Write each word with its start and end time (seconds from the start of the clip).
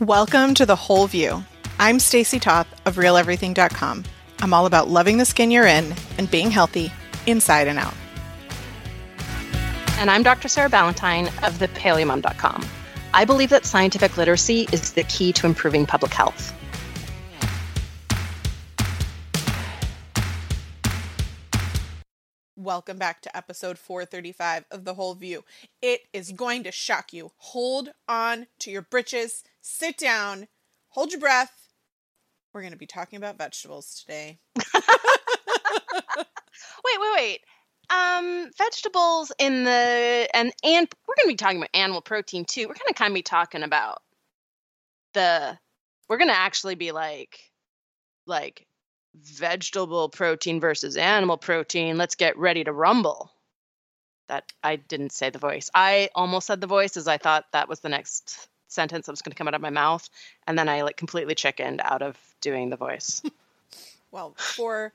Welcome 0.00 0.54
to 0.54 0.64
The 0.64 0.76
Whole 0.76 1.08
View. 1.08 1.42
I'm 1.80 1.98
Stacy 1.98 2.38
Toth 2.38 2.68
of 2.86 2.94
RealEverything.com. 2.94 4.04
I'm 4.38 4.54
all 4.54 4.64
about 4.64 4.88
loving 4.88 5.18
the 5.18 5.24
skin 5.24 5.50
you're 5.50 5.66
in 5.66 5.92
and 6.18 6.30
being 6.30 6.52
healthy 6.52 6.92
inside 7.26 7.66
and 7.66 7.80
out. 7.80 7.94
And 9.98 10.08
I'm 10.08 10.22
Dr. 10.22 10.46
Sarah 10.46 10.68
Ballantyne 10.68 11.26
of 11.42 11.58
thepaleomom.com. 11.58 12.64
I 13.12 13.24
believe 13.24 13.50
that 13.50 13.66
scientific 13.66 14.16
literacy 14.16 14.68
is 14.70 14.92
the 14.92 15.02
key 15.02 15.32
to 15.32 15.46
improving 15.46 15.84
public 15.84 16.14
health. 16.14 16.54
Welcome 22.68 22.98
back 22.98 23.22
to 23.22 23.36
episode 23.36 23.78
435 23.78 24.66
of 24.70 24.84
The 24.84 24.94
Whole 24.94 25.14
View. 25.14 25.42
It 25.80 26.02
is 26.12 26.32
going 26.32 26.64
to 26.64 26.70
shock 26.70 27.12
you. 27.12 27.32
Hold 27.38 27.90
on 28.06 28.46
to 28.58 28.70
your 28.70 28.82
britches, 28.82 29.42
sit 29.68 29.98
down, 29.98 30.48
hold 30.88 31.12
your 31.12 31.20
breath. 31.20 31.52
We're 32.52 32.62
going 32.62 32.72
to 32.72 32.78
be 32.78 32.86
talking 32.86 33.18
about 33.18 33.36
vegetables 33.36 34.00
today. 34.00 34.38
wait, 36.16 36.24
wait, 36.84 37.14
wait. 37.14 37.40
Um, 37.90 38.50
vegetables 38.58 39.32
in 39.38 39.64
the 39.64 40.28
and 40.34 40.52
and 40.62 40.88
we're 41.06 41.14
going 41.14 41.24
to 41.24 41.28
be 41.28 41.36
talking 41.36 41.58
about 41.58 41.70
animal 41.72 42.02
protein 42.02 42.44
too. 42.44 42.62
We're 42.62 42.74
going 42.74 42.88
to 42.88 42.94
kind 42.94 43.12
of 43.12 43.14
be 43.14 43.22
talking 43.22 43.62
about 43.62 44.02
the 45.14 45.58
we're 46.08 46.18
going 46.18 46.28
to 46.28 46.36
actually 46.36 46.74
be 46.74 46.92
like 46.92 47.38
like 48.26 48.66
vegetable 49.14 50.10
protein 50.10 50.60
versus 50.60 50.96
animal 50.96 51.38
protein. 51.38 51.96
Let's 51.96 52.14
get 52.14 52.36
ready 52.36 52.64
to 52.64 52.72
rumble. 52.72 53.32
That 54.28 54.44
I 54.62 54.76
didn't 54.76 55.12
say 55.12 55.30
the 55.30 55.38
voice. 55.38 55.70
I 55.74 56.10
almost 56.14 56.46
said 56.46 56.60
the 56.60 56.66
voice 56.66 56.98
as 56.98 57.08
I 57.08 57.16
thought 57.16 57.46
that 57.52 57.70
was 57.70 57.80
the 57.80 57.88
next 57.88 58.48
sentence 58.68 59.06
that 59.06 59.12
was 59.12 59.22
going 59.22 59.32
to 59.32 59.36
come 59.36 59.48
out 59.48 59.54
of 59.54 59.60
my 59.60 59.70
mouth, 59.70 60.08
and 60.46 60.58
then 60.58 60.68
I 60.68 60.82
like 60.82 60.96
completely 60.96 61.34
chickened 61.34 61.80
out 61.84 62.02
of 62.02 62.16
doing 62.40 62.70
the 62.70 62.76
voice. 62.76 63.22
well, 64.10 64.34
for 64.36 64.92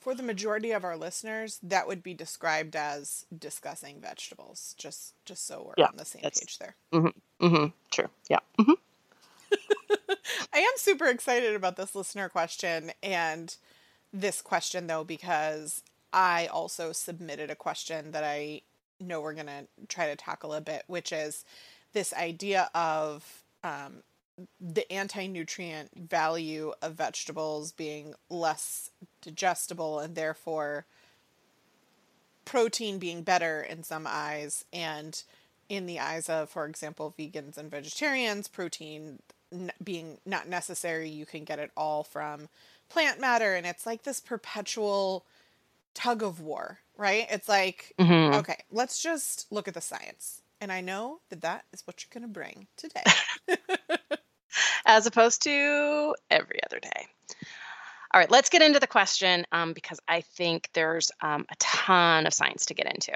for 0.00 0.14
the 0.14 0.22
majority 0.22 0.70
of 0.70 0.84
our 0.84 0.96
listeners, 0.96 1.58
that 1.62 1.86
would 1.86 2.02
be 2.02 2.14
described 2.14 2.76
as 2.76 3.26
discussing 3.36 4.00
vegetables. 4.00 4.74
Just 4.78 5.14
just 5.24 5.46
so 5.46 5.64
we're 5.66 5.74
yeah, 5.76 5.88
on 5.88 5.96
the 5.96 6.04
same 6.04 6.22
page 6.22 6.58
there. 6.58 6.74
Mm-hmm, 6.92 7.46
mm-hmm, 7.46 7.66
true. 7.90 8.08
Yeah. 8.28 8.38
Mm-hmm. 8.58 8.72
I 10.54 10.58
am 10.58 10.72
super 10.76 11.06
excited 11.06 11.54
about 11.54 11.76
this 11.76 11.94
listener 11.94 12.28
question 12.28 12.92
and 13.02 13.54
this 14.12 14.40
question 14.40 14.86
though 14.86 15.04
because 15.04 15.82
I 16.12 16.46
also 16.46 16.92
submitted 16.92 17.50
a 17.50 17.54
question 17.54 18.12
that 18.12 18.24
I 18.24 18.62
know 19.00 19.20
we're 19.20 19.34
going 19.34 19.46
to 19.46 19.66
try 19.88 20.06
to 20.06 20.16
tackle 20.16 20.52
a 20.52 20.60
bit, 20.60 20.84
which 20.86 21.12
is 21.12 21.44
this 21.92 22.12
idea 22.14 22.70
of 22.74 23.42
um, 23.64 24.02
the 24.60 24.90
anti 24.92 25.26
nutrient 25.26 25.90
value 25.96 26.72
of 26.80 26.94
vegetables 26.94 27.72
being 27.72 28.14
less 28.30 28.90
digestible 29.22 29.98
and 29.98 30.14
therefore 30.14 30.86
protein 32.44 32.98
being 32.98 33.22
better 33.22 33.60
in 33.60 33.82
some 33.82 34.06
eyes 34.08 34.64
and 34.72 35.22
in 35.68 35.84
the 35.84 35.98
eyes 36.00 36.30
of 36.30 36.48
for 36.48 36.64
example 36.64 37.14
vegans 37.18 37.58
and 37.58 37.70
vegetarians 37.70 38.48
protein 38.48 39.18
being 39.82 40.18
not 40.26 40.48
necessary. 40.48 41.08
You 41.08 41.26
can 41.26 41.44
get 41.44 41.58
it 41.58 41.70
all 41.76 42.04
from 42.04 42.48
plant 42.88 43.20
matter, 43.20 43.54
and 43.54 43.66
it's 43.66 43.86
like 43.86 44.02
this 44.02 44.20
perpetual 44.20 45.24
tug 45.94 46.22
of 46.22 46.40
war, 46.40 46.78
right? 46.96 47.26
It's 47.30 47.48
like, 47.48 47.94
mm-hmm. 47.98 48.34
okay, 48.36 48.58
let's 48.70 49.02
just 49.02 49.50
look 49.50 49.68
at 49.68 49.74
the 49.74 49.80
science. 49.80 50.42
And 50.60 50.72
I 50.72 50.80
know 50.80 51.20
that 51.30 51.42
that 51.42 51.64
is 51.72 51.82
what 51.86 52.02
you're 52.02 52.20
going 52.20 52.28
to 52.28 52.32
bring 52.32 52.66
today. 52.76 53.02
As 54.86 55.06
opposed 55.06 55.42
to 55.42 56.14
every 56.30 56.60
other 56.64 56.80
day. 56.80 57.06
All 58.12 58.20
right, 58.20 58.30
let's 58.30 58.48
get 58.48 58.62
into 58.62 58.80
the 58.80 58.86
question 58.86 59.44
um, 59.52 59.72
because 59.72 60.00
I 60.08 60.22
think 60.22 60.70
there's 60.72 61.12
um, 61.20 61.46
a 61.50 61.56
ton 61.56 62.26
of 62.26 62.32
science 62.32 62.66
to 62.66 62.74
get 62.74 62.86
into. 62.86 63.12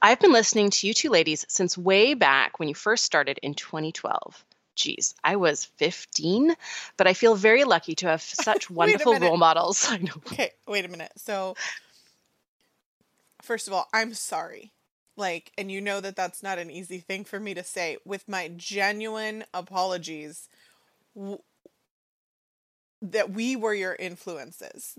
I've 0.00 0.18
been 0.18 0.32
listening 0.32 0.70
to 0.70 0.86
you 0.86 0.94
two 0.94 1.10
ladies 1.10 1.44
since 1.48 1.78
way 1.78 2.14
back 2.14 2.58
when 2.58 2.68
you 2.68 2.74
first 2.74 3.04
started 3.04 3.38
in 3.42 3.54
2012 3.54 4.44
geez, 4.74 5.14
I 5.22 5.36
was 5.36 5.64
15, 5.76 6.54
but 6.96 7.06
I 7.06 7.14
feel 7.14 7.34
very 7.34 7.64
lucky 7.64 7.94
to 7.96 8.08
have 8.08 8.22
such 8.22 8.70
wonderful 8.70 9.18
role 9.18 9.36
models. 9.36 9.86
I 9.90 9.98
know. 9.98 10.12
Okay, 10.26 10.52
wait 10.66 10.84
a 10.84 10.88
minute. 10.88 11.12
So, 11.16 11.56
first 13.42 13.68
of 13.68 13.74
all, 13.74 13.88
I'm 13.92 14.14
sorry. 14.14 14.72
Like, 15.16 15.52
and 15.58 15.70
you 15.70 15.80
know 15.80 16.00
that 16.00 16.16
that's 16.16 16.42
not 16.42 16.58
an 16.58 16.70
easy 16.70 16.98
thing 16.98 17.24
for 17.24 17.38
me 17.40 17.54
to 17.54 17.64
say. 17.64 17.98
With 18.04 18.28
my 18.28 18.48
genuine 18.56 19.44
apologies, 19.52 20.48
w- 21.14 21.38
that 23.02 23.30
we 23.30 23.56
were 23.56 23.74
your 23.74 23.94
influences 23.96 24.96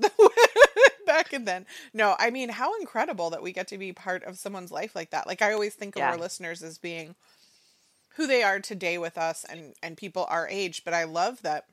back 1.05 1.31
and 1.33 1.47
then. 1.47 1.65
No, 1.93 2.15
I 2.19 2.29
mean, 2.29 2.49
how 2.49 2.77
incredible 2.79 3.29
that 3.31 3.41
we 3.41 3.53
get 3.53 3.67
to 3.69 3.77
be 3.77 3.93
part 3.93 4.23
of 4.23 4.37
someone's 4.37 4.71
life 4.71 4.95
like 4.95 5.11
that. 5.11 5.27
Like, 5.27 5.41
I 5.41 5.53
always 5.53 5.73
think 5.73 5.95
of 5.95 6.03
our 6.03 6.17
listeners 6.17 6.61
as 6.63 6.77
being 6.77 7.15
who 8.15 8.27
they 8.27 8.43
are 8.43 8.59
today 8.59 8.97
with 8.97 9.17
us 9.17 9.43
and 9.45 9.73
and 9.83 9.97
people 9.97 10.25
our 10.29 10.47
age 10.47 10.83
but 10.85 10.93
i 10.93 11.03
love 11.03 11.41
that 11.41 11.65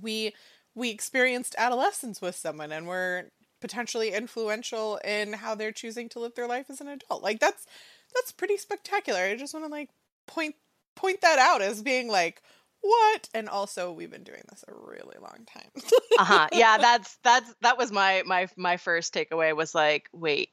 we 0.00 0.34
we 0.74 0.90
experienced 0.90 1.54
adolescence 1.58 2.20
with 2.20 2.36
someone 2.36 2.72
and 2.72 2.86
we're 2.86 3.24
potentially 3.60 4.12
influential 4.12 4.98
in 5.04 5.32
how 5.32 5.54
they're 5.54 5.72
choosing 5.72 6.08
to 6.08 6.18
live 6.18 6.34
their 6.34 6.46
life 6.46 6.66
as 6.70 6.80
an 6.80 6.88
adult 6.88 7.22
like 7.22 7.40
that's 7.40 7.66
that's 8.14 8.32
pretty 8.32 8.56
spectacular 8.56 9.20
i 9.20 9.36
just 9.36 9.54
want 9.54 9.64
to 9.64 9.70
like 9.70 9.90
point 10.26 10.54
point 10.96 11.20
that 11.20 11.38
out 11.38 11.62
as 11.62 11.82
being 11.82 12.08
like 12.08 12.42
what 12.82 13.28
and 13.34 13.48
also 13.48 13.92
we've 13.92 14.10
been 14.10 14.24
doing 14.24 14.42
this 14.50 14.64
a 14.66 14.72
really 14.72 15.16
long 15.20 15.46
time 15.46 15.70
uh-huh 16.18 16.48
yeah 16.52 16.78
that's 16.78 17.18
that's 17.22 17.54
that 17.60 17.76
was 17.76 17.92
my 17.92 18.22
my 18.26 18.48
my 18.56 18.76
first 18.76 19.12
takeaway 19.12 19.54
was 19.54 19.74
like 19.74 20.08
wait 20.12 20.50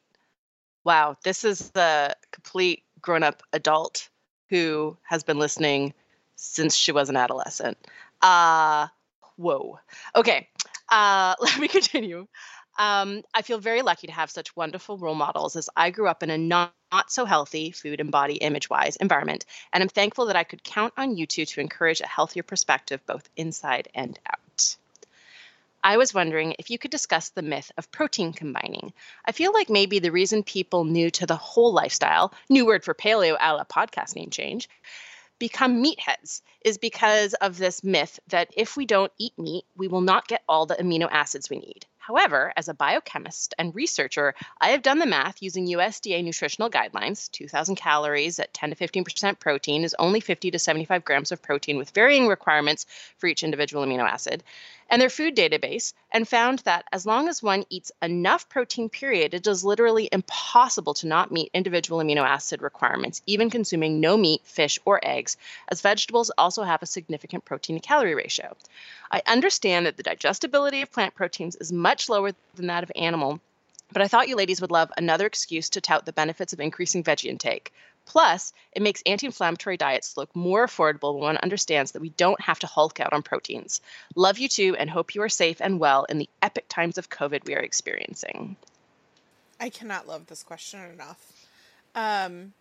wow 0.83 1.15
this 1.23 1.45
is 1.45 1.69
the 1.71 2.15
complete 2.31 2.83
grown-up 3.01 3.43
adult 3.53 4.09
who 4.49 4.97
has 5.03 5.23
been 5.23 5.39
listening 5.39 5.93
since 6.35 6.75
she 6.75 6.91
was 6.91 7.09
an 7.09 7.17
adolescent. 7.17 7.77
Uh, 8.21 8.87
whoa. 9.35 9.79
Okay, 10.15 10.47
uh, 10.89 11.35
let 11.41 11.59
me 11.59 11.67
continue. 11.67 12.27
Um, 12.77 13.23
I 13.33 13.41
feel 13.41 13.57
very 13.57 13.81
lucky 13.81 14.07
to 14.07 14.13
have 14.13 14.29
such 14.29 14.55
wonderful 14.55 14.97
role 14.97 15.15
models 15.15 15.55
as 15.55 15.69
I 15.75 15.89
grew 15.89 16.07
up 16.07 16.21
in 16.21 16.29
a 16.29 16.37
not, 16.37 16.73
not 16.91 17.11
so 17.11 17.25
healthy 17.25 17.71
food 17.71 17.99
and 17.99 18.11
body 18.11 18.35
image 18.35 18.69
wise 18.69 18.95
environment, 18.97 19.45
and 19.73 19.81
I'm 19.81 19.89
thankful 19.89 20.27
that 20.27 20.35
I 20.35 20.43
could 20.43 20.63
count 20.63 20.93
on 20.95 21.17
you 21.17 21.25
two 21.25 21.45
to 21.45 21.61
encourage 21.61 22.01
a 22.01 22.07
healthier 22.07 22.43
perspective 22.43 23.03
both 23.07 23.27
inside 23.35 23.87
and 23.95 24.19
out. 24.27 24.75
I 25.83 25.97
was 25.97 26.13
wondering 26.13 26.55
if 26.59 26.69
you 26.69 26.77
could 26.77 26.91
discuss 26.91 27.29
the 27.29 27.41
myth 27.41 27.71
of 27.77 27.91
protein 27.91 28.33
combining. 28.33 28.93
I 29.25 29.31
feel 29.31 29.53
like 29.53 29.69
maybe 29.69 29.99
the 29.99 30.11
reason 30.11 30.43
people 30.43 30.83
new 30.83 31.09
to 31.11 31.25
the 31.25 31.35
whole 31.35 31.73
lifestyle, 31.73 32.33
new 32.49 32.65
word 32.65 32.83
for 32.83 32.93
paleo 32.93 33.37
a 33.39 33.53
la 33.53 33.63
podcast 33.63 34.15
name 34.15 34.29
change, 34.29 34.69
become 35.39 35.83
meatheads 35.83 36.41
is 36.65 36.77
because 36.77 37.33
of 37.35 37.57
this 37.57 37.83
myth 37.83 38.19
that 38.27 38.49
if 38.55 38.75
we 38.75 38.85
don't 38.85 39.11
eat 39.17 39.37
meat, 39.37 39.65
we 39.75 39.87
will 39.87 40.01
not 40.01 40.27
get 40.27 40.43
all 40.49 40.65
the 40.65 40.75
amino 40.75 41.07
acids 41.09 41.49
we 41.49 41.59
need. 41.59 41.85
However, 42.07 42.53
as 42.55 42.69
a 42.69 42.73
biochemist 42.73 43.53
and 43.57 43.75
researcher, 43.75 44.33
I 44.61 44.69
have 44.69 44.81
done 44.81 44.99
the 44.99 45.05
math 45.05 45.43
using 45.43 45.67
USDA 45.67 46.23
nutritional 46.23 46.69
guidelines. 46.69 47.29
2,000 47.31 47.75
calories 47.75 48.39
at 48.39 48.53
10 48.53 48.69
to 48.69 48.75
15% 48.77 49.39
protein 49.41 49.83
is 49.83 49.93
only 49.99 50.21
50 50.21 50.51
to 50.51 50.57
75 50.57 51.03
grams 51.03 51.33
of 51.33 51.41
protein 51.41 51.77
with 51.77 51.89
varying 51.89 52.29
requirements 52.29 52.85
for 53.17 53.27
each 53.27 53.43
individual 53.43 53.85
amino 53.85 54.07
acid 54.07 54.41
and 54.89 55.01
their 55.01 55.09
food 55.09 55.35
database 55.35 55.93
and 56.11 56.27
found 56.27 56.59
that 56.59 56.85
as 56.91 57.05
long 57.05 57.27
as 57.27 57.43
one 57.43 57.65
eats 57.69 57.91
enough 58.01 58.47
protein, 58.49 58.89
period, 58.89 59.33
it 59.33 59.45
is 59.47 59.63
literally 59.63 60.09
impossible 60.11 60.93
to 60.95 61.07
not 61.07 61.31
meet 61.31 61.51
individual 61.53 61.99
amino 61.99 62.25
acid 62.25 62.61
requirements, 62.61 63.21
even 63.25 63.49
consuming 63.49 63.99
no 63.99 64.17
meat, 64.17 64.41
fish, 64.43 64.79
or 64.85 64.99
eggs, 65.03 65.37
as 65.69 65.81
vegetables 65.81 66.31
also 66.37 66.63
have 66.63 66.81
a 66.81 66.85
significant 66.85 67.45
protein 67.45 67.79
to 67.79 67.85
calorie 67.85 68.15
ratio. 68.15 68.55
I 69.11 69.21
understand 69.25 69.85
that 69.85 69.97
the 69.97 70.03
digestibility 70.03 70.81
of 70.81 70.91
plant 70.91 71.15
proteins 71.15 71.55
is 71.55 71.71
much 71.71 72.09
lower 72.09 72.31
than 72.55 72.67
that 72.67 72.83
of 72.83 72.91
animal. 72.95 73.39
But 73.91 74.01
I 74.01 74.07
thought 74.07 74.27
you 74.27 74.35
ladies 74.35 74.59
would 74.59 74.71
love 74.71 74.91
another 74.97 75.25
excuse 75.25 75.69
to 75.69 75.81
tout 75.81 76.05
the 76.05 76.11
benefits 76.11 76.51
of 76.51 76.59
increasing 76.59 77.03
veggie 77.03 77.29
intake. 77.29 77.73
Plus, 78.07 78.53
it 78.71 78.81
makes 78.81 79.03
anti 79.05 79.25
inflammatory 79.27 79.75
diets 79.75 80.15
look 80.15 80.33
more 80.33 80.65
affordable 80.65 81.15
when 81.15 81.23
one 81.23 81.37
understands 81.37 81.91
that 81.91 82.01
we 82.01 82.09
don't 82.11 82.39
have 82.39 82.57
to 82.59 82.67
hulk 82.67 83.01
out 83.01 83.11
on 83.11 83.21
proteins. 83.21 83.81
Love 84.15 84.39
you 84.39 84.47
too, 84.47 84.75
and 84.79 84.89
hope 84.89 85.13
you 85.13 85.21
are 85.21 85.29
safe 85.29 85.61
and 85.61 85.77
well 85.77 86.05
in 86.05 86.17
the 86.17 86.29
epic 86.41 86.65
times 86.69 86.97
of 86.97 87.09
COVID 87.09 87.45
we 87.45 87.53
are 87.53 87.59
experiencing. 87.59 88.55
I 89.59 89.69
cannot 89.69 90.07
love 90.07 90.27
this 90.27 90.41
question 90.41 90.79
enough. 90.89 91.47
Um, 91.95 92.53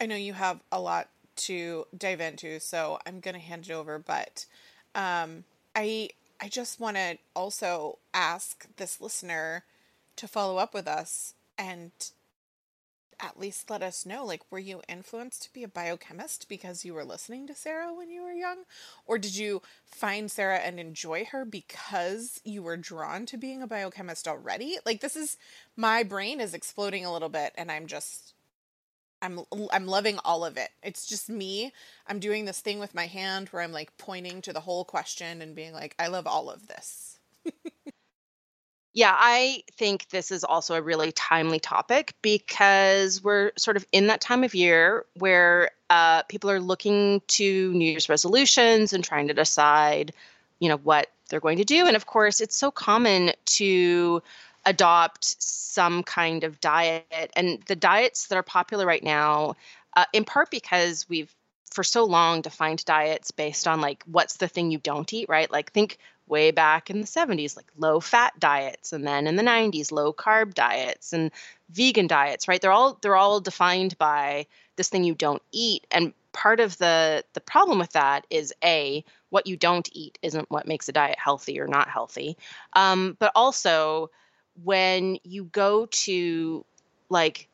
I 0.00 0.06
know 0.06 0.16
you 0.16 0.34
have 0.34 0.60
a 0.70 0.80
lot 0.80 1.08
to 1.36 1.86
dive 1.96 2.20
into, 2.20 2.60
so 2.60 3.00
I'm 3.04 3.18
going 3.18 3.34
to 3.34 3.40
hand 3.40 3.66
it 3.68 3.72
over, 3.72 3.98
but 3.98 4.46
um, 4.94 5.44
I 5.74 6.10
I 6.40 6.48
just 6.48 6.78
want 6.78 6.96
to 6.96 7.18
also 7.34 7.98
ask 8.14 8.68
this 8.76 9.00
listener 9.00 9.64
to 10.14 10.28
follow 10.28 10.58
up 10.58 10.72
with 10.72 10.86
us 10.86 11.34
and 11.58 11.90
at 13.22 13.38
least 13.38 13.70
let 13.70 13.82
us 13.82 14.06
know 14.06 14.24
like 14.24 14.42
were 14.50 14.58
you 14.58 14.80
influenced 14.88 15.42
to 15.42 15.52
be 15.52 15.62
a 15.62 15.68
biochemist 15.68 16.48
because 16.48 16.84
you 16.84 16.94
were 16.94 17.04
listening 17.04 17.46
to 17.46 17.54
Sarah 17.54 17.92
when 17.94 18.10
you 18.10 18.22
were 18.22 18.32
young 18.32 18.64
or 19.06 19.18
did 19.18 19.36
you 19.36 19.62
find 19.84 20.30
Sarah 20.30 20.58
and 20.58 20.80
enjoy 20.80 21.26
her 21.26 21.44
because 21.44 22.40
you 22.44 22.62
were 22.62 22.76
drawn 22.76 23.26
to 23.26 23.36
being 23.36 23.62
a 23.62 23.66
biochemist 23.66 24.26
already? 24.26 24.78
Like 24.84 25.00
this 25.00 25.16
is 25.16 25.36
my 25.76 26.02
brain 26.02 26.40
is 26.40 26.54
exploding 26.54 27.04
a 27.04 27.12
little 27.12 27.28
bit 27.28 27.52
and 27.56 27.70
I'm 27.70 27.86
just 27.86 28.34
I'm 29.22 29.40
I'm 29.70 29.86
loving 29.86 30.18
all 30.24 30.44
of 30.44 30.56
it. 30.56 30.70
It's 30.82 31.06
just 31.06 31.28
me. 31.28 31.72
I'm 32.06 32.20
doing 32.20 32.46
this 32.46 32.60
thing 32.60 32.78
with 32.78 32.94
my 32.94 33.06
hand 33.06 33.48
where 33.48 33.62
I'm 33.62 33.72
like 33.72 33.96
pointing 33.98 34.40
to 34.42 34.52
the 34.52 34.60
whole 34.60 34.84
question 34.84 35.42
and 35.42 35.54
being 35.54 35.72
like 35.72 35.94
I 35.98 36.08
love 36.08 36.26
all 36.26 36.50
of 36.50 36.68
this. 36.68 37.19
Yeah, 38.92 39.14
I 39.16 39.62
think 39.72 40.08
this 40.08 40.32
is 40.32 40.42
also 40.42 40.74
a 40.74 40.82
really 40.82 41.12
timely 41.12 41.60
topic 41.60 42.14
because 42.22 43.22
we're 43.22 43.52
sort 43.56 43.76
of 43.76 43.86
in 43.92 44.08
that 44.08 44.20
time 44.20 44.42
of 44.42 44.52
year 44.54 45.04
where 45.14 45.70
uh, 45.90 46.24
people 46.24 46.50
are 46.50 46.60
looking 46.60 47.22
to 47.28 47.72
New 47.72 47.88
Year's 47.88 48.08
resolutions 48.08 48.92
and 48.92 49.04
trying 49.04 49.28
to 49.28 49.34
decide, 49.34 50.12
you 50.58 50.68
know, 50.68 50.76
what 50.78 51.08
they're 51.28 51.38
going 51.40 51.58
to 51.58 51.64
do. 51.64 51.86
And 51.86 51.94
of 51.94 52.06
course, 52.06 52.40
it's 52.40 52.56
so 52.56 52.72
common 52.72 53.30
to 53.46 54.22
adopt 54.66 55.40
some 55.40 56.02
kind 56.02 56.42
of 56.42 56.60
diet. 56.60 57.30
And 57.36 57.62
the 57.66 57.76
diets 57.76 58.26
that 58.26 58.36
are 58.36 58.42
popular 58.42 58.86
right 58.86 59.04
now, 59.04 59.54
uh, 59.96 60.04
in 60.12 60.24
part 60.24 60.50
because 60.50 61.08
we've 61.08 61.32
for 61.70 61.84
so 61.84 62.04
long 62.04 62.40
defined 62.40 62.84
diets 62.84 63.30
based 63.30 63.68
on 63.68 63.80
like 63.80 64.02
what's 64.06 64.38
the 64.38 64.48
thing 64.48 64.72
you 64.72 64.78
don't 64.78 65.12
eat, 65.12 65.28
right? 65.28 65.48
Like 65.50 65.70
think 65.72 65.98
way 66.30 66.50
back 66.50 66.90
in 66.90 67.00
the 67.00 67.06
70s 67.06 67.56
like 67.56 67.66
low 67.76 68.00
fat 68.00 68.32
diets 68.38 68.92
and 68.92 69.06
then 69.06 69.26
in 69.26 69.36
the 69.36 69.42
90s 69.42 69.92
low 69.92 70.12
carb 70.12 70.54
diets 70.54 71.12
and 71.12 71.30
vegan 71.70 72.06
diets 72.06 72.48
right? 72.48 72.60
They're 72.60 72.72
all 72.72 72.98
they're 73.02 73.16
all 73.16 73.40
defined 73.40 73.98
by 73.98 74.46
this 74.76 74.88
thing 74.88 75.04
you 75.04 75.14
don't 75.14 75.42
eat 75.52 75.86
and 75.90 76.14
part 76.32 76.60
of 76.60 76.78
the 76.78 77.24
the 77.34 77.40
problem 77.40 77.78
with 77.78 77.92
that 77.92 78.26
is 78.30 78.54
a 78.64 79.04
what 79.30 79.46
you 79.46 79.56
don't 79.56 79.88
eat 79.92 80.18
isn't 80.22 80.50
what 80.50 80.66
makes 80.66 80.88
a 80.88 80.92
diet 80.92 81.18
healthy 81.18 81.60
or 81.60 81.66
not 81.66 81.88
healthy. 81.88 82.36
Um, 82.74 83.16
but 83.18 83.32
also 83.34 84.10
when 84.62 85.18
you 85.24 85.44
go 85.44 85.86
to 85.86 86.64
like 87.08 87.48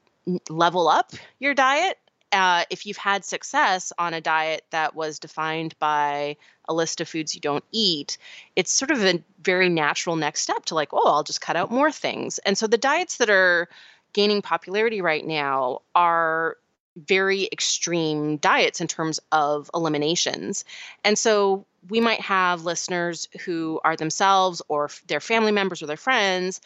level 0.48 0.88
up 0.88 1.12
your 1.38 1.54
diet 1.54 1.98
uh, 2.32 2.64
if 2.70 2.86
you've 2.86 2.96
had 2.96 3.24
success 3.24 3.92
on 3.98 4.14
a 4.14 4.20
diet 4.20 4.64
that 4.70 4.94
was 4.94 5.18
defined 5.18 5.78
by 5.78 6.36
a 6.68 6.74
list 6.74 7.00
of 7.00 7.08
foods 7.08 7.34
you 7.34 7.40
don't 7.40 7.64
eat, 7.72 8.18
it's 8.56 8.72
sort 8.72 8.90
of 8.90 9.04
a 9.04 9.22
very 9.42 9.68
natural 9.68 10.16
next 10.16 10.40
step 10.40 10.64
to 10.66 10.74
like, 10.74 10.92
oh, 10.92 11.06
I'll 11.06 11.22
just 11.22 11.40
cut 11.40 11.56
out 11.56 11.70
more 11.70 11.92
things. 11.92 12.38
And 12.38 12.58
so 12.58 12.66
the 12.66 12.78
diets 12.78 13.18
that 13.18 13.30
are 13.30 13.68
gaining 14.12 14.42
popularity 14.42 15.00
right 15.00 15.24
now 15.24 15.82
are 15.94 16.56
very 16.96 17.48
extreme 17.52 18.38
diets 18.38 18.80
in 18.80 18.86
terms 18.86 19.20
of 19.30 19.70
eliminations. 19.74 20.64
And 21.04 21.18
so 21.18 21.66
we 21.88 22.00
might 22.00 22.20
have 22.20 22.64
listeners 22.64 23.28
who 23.44 23.80
are 23.84 23.96
themselves 23.96 24.62
or 24.68 24.90
their 25.06 25.20
family 25.20 25.52
members 25.52 25.82
or 25.82 25.86
their 25.86 25.96
friends 25.96 26.60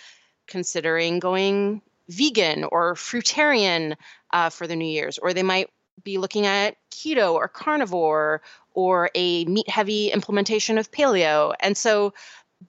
considering 0.47 1.19
going 1.19 1.83
vegan 2.11 2.65
or 2.65 2.95
fruitarian 2.95 3.97
uh, 4.33 4.51
for 4.51 4.67
the 4.67 4.77
New 4.77 4.85
Year's, 4.87 5.19
or 5.19 5.33
they 5.33 5.43
might 5.43 5.71
be 6.03 6.19
looking 6.19 6.47
at 6.47 6.77
keto 6.91 7.35
or 7.35 7.49
carnivore 7.49 8.43
or 8.75 9.11
a 9.15 9.45
meat 9.45 9.69
heavy 9.69 10.11
implementation 10.11 10.79
of 10.79 10.91
paleo. 10.91 11.55
And 11.61 11.77
so 11.77 12.15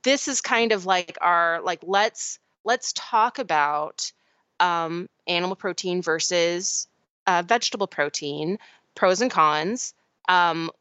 this 0.03 0.27
is 0.27 0.41
kind 0.41 0.71
of 0.71 0.85
like 0.85 1.17
our 1.21 1.61
like 1.61 1.79
let's 1.83 2.39
let's 2.63 2.93
talk 2.95 3.39
about 3.39 4.11
um, 4.59 5.09
animal 5.27 5.55
protein 5.55 6.01
versus 6.01 6.87
uh, 7.27 7.43
vegetable 7.45 7.87
protein, 7.87 8.57
pros 8.95 9.21
and 9.21 9.31
cons. 9.31 9.93
Um, 10.29 10.71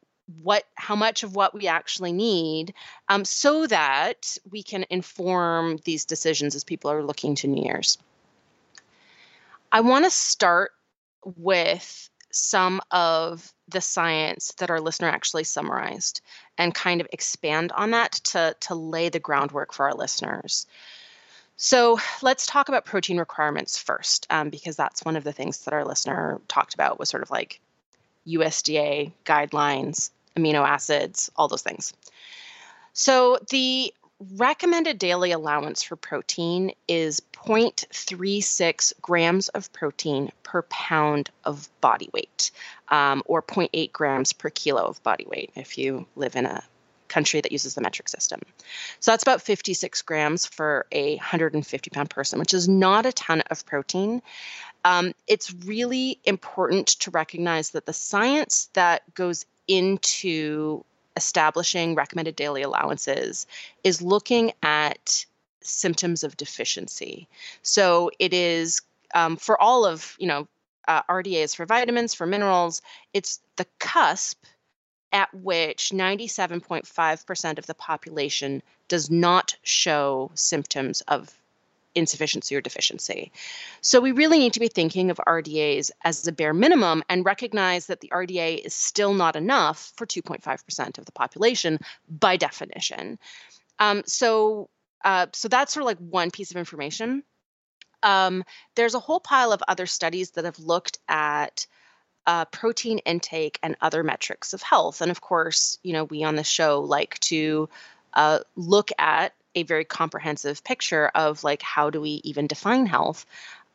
what 0.43 0.65
how 0.77 0.95
much 0.95 1.25
of 1.25 1.35
what 1.35 1.55
we 1.55 1.67
actually 1.67 2.13
need 2.13 2.73
um, 3.09 3.25
so 3.25 3.67
that 3.67 4.37
we 4.49 4.63
can 4.63 4.85
inform 4.89 5.79
these 5.85 6.05
decisions 6.05 6.55
as 6.55 6.63
people 6.63 6.91
are 6.91 7.03
looking 7.03 7.35
to 7.35 7.49
new 7.49 7.65
year's 7.65 7.99
I 9.73 9.81
want 9.81 10.05
to 10.05 10.11
start 10.11 10.73
with 11.25 12.09
some 12.33 12.81
of 12.91 13.53
the 13.69 13.81
science 13.81 14.53
that 14.59 14.71
our 14.71 14.81
listener 14.81 15.09
actually 15.09 15.45
summarized 15.45 16.21
and 16.59 16.75
kind 16.75 17.01
of 17.01 17.07
expand 17.13 17.73
on 17.73 17.93
that 17.93 18.13
to, 18.13 18.57
to 18.61 18.75
lay 18.75 19.09
the 19.09 19.21
groundwork 19.21 19.73
for 19.73 19.87
our 19.87 19.95
listeners. 19.95 20.67
So 21.57 21.99
let's 22.23 22.47
talk 22.47 22.69
about 22.69 22.85
protein 22.85 23.19
requirements 23.19 23.79
first, 23.79 24.27
um, 24.31 24.51
because 24.51 24.77
that's 24.77 25.05
one 25.05 25.17
of 25.17 25.25
the 25.25 25.33
things 25.33 25.59
that 25.65 25.75
our 25.75 25.85
listener 25.85 26.41
talked 26.49 26.75
about 26.75 26.99
was 26.99 27.09
sort 27.09 27.23
of 27.23 27.31
like 27.31 27.61
USDA 28.27 29.13
guidelines, 29.25 30.11
amino 30.37 30.67
acids, 30.67 31.31
all 31.37 31.49
those 31.49 31.63
things. 31.63 31.93
So 32.93 33.39
the 33.51 33.93
recommended 34.37 34.99
daily 34.99 35.33
allowance 35.33 35.83
for 35.83 35.97
protein 35.97 36.73
is 36.87 37.21
0.36 37.33 38.93
grams 39.01 39.49
of 39.49 39.73
protein 39.73 40.31
per 40.43 40.63
pound 40.63 41.31
of 41.45 41.69
body 41.81 42.11
weight, 42.13 42.51
um, 42.89 43.23
or 43.25 43.43
0.8 43.43 43.93
grams 43.93 44.33
per 44.33 44.51
kilo 44.51 44.85
of 44.85 45.03
body 45.03 45.27
weight 45.27 45.51
if 45.57 45.79
you 45.79 46.07
live 46.17 46.37
in 46.37 46.47
a 46.47 46.63
country 47.09 47.41
that 47.41 47.51
uses 47.51 47.75
the 47.75 47.81
metric 47.81 48.09
system. 48.09 48.41
So 49.01 49.11
that's 49.11 49.23
about 49.25 49.43
56 49.43 50.03
grams 50.03 50.47
for 50.47 50.87
a 50.93 51.17
150 51.17 51.91
pound 51.91 52.11
person, 52.11 52.39
which 52.39 52.55
is 52.55 52.69
not 52.69 53.07
a 53.07 53.13
ton 53.13 53.43
of 53.51 53.67
protein. 53.67 54.23
Um, 54.85 55.13
it's 55.27 55.53
really 55.53 56.21
important 56.25 56.89
to 57.01 57.11
recognize 57.11 57.71
that 57.71 57.85
the 57.85 57.93
science 57.93 58.71
that 58.75 59.03
goes 59.15 59.45
into 59.67 60.85
establishing 61.21 61.95
recommended 61.95 62.35
daily 62.35 62.63
allowances 62.63 63.47
is 63.85 64.01
looking 64.01 64.53
at 64.63 65.27
symptoms 65.63 66.25
of 66.25 66.39
deficiency. 66.39 67.29
So 67.61 68.11
it 68.19 68.33
is 68.33 68.81
um, 69.15 69.37
for 69.37 69.61
all 69.61 69.85
of, 69.85 70.17
you 70.19 70.27
know, 70.27 70.49
uh, 70.89 71.03
RDAs 71.03 71.55
for 71.55 71.67
vitamins, 71.67 72.15
for 72.15 72.27
minerals, 72.27 72.81
it's 73.13 73.41
the 73.57 73.67
cusp 73.79 74.39
at 75.13 75.29
which 75.35 75.91
97.5% 75.91 77.59
of 77.59 77.67
the 77.67 77.75
population 77.75 78.63
does 78.89 79.11
not 79.11 79.57
show 79.63 80.31
symptoms 80.35 81.03
of 81.03 81.40
insufficiency 81.95 82.55
or 82.57 82.61
deficiency. 82.61 83.33
So 83.81 84.01
we 84.01 84.13
really 84.13 84.39
need 84.39 84.53
to 84.55 84.61
be 84.61 84.69
thinking 84.69 85.11
of 85.11 85.21
RDAs 85.27 85.91
as 86.05 86.23
the 86.23 86.33
bare 86.33 86.55
minimum 86.55 87.03
and 87.09 87.25
recognize 87.25 87.87
that 87.87 88.01
the 88.01 88.09
RDA 88.09 88.65
is 88.65 88.75
still 88.75 89.15
not 89.15 89.37
enough 89.37 89.93
for 89.97 90.07
2.5% 90.07 90.99
of 90.99 91.05
the 91.05 91.13
population 91.13 91.79
by 92.09 92.37
definition. 92.37 93.19
Um, 93.79 94.03
so, 94.07 94.69
uh, 95.05 95.27
so 95.33 95.49
that's 95.49 95.73
sort 95.73 95.83
of 95.83 95.87
like 95.87 95.99
one 95.99 96.31
piece 96.31 96.51
of 96.51 96.57
information. 96.57 97.23
Um, 98.03 98.45
there's 98.77 98.95
a 98.95 99.01
whole 99.01 99.21
pile 99.21 99.53
of 99.53 99.63
other 99.69 99.87
studies 99.87 100.33
that 100.33 100.45
have 100.45 100.59
looked 100.59 100.99
at 101.09 101.67
uh, 102.27 102.45
protein 102.47 102.99
intake 102.99 103.59
and 103.63 103.77
other 103.81 104.03
metrics 104.03 104.53
of 104.53 104.63
health. 104.63 105.01
And 105.01 105.11
of 105.11 105.21
course, 105.21 105.79
you 105.83 105.93
know, 105.93 106.05
we 106.05 106.23
on 106.23 106.37
the 106.37 106.45
show 106.45 106.81
like 106.81 107.19
to 107.21 107.69
uh, 108.15 108.41
look 108.57 108.91
at 108.99 109.35
a 109.55 109.63
very 109.65 109.85
comprehensive 109.85 110.63
picture 110.65 111.09
of 111.15 111.43
like 111.45 111.63
how 111.63 111.91
do 111.91 112.01
we 112.01 112.21
even 112.25 112.47
define 112.47 112.87
health 112.87 113.27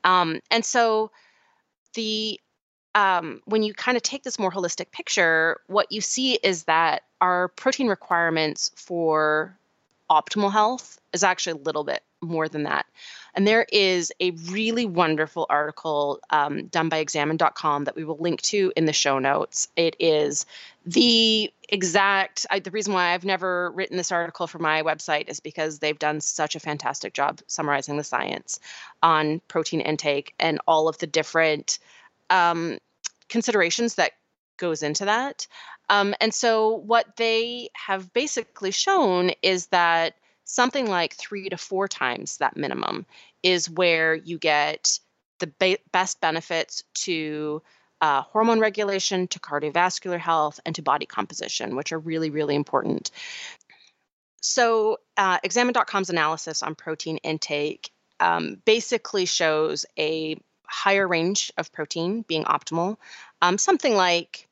um, 0.04 0.40
and 0.52 0.64
so 0.64 1.12
the 1.96 2.40
um, 2.94 3.42
when 3.46 3.62
you 3.64 3.74
kind 3.74 3.98
of 3.98 4.04
take 4.04 4.24
this 4.24 4.40
more 4.40 4.52
holistic 4.52 4.92
picture 4.92 5.60
what 5.68 5.92
you 5.92 6.02
see 6.02 6.36
is 6.36 6.64
that 6.64 7.04
our 7.22 7.50
protein 7.50 7.88
requirements 7.88 8.72
for 8.76 9.58
optimal 10.10 10.52
health 10.52 11.00
is 11.14 11.24
actually 11.24 11.60
a 11.60 11.64
little 11.64 11.84
bit 11.84 12.04
more 12.22 12.48
than 12.48 12.64
that. 12.64 12.86
And 13.36 13.46
there 13.46 13.66
is 13.72 14.14
a 14.22 14.32
really 14.50 14.86
wonderful 14.86 15.46
article 15.50 16.22
um, 16.30 16.68
done 16.68 16.88
by 16.88 16.98
examine.com 16.98 17.84
that 17.84 17.96
we 17.96 18.06
will 18.06 18.18
link 18.18 18.42
to 18.44 18.72
in 18.76 18.86
the 18.86 18.94
show 18.94 19.20
notes. 19.20 19.68
It 19.76 19.98
is 20.00 20.46
the 20.86 21.52
exact, 21.68 22.46
I, 22.50 22.60
the 22.60 22.72
reason 22.72 22.94
why 22.94 23.14
I've 23.14 23.26
never 23.26 23.72
written 23.72 23.98
this 23.98 24.12
article 24.12 24.48
for 24.48 24.60
my 24.60 24.84
website 24.84 25.28
is 25.28 25.42
because 25.42 25.80
they've 25.80 26.00
done 26.00 26.22
such 26.22 26.56
a 26.56 26.60
fantastic 26.60 27.14
job 27.14 27.42
summarizing 27.48 27.98
the 27.98 28.04
science 28.04 28.60
on 29.04 29.42
protein 29.50 29.82
intake 29.82 30.34
and 30.40 30.60
all 30.66 30.88
of 30.88 30.98
the 31.00 31.08
different 31.08 31.80
um, 32.30 32.78
considerations 33.28 33.96
that 33.96 34.12
goes 34.58 34.82
into 34.82 35.06
that. 35.06 35.48
Um, 35.90 36.16
and 36.22 36.34
so 36.34 36.70
what 36.70 37.18
they 37.18 37.70
have 37.74 38.14
basically 38.14 38.72
shown 38.72 39.32
is 39.42 39.68
that 39.68 40.16
something 40.46 40.88
like 40.88 41.14
three 41.16 41.50
to 41.50 41.58
four 41.58 41.88
times 41.88 42.38
that 42.38 42.56
minimum 42.56 43.06
is 43.44 43.70
where 43.70 44.16
you 44.16 44.38
get 44.38 45.00
the 45.40 45.52
ba- 45.60 45.78
best 45.92 46.22
benefits 46.22 46.84
to 46.94 47.62
uh, 48.02 48.22
hormone 48.22 48.60
regulation, 48.60 49.28
to 49.28 49.40
cardiovascular 49.40 50.20
health, 50.20 50.60
and 50.66 50.76
to 50.76 50.82
body 50.82 51.06
composition, 51.06 51.76
which 51.76 51.92
are 51.92 52.00
really, 52.00 52.30
really 52.30 52.56
important. 52.56 53.12
So, 54.42 55.00
uh, 55.18 55.40
examine.com's 55.44 56.10
analysis 56.10 56.62
on 56.62 56.76
protein 56.76 57.18
intake 57.18 57.90
um, 58.20 58.62
basically 58.66 59.26
shows 59.26 59.86
a 59.98 60.38
higher 60.68 61.08
range 61.08 61.52
of 61.58 61.72
protein 61.72 62.22
being 62.22 62.44
optimal, 62.44 62.98
um, 63.42 63.58
something 63.58 63.96
like 63.96 64.48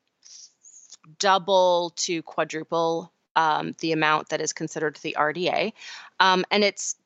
double 1.18 1.92
to 1.96 2.22
quadruple 2.22 3.12
um, 3.36 3.74
the 3.80 3.92
amount 3.92 4.28
that 4.30 4.40
is 4.40 4.52
considered 4.52 4.96
the 5.02 5.16
RDA. 5.18 5.72
Um, 6.20 6.44
and 6.50 6.64
it's 6.64 6.96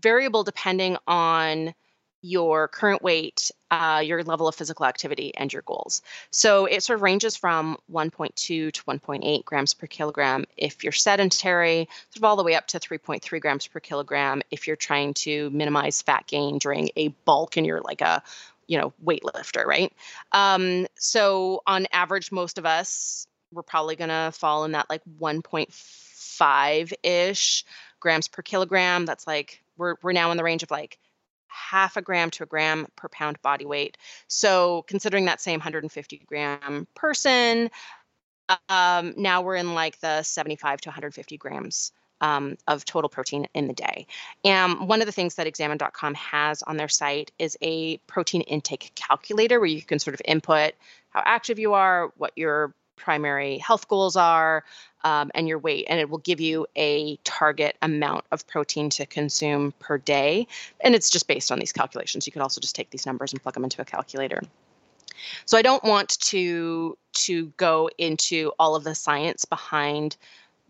variable 0.00 0.42
depending 0.42 0.96
on 1.06 1.74
your 2.22 2.68
current 2.68 3.02
weight, 3.02 3.50
uh, 3.72 4.00
your 4.04 4.22
level 4.22 4.46
of 4.46 4.54
physical 4.54 4.86
activity, 4.86 5.34
and 5.36 5.52
your 5.52 5.62
goals. 5.62 6.02
So 6.30 6.66
it 6.66 6.82
sort 6.82 6.96
of 6.96 7.02
ranges 7.02 7.36
from 7.36 7.76
1.2 7.90 8.34
to 8.36 8.70
1.8 8.70 9.44
grams 9.44 9.74
per 9.74 9.88
kilogram 9.88 10.44
if 10.56 10.84
you're 10.84 10.92
sedentary, 10.92 11.88
sort 12.10 12.16
of 12.18 12.24
all 12.24 12.36
the 12.36 12.44
way 12.44 12.54
up 12.54 12.68
to 12.68 12.78
3.3 12.78 13.40
grams 13.40 13.66
per 13.66 13.80
kilogram 13.80 14.40
if 14.52 14.68
you're 14.68 14.76
trying 14.76 15.14
to 15.14 15.50
minimize 15.50 16.00
fat 16.00 16.26
gain 16.28 16.58
during 16.58 16.90
a 16.96 17.08
bulk 17.08 17.56
and 17.56 17.66
you're 17.66 17.82
like 17.82 18.00
a 18.00 18.22
you 18.68 18.78
know 18.78 18.92
weightlifter 19.04 19.66
right 19.66 19.92
um, 20.30 20.86
so 20.94 21.62
on 21.66 21.86
average 21.92 22.30
most 22.30 22.58
of 22.58 22.64
us 22.64 23.26
we're 23.52 23.62
probably 23.62 23.96
going 23.96 24.10
to 24.10 24.32
fall 24.32 24.64
in 24.64 24.72
that 24.72 24.88
like 24.88 25.02
1.5 25.20 26.92
ish 27.02 27.64
grams 28.00 28.28
per 28.28 28.42
kilogram 28.42 29.06
that's 29.06 29.26
like 29.26 29.62
we're, 29.76 29.94
we're 30.02 30.12
now 30.12 30.30
in 30.30 30.36
the 30.36 30.44
range 30.44 30.62
of 30.62 30.70
like 30.70 30.98
half 31.46 31.96
a 31.96 32.02
gram 32.02 32.30
to 32.30 32.42
a 32.42 32.46
gram 32.46 32.86
per 32.96 33.08
pound 33.08 33.40
body 33.42 33.66
weight. 33.66 33.98
So 34.26 34.84
considering 34.88 35.26
that 35.26 35.40
same 35.40 35.60
150 35.60 36.22
gram 36.26 36.86
person, 36.94 37.70
um, 38.68 39.14
now 39.16 39.42
we're 39.42 39.56
in 39.56 39.74
like 39.74 40.00
the 40.00 40.22
75 40.22 40.80
to 40.82 40.88
150 40.88 41.36
grams 41.36 41.92
um, 42.20 42.56
of 42.68 42.84
total 42.84 43.08
protein 43.08 43.46
in 43.54 43.66
the 43.66 43.74
day. 43.74 44.06
And 44.44 44.88
one 44.88 45.00
of 45.00 45.06
the 45.06 45.12
things 45.12 45.34
that 45.34 45.46
examine.com 45.46 46.14
has 46.14 46.62
on 46.62 46.76
their 46.76 46.88
site 46.88 47.32
is 47.38 47.58
a 47.60 47.98
protein 48.06 48.42
intake 48.42 48.92
calculator 48.94 49.58
where 49.58 49.68
you 49.68 49.82
can 49.82 49.98
sort 49.98 50.14
of 50.14 50.22
input 50.24 50.72
how 51.10 51.22
active 51.26 51.58
you 51.58 51.74
are, 51.74 52.10
what 52.16 52.32
your 52.36 52.74
primary 52.96 53.58
health 53.58 53.88
goals 53.88 54.16
are, 54.16 54.64
um, 55.04 55.30
and 55.34 55.48
your 55.48 55.58
weight, 55.58 55.86
and 55.88 55.98
it 56.00 56.08
will 56.08 56.18
give 56.18 56.40
you 56.40 56.66
a 56.76 57.16
target 57.24 57.76
amount 57.82 58.24
of 58.30 58.46
protein 58.46 58.90
to 58.90 59.06
consume 59.06 59.72
per 59.78 59.98
day. 59.98 60.46
And 60.80 60.94
it's 60.94 61.10
just 61.10 61.26
based 61.26 61.50
on 61.50 61.58
these 61.58 61.72
calculations. 61.72 62.26
You 62.26 62.32
could 62.32 62.42
also 62.42 62.60
just 62.60 62.76
take 62.76 62.90
these 62.90 63.06
numbers 63.06 63.32
and 63.32 63.42
plug 63.42 63.54
them 63.54 63.64
into 63.64 63.82
a 63.82 63.84
calculator. 63.84 64.40
So 65.44 65.58
I 65.58 65.62
don't 65.62 65.84
want 65.84 66.20
to 66.20 66.96
to 67.12 67.46
go 67.56 67.90
into 67.98 68.52
all 68.58 68.74
of 68.74 68.84
the 68.84 68.94
science 68.94 69.44
behind 69.44 70.16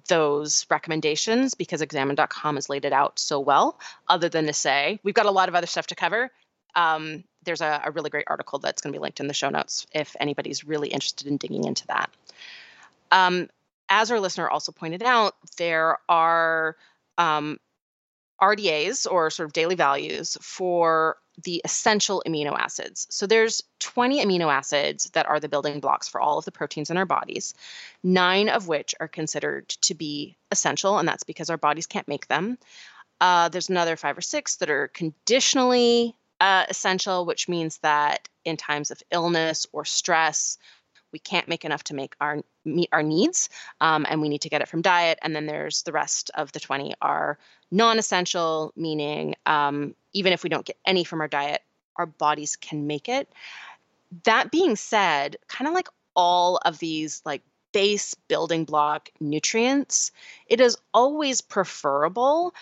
those 0.08 0.66
recommendations 0.68 1.54
because 1.54 1.80
examine.com 1.80 2.56
has 2.56 2.68
laid 2.68 2.84
it 2.84 2.92
out 2.92 3.18
so 3.18 3.38
well 3.38 3.78
other 4.08 4.28
than 4.28 4.46
to 4.46 4.52
say 4.52 4.98
we've 5.04 5.14
got 5.14 5.26
a 5.26 5.30
lot 5.30 5.48
of 5.48 5.54
other 5.54 5.66
stuff 5.66 5.86
to 5.86 5.94
cover 5.94 6.30
um, 6.74 7.24
there's 7.44 7.60
a, 7.60 7.82
a, 7.84 7.90
really 7.90 8.10
great 8.10 8.24
article 8.28 8.58
that's 8.58 8.80
going 8.80 8.92
to 8.92 8.98
be 8.98 9.02
linked 9.02 9.20
in 9.20 9.26
the 9.26 9.34
show 9.34 9.50
notes 9.50 9.86
if 9.92 10.14
anybody's 10.20 10.64
really 10.64 10.88
interested 10.88 11.26
in 11.26 11.36
digging 11.36 11.64
into 11.64 11.86
that 11.86 12.10
um, 13.12 13.48
as 13.88 14.10
our 14.10 14.18
listener 14.18 14.48
also 14.48 14.72
pointed 14.72 15.02
out, 15.02 15.36
there 15.58 15.98
are 16.08 16.76
um, 17.18 17.58
RDAs 18.40 19.06
or 19.08 19.30
sort 19.30 19.46
of 19.46 19.52
daily 19.52 19.74
values 19.74 20.36
for 20.40 21.18
the 21.44 21.60
essential 21.64 22.22
amino 22.26 22.58
acids. 22.58 23.06
So 23.10 23.26
there's 23.26 23.62
20 23.80 24.24
amino 24.24 24.52
acids 24.52 25.10
that 25.10 25.26
are 25.26 25.40
the 25.40 25.48
building 25.48 25.80
blocks 25.80 26.08
for 26.08 26.20
all 26.20 26.38
of 26.38 26.44
the 26.44 26.52
proteins 26.52 26.90
in 26.90 26.96
our 26.96 27.04
bodies, 27.04 27.54
nine 28.02 28.48
of 28.48 28.66
which 28.66 28.94
are 28.98 29.08
considered 29.08 29.68
to 29.68 29.94
be 29.94 30.36
essential, 30.50 30.98
and 30.98 31.06
that's 31.06 31.24
because 31.24 31.50
our 31.50 31.58
bodies 31.58 31.86
can't 31.86 32.08
make 32.08 32.28
them. 32.28 32.58
Uh, 33.20 33.48
there's 33.50 33.68
another 33.68 33.96
five 33.96 34.18
or 34.18 34.22
six 34.22 34.56
that 34.56 34.70
are 34.70 34.88
conditionally 34.88 36.16
uh, 36.42 36.66
essential, 36.68 37.24
which 37.24 37.48
means 37.48 37.78
that 37.78 38.28
in 38.44 38.56
times 38.56 38.90
of 38.90 39.00
illness 39.12 39.64
or 39.72 39.84
stress, 39.84 40.58
we 41.12 41.20
can't 41.20 41.46
make 41.46 41.64
enough 41.64 41.84
to 41.84 41.94
make 41.94 42.16
our 42.20 42.42
meet 42.64 42.88
our 42.90 43.02
needs 43.02 43.48
um, 43.80 44.04
and 44.08 44.20
we 44.20 44.28
need 44.28 44.40
to 44.40 44.48
get 44.48 44.60
it 44.60 44.66
from 44.66 44.82
diet. 44.82 45.20
And 45.22 45.36
then 45.36 45.46
there's 45.46 45.84
the 45.84 45.92
rest 45.92 46.32
of 46.34 46.50
the 46.50 46.58
20 46.58 46.94
are 47.00 47.38
non-essential 47.70 48.72
meaning 48.74 49.36
um, 49.46 49.94
even 50.12 50.32
if 50.32 50.42
we 50.42 50.50
don't 50.50 50.66
get 50.66 50.76
any 50.84 51.04
from 51.04 51.20
our 51.20 51.28
diet 51.28 51.62
our 51.94 52.06
bodies 52.06 52.56
can 52.56 52.88
make 52.88 53.08
it. 53.08 53.28
That 54.24 54.50
being 54.50 54.74
said 54.74 55.36
kind 55.46 55.68
of 55.68 55.74
like 55.74 55.88
all 56.16 56.56
of 56.56 56.78
these 56.80 57.22
like 57.24 57.42
base 57.70 58.14
building 58.26 58.64
block 58.64 59.10
nutrients 59.20 60.10
it 60.48 60.60
is 60.60 60.76
always 60.92 61.40
preferable 61.40 62.52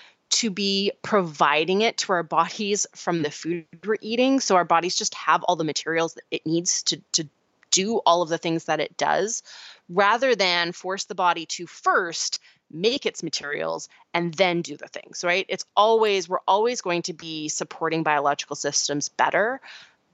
to 0.41 0.51
be 0.51 0.91
providing 1.03 1.83
it 1.83 1.99
to 1.99 2.13
our 2.13 2.23
bodies 2.23 2.87
from 2.95 3.21
the 3.21 3.31
food 3.31 3.67
we're 3.85 3.97
eating 4.01 4.41
so 4.41 4.57
our 4.57 4.65
bodies 4.65 4.97
just 4.97 5.15
have 5.15 5.43
all 5.43 5.55
the 5.55 5.65
materials 5.65 6.15
that 6.15 6.25
it 6.31 6.47
needs 6.47 6.83
to, 6.83 6.99
to 7.13 7.29
do 7.71 7.99
all 8.07 8.23
of 8.23 8.31
the 8.31 8.39
things 8.39 8.65
that 8.65 8.81
it 8.81 8.97
does 8.97 9.43
rather 9.91 10.35
than 10.35 10.73
force 10.73 11.05
the 11.05 11.15
body 11.15 11.45
to 11.45 11.67
first 11.67 12.41
make 12.71 13.05
its 13.05 13.23
materials 13.23 13.89
and 14.15 14.33
then 14.35 14.63
do 14.63 14.79
the 14.79 14.89
things, 14.89 15.23
right? 15.23 15.45
It's 15.49 15.67
always, 15.77 16.27
we're 16.27 16.39
always 16.49 16.81
going 16.81 17.03
to 17.03 17.13
be 17.13 17.49
supporting 17.49 18.03
biological 18.03 18.57
systems 18.57 19.11
better 19.11 19.61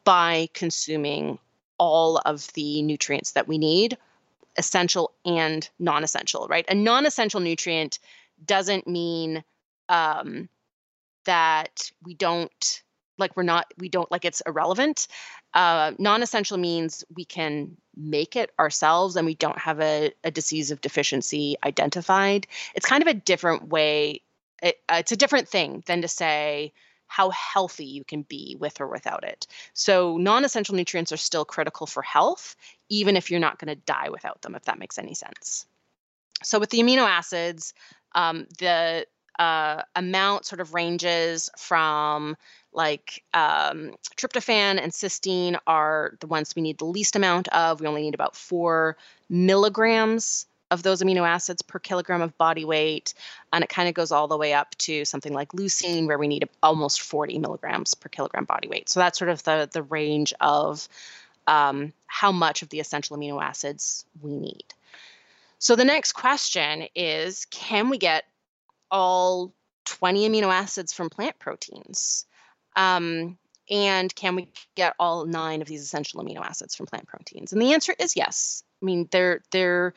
by 0.02 0.48
consuming 0.54 1.38
all 1.78 2.18
of 2.18 2.52
the 2.54 2.82
nutrients 2.82 3.32
that 3.32 3.46
we 3.46 3.58
need, 3.58 3.96
essential 4.56 5.12
and 5.24 5.68
non 5.78 6.02
essential, 6.02 6.48
right? 6.48 6.64
A 6.68 6.74
non 6.74 7.06
essential 7.06 7.40
nutrient 7.40 8.00
doesn't 8.44 8.88
mean 8.88 9.44
um, 9.88 10.48
that 11.24 11.90
we 12.02 12.14
don't 12.14 12.82
like 13.18 13.36
we're 13.36 13.42
not 13.42 13.66
we 13.78 13.88
don't 13.88 14.10
like 14.10 14.24
it's 14.24 14.42
irrelevant. 14.46 15.08
Uh, 15.54 15.92
non-essential 15.98 16.58
means 16.58 17.04
we 17.14 17.24
can 17.24 17.76
make 17.96 18.36
it 18.36 18.50
ourselves 18.58 19.16
and 19.16 19.24
we 19.24 19.34
don't 19.34 19.58
have 19.58 19.80
a, 19.80 20.12
a 20.22 20.30
disease 20.30 20.70
of 20.70 20.80
deficiency 20.80 21.56
identified. 21.64 22.46
It's 22.74 22.86
kind 22.86 23.02
of 23.02 23.08
a 23.08 23.14
different 23.14 23.68
way 23.68 24.22
it, 24.62 24.76
uh, 24.88 24.96
it's 24.98 25.12
a 25.12 25.16
different 25.16 25.48
thing 25.48 25.82
than 25.86 26.02
to 26.02 26.08
say 26.08 26.72
how 27.08 27.30
healthy 27.30 27.84
you 27.84 28.04
can 28.04 28.22
be 28.22 28.56
with 28.58 28.80
or 28.80 28.88
without 28.88 29.22
it. 29.22 29.46
So 29.74 30.16
non-essential 30.16 30.74
nutrients 30.74 31.12
are 31.12 31.18
still 31.18 31.44
critical 31.44 31.86
for 31.86 32.02
health 32.02 32.56
even 32.88 33.16
if 33.16 33.30
you're 33.30 33.40
not 33.40 33.58
going 33.58 33.74
to 33.74 33.82
die 33.86 34.10
without 34.10 34.42
them 34.42 34.54
if 34.54 34.64
that 34.64 34.78
makes 34.78 34.98
any 34.98 35.14
sense. 35.14 35.66
So 36.42 36.58
with 36.58 36.70
the 36.70 36.80
amino 36.80 37.06
acids 37.08 37.72
um, 38.14 38.46
the 38.58 39.06
uh, 39.38 39.82
amount 39.94 40.46
sort 40.46 40.60
of 40.60 40.74
ranges 40.74 41.50
from 41.56 42.36
like 42.72 43.24
um, 43.32 43.94
tryptophan 44.16 44.80
and 44.80 44.92
cysteine 44.92 45.58
are 45.66 46.14
the 46.20 46.26
ones 46.26 46.54
we 46.54 46.62
need 46.62 46.78
the 46.78 46.84
least 46.84 47.16
amount 47.16 47.48
of. 47.48 47.80
We 47.80 47.86
only 47.86 48.02
need 48.02 48.14
about 48.14 48.36
four 48.36 48.96
milligrams 49.28 50.46
of 50.70 50.82
those 50.82 51.02
amino 51.02 51.26
acids 51.26 51.62
per 51.62 51.78
kilogram 51.78 52.20
of 52.20 52.36
body 52.38 52.64
weight. 52.64 53.14
And 53.52 53.62
it 53.62 53.70
kind 53.70 53.88
of 53.88 53.94
goes 53.94 54.10
all 54.10 54.28
the 54.28 54.36
way 54.36 54.52
up 54.52 54.74
to 54.78 55.04
something 55.04 55.32
like 55.32 55.52
leucine, 55.52 56.06
where 56.06 56.18
we 56.18 56.28
need 56.28 56.48
almost 56.62 57.02
40 57.02 57.38
milligrams 57.38 57.94
per 57.94 58.08
kilogram 58.08 58.44
body 58.44 58.68
weight. 58.68 58.88
So 58.88 59.00
that's 59.00 59.18
sort 59.18 59.30
of 59.30 59.42
the, 59.44 59.68
the 59.72 59.82
range 59.82 60.34
of 60.40 60.88
um, 61.46 61.92
how 62.06 62.32
much 62.32 62.62
of 62.62 62.68
the 62.70 62.80
essential 62.80 63.16
amino 63.16 63.42
acids 63.42 64.04
we 64.20 64.36
need. 64.36 64.74
So 65.58 65.76
the 65.76 65.84
next 65.84 66.12
question 66.12 66.86
is 66.94 67.46
can 67.46 67.88
we 67.88 67.98
get 67.98 68.24
all 68.90 69.52
20 69.86 70.28
amino 70.28 70.52
acids 70.52 70.92
from 70.92 71.10
plant 71.10 71.38
proteins? 71.38 72.26
Um, 72.74 73.38
and 73.70 74.14
can 74.14 74.36
we 74.36 74.48
get 74.74 74.94
all 74.98 75.26
nine 75.26 75.62
of 75.62 75.68
these 75.68 75.82
essential 75.82 76.22
amino 76.22 76.40
acids 76.40 76.74
from 76.74 76.86
plant 76.86 77.06
proteins? 77.06 77.52
And 77.52 77.60
the 77.60 77.72
answer 77.72 77.94
is 77.98 78.16
yes. 78.16 78.62
I 78.82 78.84
mean, 78.84 79.08
there 79.10 79.40
there 79.50 79.94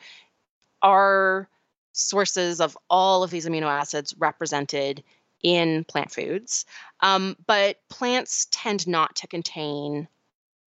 are 0.82 1.48
sources 1.92 2.60
of 2.60 2.76
all 2.88 3.22
of 3.22 3.30
these 3.30 3.46
amino 3.46 3.66
acids 3.66 4.14
represented 4.18 5.02
in 5.42 5.84
plant 5.84 6.10
foods, 6.10 6.66
um, 7.00 7.36
but 7.46 7.76
plants 7.88 8.48
tend 8.50 8.86
not 8.88 9.16
to 9.16 9.26
contain 9.26 10.08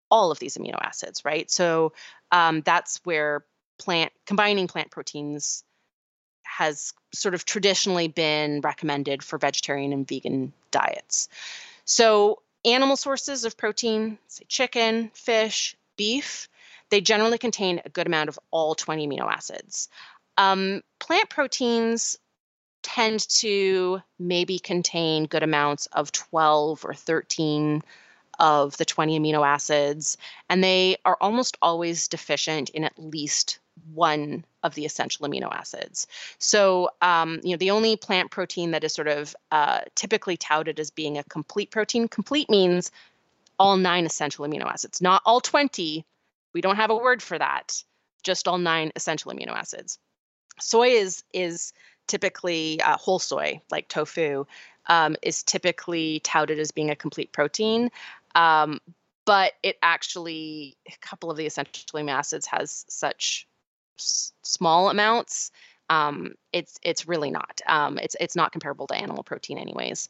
all 0.10 0.32
of 0.32 0.40
these 0.40 0.58
amino 0.58 0.78
acids, 0.82 1.26
right? 1.26 1.50
So 1.50 1.94
um, 2.32 2.62
that's 2.62 3.00
where 3.04 3.46
plant 3.80 4.12
combining 4.26 4.68
plant 4.68 4.92
proteins 4.92 5.64
has 6.58 6.94
sort 7.14 7.34
of 7.34 7.46
traditionally 7.46 8.08
been 8.08 8.62
recommended 8.62 9.24
for 9.24 9.40
vegetarian 9.40 9.92
and 9.92 10.08
vegan 10.08 10.54
diets. 10.72 11.28
So, 11.86 12.42
animal 12.64 12.96
sources 12.96 13.44
of 13.44 13.58
protein, 13.58 14.20
say 14.28 14.46
chicken, 14.48 15.10
fish, 15.14 15.76
beef, 15.98 16.48
they 16.90 17.02
generally 17.02 17.40
contain 17.40 17.82
a 17.84 17.90
good 17.90 18.06
amount 18.06 18.30
of 18.30 18.40
all 18.52 18.76
20 18.76 19.08
amino 19.08 19.32
acids. 19.32 19.90
Um, 20.38 20.82
plant 21.00 21.30
proteins 21.30 22.20
tend 22.84 23.28
to 23.30 24.02
maybe 24.20 24.60
contain 24.60 25.26
good 25.26 25.44
amounts 25.44 25.88
of 25.88 26.12
12 26.12 26.86
or 26.86 26.94
13 26.94 27.82
of 28.40 28.78
the 28.78 28.86
20 28.86 29.20
amino 29.20 29.46
acids, 29.46 30.18
and 30.50 30.64
they 30.64 30.98
are 31.04 31.18
almost 31.20 31.58
always 31.62 32.08
deficient 32.08 32.70
in 32.70 32.84
at 32.84 32.98
least 33.00 33.60
one 33.94 34.46
of 34.64 34.76
the 34.76 34.86
essential 34.86 35.28
amino 35.28 35.52
acids. 35.52 36.08
So, 36.38 36.90
um, 37.02 37.40
you 37.44 37.52
know, 37.52 37.58
the 37.58 37.72
only 37.72 37.96
plant 37.96 38.32
protein 38.32 38.72
that 38.72 38.84
is 38.84 38.94
sort 38.94 39.08
of 39.08 39.36
uh, 39.52 39.82
typically 39.96 40.38
touted 40.38 40.80
as 40.80 40.90
being 40.90 41.18
a 41.18 41.24
complete 41.26 41.72
protein, 41.72 42.08
complete 42.08 42.50
means 42.50 42.92
all 43.60 43.78
nine 43.78 44.06
essential 44.06 44.46
amino 44.46 44.66
acids, 44.66 45.02
not 45.02 45.22
all 45.26 45.42
20. 45.42 46.06
We 46.54 46.62
don't 46.62 46.76
have 46.76 46.90
a 46.90 46.96
word 46.96 47.22
for 47.22 47.38
that, 47.38 47.84
just 48.24 48.48
all 48.48 48.58
nine 48.58 48.92
essential 48.96 49.32
amino 49.32 49.52
acids. 49.52 50.00
Soy 50.60 50.90
is 50.90 51.24
is 51.34 51.74
typically 52.08 52.82
uh, 52.82 52.98
whole 52.98 53.20
soy, 53.20 53.62
like 53.72 53.88
tofu, 53.88 54.46
um, 54.88 55.16
is 55.22 55.44
typically 55.44 56.20
touted 56.20 56.60
as 56.60 56.72
being 56.72 56.90
a 56.90 56.96
complete 56.96 57.32
protein. 57.32 57.90
Um, 58.36 58.80
but 59.26 59.54
it 59.64 59.78
actually, 59.82 60.76
a 60.88 60.98
couple 61.02 61.32
of 61.32 61.38
the 61.38 61.46
essential 61.46 62.00
amino 62.00 62.12
acids 62.12 62.46
has 62.48 62.86
such 62.90 63.48
small 63.98 64.90
amounts. 64.90 65.52
Um, 65.90 66.34
it's 66.52 66.80
it's 66.82 67.08
really 67.08 67.32
not. 67.32 67.62
Um, 67.68 68.00
it's 68.00 68.16
it's 68.20 68.36
not 68.36 68.52
comparable 68.52 68.88
to 68.88 68.96
animal 68.96 69.24
protein, 69.24 69.58
anyways. 69.58 70.10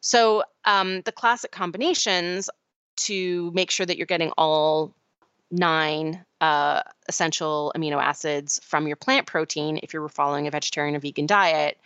So 0.00 0.44
um, 0.64 1.00
the 1.02 1.12
classic 1.12 1.50
combinations 1.50 2.50
to 2.96 3.50
make 3.54 3.70
sure 3.70 3.86
that 3.86 3.96
you're 3.96 4.06
getting 4.06 4.32
all 4.36 4.94
nine 5.50 6.24
uh, 6.40 6.82
essential 7.08 7.72
amino 7.74 8.02
acids 8.02 8.60
from 8.62 8.86
your 8.86 8.96
plant 8.96 9.26
protein, 9.26 9.80
if 9.82 9.92
you're 9.92 10.08
following 10.08 10.46
a 10.46 10.50
vegetarian 10.50 10.94
or 10.94 11.00
vegan 11.00 11.26
diet, 11.26 11.78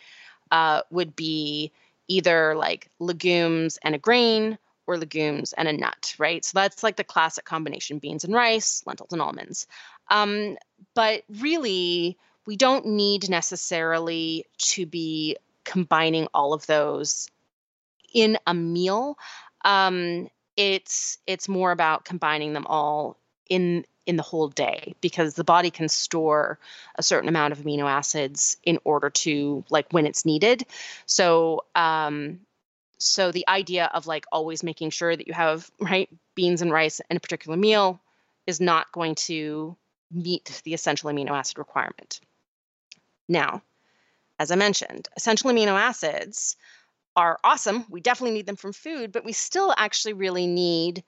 uh, 0.51 0.83
would 0.91 1.15
be 1.15 1.71
either 2.09 2.55
like 2.57 2.89
legumes 2.99 3.79
and 3.83 3.95
a 3.95 3.99
grain 3.99 4.59
or 4.87 4.97
legumes 4.97 5.53
and 5.53 5.69
a 5.69 5.73
nut, 5.73 6.15
right? 6.19 6.45
So 6.45 6.53
that's 6.55 6.83
like 6.83 6.97
the 6.97 7.05
classic 7.05 7.45
combination 7.45 7.99
beans 7.99 8.25
and 8.25 8.35
rice, 8.35 8.83
lentils 8.87 9.13
and 9.13 9.21
almonds. 9.21 9.67
Um, 10.11 10.57
but 10.95 11.23
really, 11.29 12.19
we 12.47 12.57
don't 12.57 12.87
need 12.87 13.29
necessarily 13.29 14.47
to 14.59 14.87
be 14.87 15.37
combining 15.65 16.29
all 16.33 16.55
of 16.55 16.67
those 16.67 17.29
in 18.13 18.39
a 18.47 18.55
meal. 18.55 19.19
Um, 19.65 20.29
it's 20.57 21.19
it's 21.27 21.49
more 21.49 21.73
about 21.73 22.05
combining 22.05 22.53
them 22.53 22.67
all 22.67 23.17
in 23.49 23.85
in 24.07 24.17
the 24.17 24.23
whole 24.23 24.49
day 24.49 24.95
because 25.03 25.35
the 25.35 25.45
body 25.45 25.71
can 25.71 25.89
store 25.89 26.59
a 26.95 27.03
certain 27.03 27.29
amount 27.29 27.53
of 27.53 27.59
amino 27.59 27.85
acids 27.85 28.57
in 28.65 28.79
order 28.83 29.11
to 29.11 29.63
like 29.69 29.93
when 29.93 30.07
it's 30.07 30.25
needed. 30.25 30.65
So 31.05 31.65
um, 31.75 32.41
so 32.97 33.31
the 33.31 33.47
idea 33.47 33.91
of 33.93 34.07
like 34.07 34.25
always 34.33 34.63
making 34.63 34.91
sure 34.91 35.15
that 35.15 35.27
you 35.27 35.35
have 35.35 35.71
right 35.81 36.09
beans 36.35 36.63
and 36.63 36.73
rice 36.73 37.01
in 37.11 37.17
a 37.19 37.21
particular 37.21 37.57
meal 37.57 38.01
is 38.47 38.61
not 38.61 38.91
going 38.93 39.15
to 39.15 39.77
meet 40.11 40.61
the 40.65 40.75
essential 40.75 41.11
amino 41.11 41.31
acid 41.31 41.59
requirement. 41.59 42.21
Now, 43.29 43.63
as 44.39 44.51
I 44.51 44.57
mentioned, 44.57 45.09
essential 45.17 45.51
amino 45.51 45.79
acids 45.79 46.57
are 47.17 47.39
awesome. 47.43 47.85
We 47.91 48.01
definitely 48.01 48.35
need 48.35 48.47
them 48.47 48.57
from 48.57 48.73
food, 48.73 49.13
but 49.13 49.25
we 49.25 49.33
still 49.33 49.75
actually 49.77 50.13
really 50.15 50.47
need 50.47 51.03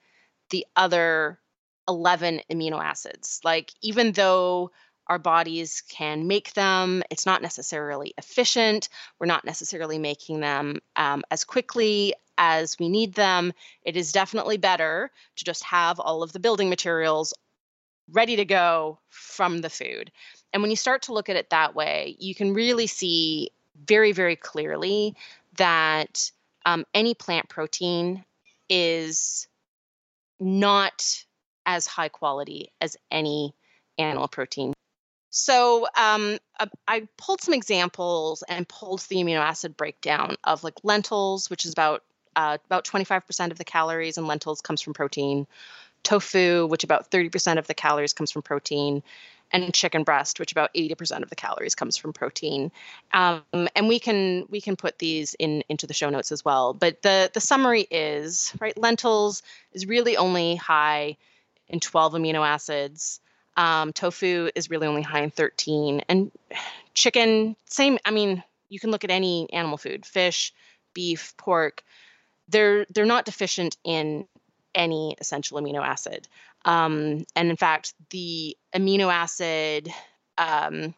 the 0.49 0.65
other 0.75 1.39
11 1.87 2.41
amino 2.51 2.83
acids. 2.83 3.39
Like, 3.43 3.71
even 3.81 4.11
though 4.11 4.71
our 5.07 5.19
bodies 5.19 5.83
can 5.89 6.27
make 6.27 6.53
them, 6.53 7.03
it's 7.09 7.25
not 7.25 7.41
necessarily 7.41 8.13
efficient. 8.17 8.89
We're 9.19 9.27
not 9.27 9.45
necessarily 9.45 9.97
making 9.97 10.41
them 10.41 10.79
um, 10.95 11.23
as 11.31 11.43
quickly 11.43 12.13
as 12.37 12.77
we 12.79 12.89
need 12.89 13.13
them. 13.13 13.53
It 13.83 13.97
is 13.97 14.11
definitely 14.11 14.57
better 14.57 15.11
to 15.35 15.45
just 15.45 15.63
have 15.63 15.99
all 15.99 16.23
of 16.23 16.33
the 16.33 16.39
building 16.39 16.69
materials 16.69 17.33
ready 18.11 18.35
to 18.35 18.45
go 18.45 18.99
from 19.09 19.59
the 19.59 19.69
food. 19.69 20.11
And 20.53 20.61
when 20.61 20.69
you 20.69 20.77
start 20.77 21.03
to 21.03 21.13
look 21.13 21.29
at 21.29 21.35
it 21.35 21.49
that 21.49 21.75
way, 21.75 22.15
you 22.19 22.35
can 22.35 22.53
really 22.53 22.87
see 22.87 23.51
very, 23.85 24.11
very 24.11 24.35
clearly 24.35 25.15
that 25.57 26.31
um, 26.65 26.85
any 26.93 27.13
plant 27.13 27.49
protein 27.49 28.23
is 28.69 29.47
not 30.39 31.23
as 31.65 31.87
high 31.87 32.09
quality 32.09 32.71
as 32.81 32.97
any 33.09 33.53
animal 33.97 34.27
protein. 34.27 34.73
So 35.29 35.87
um, 35.97 36.39
uh, 36.59 36.67
I 36.87 37.07
pulled 37.17 37.41
some 37.41 37.53
examples 37.53 38.43
and 38.49 38.67
pulled 38.67 39.01
the 39.01 39.17
amino 39.17 39.39
acid 39.39 39.77
breakdown 39.77 40.35
of 40.43 40.63
like 40.63 40.75
lentils, 40.83 41.49
which 41.49 41.65
is 41.65 41.71
about 41.71 42.03
uh, 42.35 42.57
about 42.65 42.85
25% 42.85 43.51
of 43.51 43.57
the 43.57 43.63
calories 43.63 44.17
in 44.17 44.25
lentils 44.25 44.61
comes 44.61 44.81
from 44.81 44.93
protein. 44.93 45.47
Tofu, 46.03 46.67
which 46.67 46.83
about 46.83 47.11
30% 47.11 47.57
of 47.57 47.67
the 47.67 47.73
calories 47.73 48.13
comes 48.13 48.31
from 48.31 48.41
protein, 48.41 49.03
and 49.51 49.73
chicken 49.73 50.03
breast, 50.03 50.39
which 50.39 50.51
about 50.51 50.73
80% 50.73 51.23
of 51.23 51.29
the 51.29 51.35
calories 51.35 51.75
comes 51.75 51.97
from 51.97 52.13
protein. 52.13 52.71
Um, 53.13 53.43
and 53.75 53.87
we 53.87 53.99
can 53.99 54.45
we 54.49 54.61
can 54.61 54.75
put 54.75 54.97
these 54.99 55.33
in 55.35 55.63
into 55.69 55.87
the 55.87 55.93
show 55.93 56.09
notes 56.09 56.31
as 56.31 56.45
well. 56.45 56.73
But 56.73 57.01
the 57.01 57.29
the 57.33 57.41
summary 57.41 57.87
is 57.91 58.53
right. 58.59 58.77
Lentils 58.77 59.43
is 59.73 59.85
really 59.85 60.17
only 60.17 60.55
high 60.55 61.17
in 61.67 61.79
12 61.79 62.13
amino 62.13 62.47
acids. 62.47 63.19
Um, 63.57 63.91
tofu 63.91 64.49
is 64.55 64.69
really 64.69 64.87
only 64.87 65.01
high 65.01 65.21
in 65.21 65.31
13, 65.31 66.03
and 66.07 66.31
chicken 66.93 67.55
same. 67.65 67.99
I 68.05 68.11
mean, 68.11 68.43
you 68.69 68.79
can 68.79 68.91
look 68.91 69.03
at 69.03 69.11
any 69.11 69.51
animal 69.51 69.77
food, 69.77 70.05
fish, 70.05 70.53
beef, 70.93 71.35
pork. 71.37 71.83
They're 72.47 72.85
they're 72.89 73.05
not 73.05 73.25
deficient 73.25 73.77
in 73.83 74.27
any 74.75 75.15
essential 75.19 75.59
amino 75.59 75.85
acid. 75.85 76.27
Um, 76.65 77.25
and 77.35 77.49
in 77.49 77.57
fact, 77.57 77.93
the 78.09 78.57
amino 78.75 79.11
acid, 79.11 79.89
um, 80.37 80.93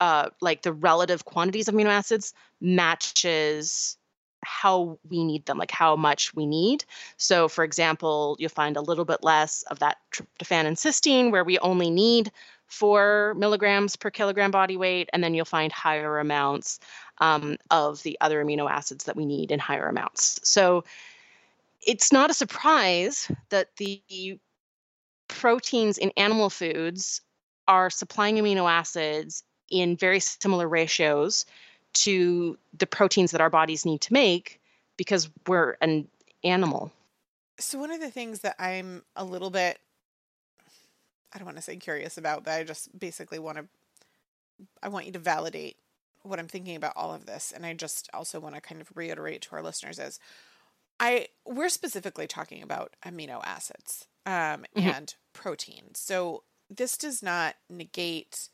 uh, 0.00 0.30
like 0.40 0.62
the 0.62 0.72
relative 0.72 1.24
quantities 1.24 1.68
of 1.68 1.74
amino 1.74 1.88
acids, 1.88 2.32
matches 2.60 3.96
how 4.44 4.98
we 5.08 5.24
need 5.24 5.46
them, 5.46 5.58
like 5.58 5.70
how 5.70 5.96
much 5.96 6.34
we 6.34 6.46
need. 6.46 6.84
So, 7.16 7.48
for 7.48 7.64
example, 7.64 8.36
you'll 8.38 8.50
find 8.50 8.76
a 8.76 8.82
little 8.82 9.04
bit 9.04 9.24
less 9.24 9.62
of 9.62 9.78
that 9.80 9.96
tryptophan 10.12 10.66
and 10.66 10.76
cysteine, 10.76 11.30
where 11.30 11.44
we 11.44 11.58
only 11.58 11.90
need 11.90 12.30
four 12.66 13.34
milligrams 13.36 13.96
per 13.96 14.10
kilogram 14.10 14.50
body 14.50 14.76
weight, 14.76 15.08
and 15.12 15.22
then 15.22 15.34
you'll 15.34 15.44
find 15.44 15.72
higher 15.72 16.18
amounts 16.18 16.78
um, 17.18 17.56
of 17.70 18.02
the 18.02 18.18
other 18.20 18.44
amino 18.44 18.70
acids 18.70 19.04
that 19.04 19.16
we 19.16 19.26
need 19.26 19.50
in 19.50 19.58
higher 19.58 19.88
amounts. 19.88 20.40
So, 20.42 20.84
it's 21.86 22.12
not 22.12 22.30
a 22.30 22.34
surprise 22.34 23.30
that 23.50 23.68
the 23.76 24.38
proteins 25.28 25.98
in 25.98 26.12
animal 26.16 26.50
foods 26.50 27.20
are 27.66 27.90
supplying 27.90 28.36
amino 28.36 28.70
acids 28.70 29.42
in 29.70 29.96
very 29.96 30.20
similar 30.20 30.68
ratios 30.68 31.46
to 31.92 32.58
the 32.76 32.86
proteins 32.86 33.30
that 33.30 33.40
our 33.40 33.50
bodies 33.50 33.86
need 33.86 34.00
to 34.02 34.12
make 34.12 34.60
because 34.96 35.30
we're 35.46 35.76
an 35.80 36.08
animal. 36.42 36.92
So, 37.58 37.78
one 37.78 37.90
of 37.90 38.00
the 38.00 38.10
things 38.10 38.40
that 38.40 38.56
I'm 38.58 39.02
a 39.16 39.24
little 39.24 39.50
bit, 39.50 39.78
I 41.32 41.38
don't 41.38 41.46
want 41.46 41.56
to 41.56 41.62
say 41.62 41.76
curious 41.76 42.18
about, 42.18 42.44
but 42.44 42.52
I 42.52 42.64
just 42.64 42.96
basically 42.98 43.38
want 43.38 43.58
to, 43.58 43.66
I 44.82 44.88
want 44.88 45.06
you 45.06 45.12
to 45.12 45.18
validate 45.18 45.76
what 46.22 46.38
I'm 46.38 46.48
thinking 46.48 46.74
about 46.74 46.94
all 46.96 47.14
of 47.14 47.26
this. 47.26 47.52
And 47.54 47.64
I 47.64 47.74
just 47.74 48.08
also 48.12 48.40
want 48.40 48.54
to 48.56 48.60
kind 48.60 48.80
of 48.80 48.88
reiterate 48.94 49.42
to 49.42 49.52
our 49.52 49.62
listeners 49.62 49.98
is 49.98 50.18
I, 51.00 51.28
we're 51.44 51.68
specifically 51.68 52.26
talking 52.26 52.62
about 52.62 52.94
amino 53.04 53.40
acids 53.44 54.06
um, 54.26 54.64
mm-hmm. 54.76 54.88
and 54.88 55.14
protein. 55.32 55.94
So, 55.94 56.44
this 56.70 56.96
does 56.96 57.22
not 57.22 57.56
negate 57.68 58.48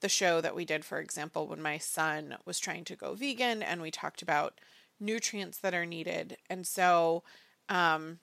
the 0.00 0.08
show 0.08 0.40
that 0.40 0.54
we 0.54 0.64
did, 0.64 0.84
for 0.84 0.98
example, 1.00 1.46
when 1.46 1.62
my 1.62 1.78
son 1.78 2.36
was 2.44 2.60
trying 2.60 2.84
to 2.84 2.96
go 2.96 3.14
vegan 3.14 3.62
and 3.62 3.80
we 3.80 3.90
talked 3.90 4.22
about 4.22 4.60
nutrients 5.00 5.58
that 5.58 5.74
are 5.74 5.86
needed. 5.86 6.36
And 6.50 6.66
so, 6.66 7.22
um, 7.68 8.20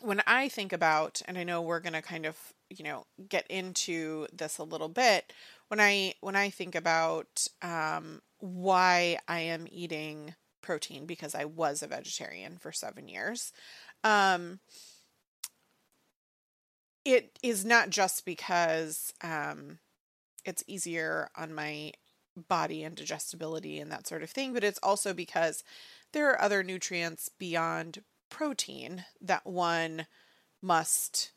when 0.00 0.22
I 0.26 0.48
think 0.48 0.72
about, 0.72 1.20
and 1.26 1.36
I 1.36 1.44
know 1.44 1.60
we're 1.60 1.80
going 1.80 1.92
to 1.92 2.02
kind 2.02 2.24
of, 2.24 2.36
you 2.70 2.84
know, 2.84 3.04
get 3.28 3.46
into 3.48 4.26
this 4.32 4.58
a 4.58 4.64
little 4.64 4.88
bit, 4.88 5.32
when 5.68 5.80
I 5.80 6.14
when 6.20 6.36
I 6.36 6.50
think 6.50 6.74
about 6.74 7.46
um, 7.62 8.22
why 8.38 9.18
I 9.28 9.40
am 9.40 9.66
eating 9.70 10.34
protein 10.70 11.04
because 11.04 11.34
I 11.34 11.46
was 11.46 11.82
a 11.82 11.88
vegetarian 11.88 12.56
for 12.56 12.70
seven 12.70 13.08
years, 13.08 13.52
um, 14.04 14.60
it 17.04 17.40
is 17.42 17.64
not 17.64 17.90
just 17.90 18.24
because 18.24 19.12
um, 19.20 19.80
it's 20.44 20.62
easier 20.68 21.28
on 21.36 21.52
my 21.52 21.90
body 22.36 22.84
and 22.84 22.94
digestibility 22.94 23.80
and 23.80 23.90
that 23.90 24.06
sort 24.06 24.22
of 24.22 24.30
thing, 24.30 24.52
but 24.52 24.62
it's 24.62 24.78
also 24.80 25.12
because 25.12 25.64
there 26.12 26.30
are 26.30 26.40
other 26.40 26.62
nutrients 26.62 27.28
beyond 27.36 28.04
protein 28.30 29.06
that 29.20 29.44
one 29.44 30.06
must 30.62 31.32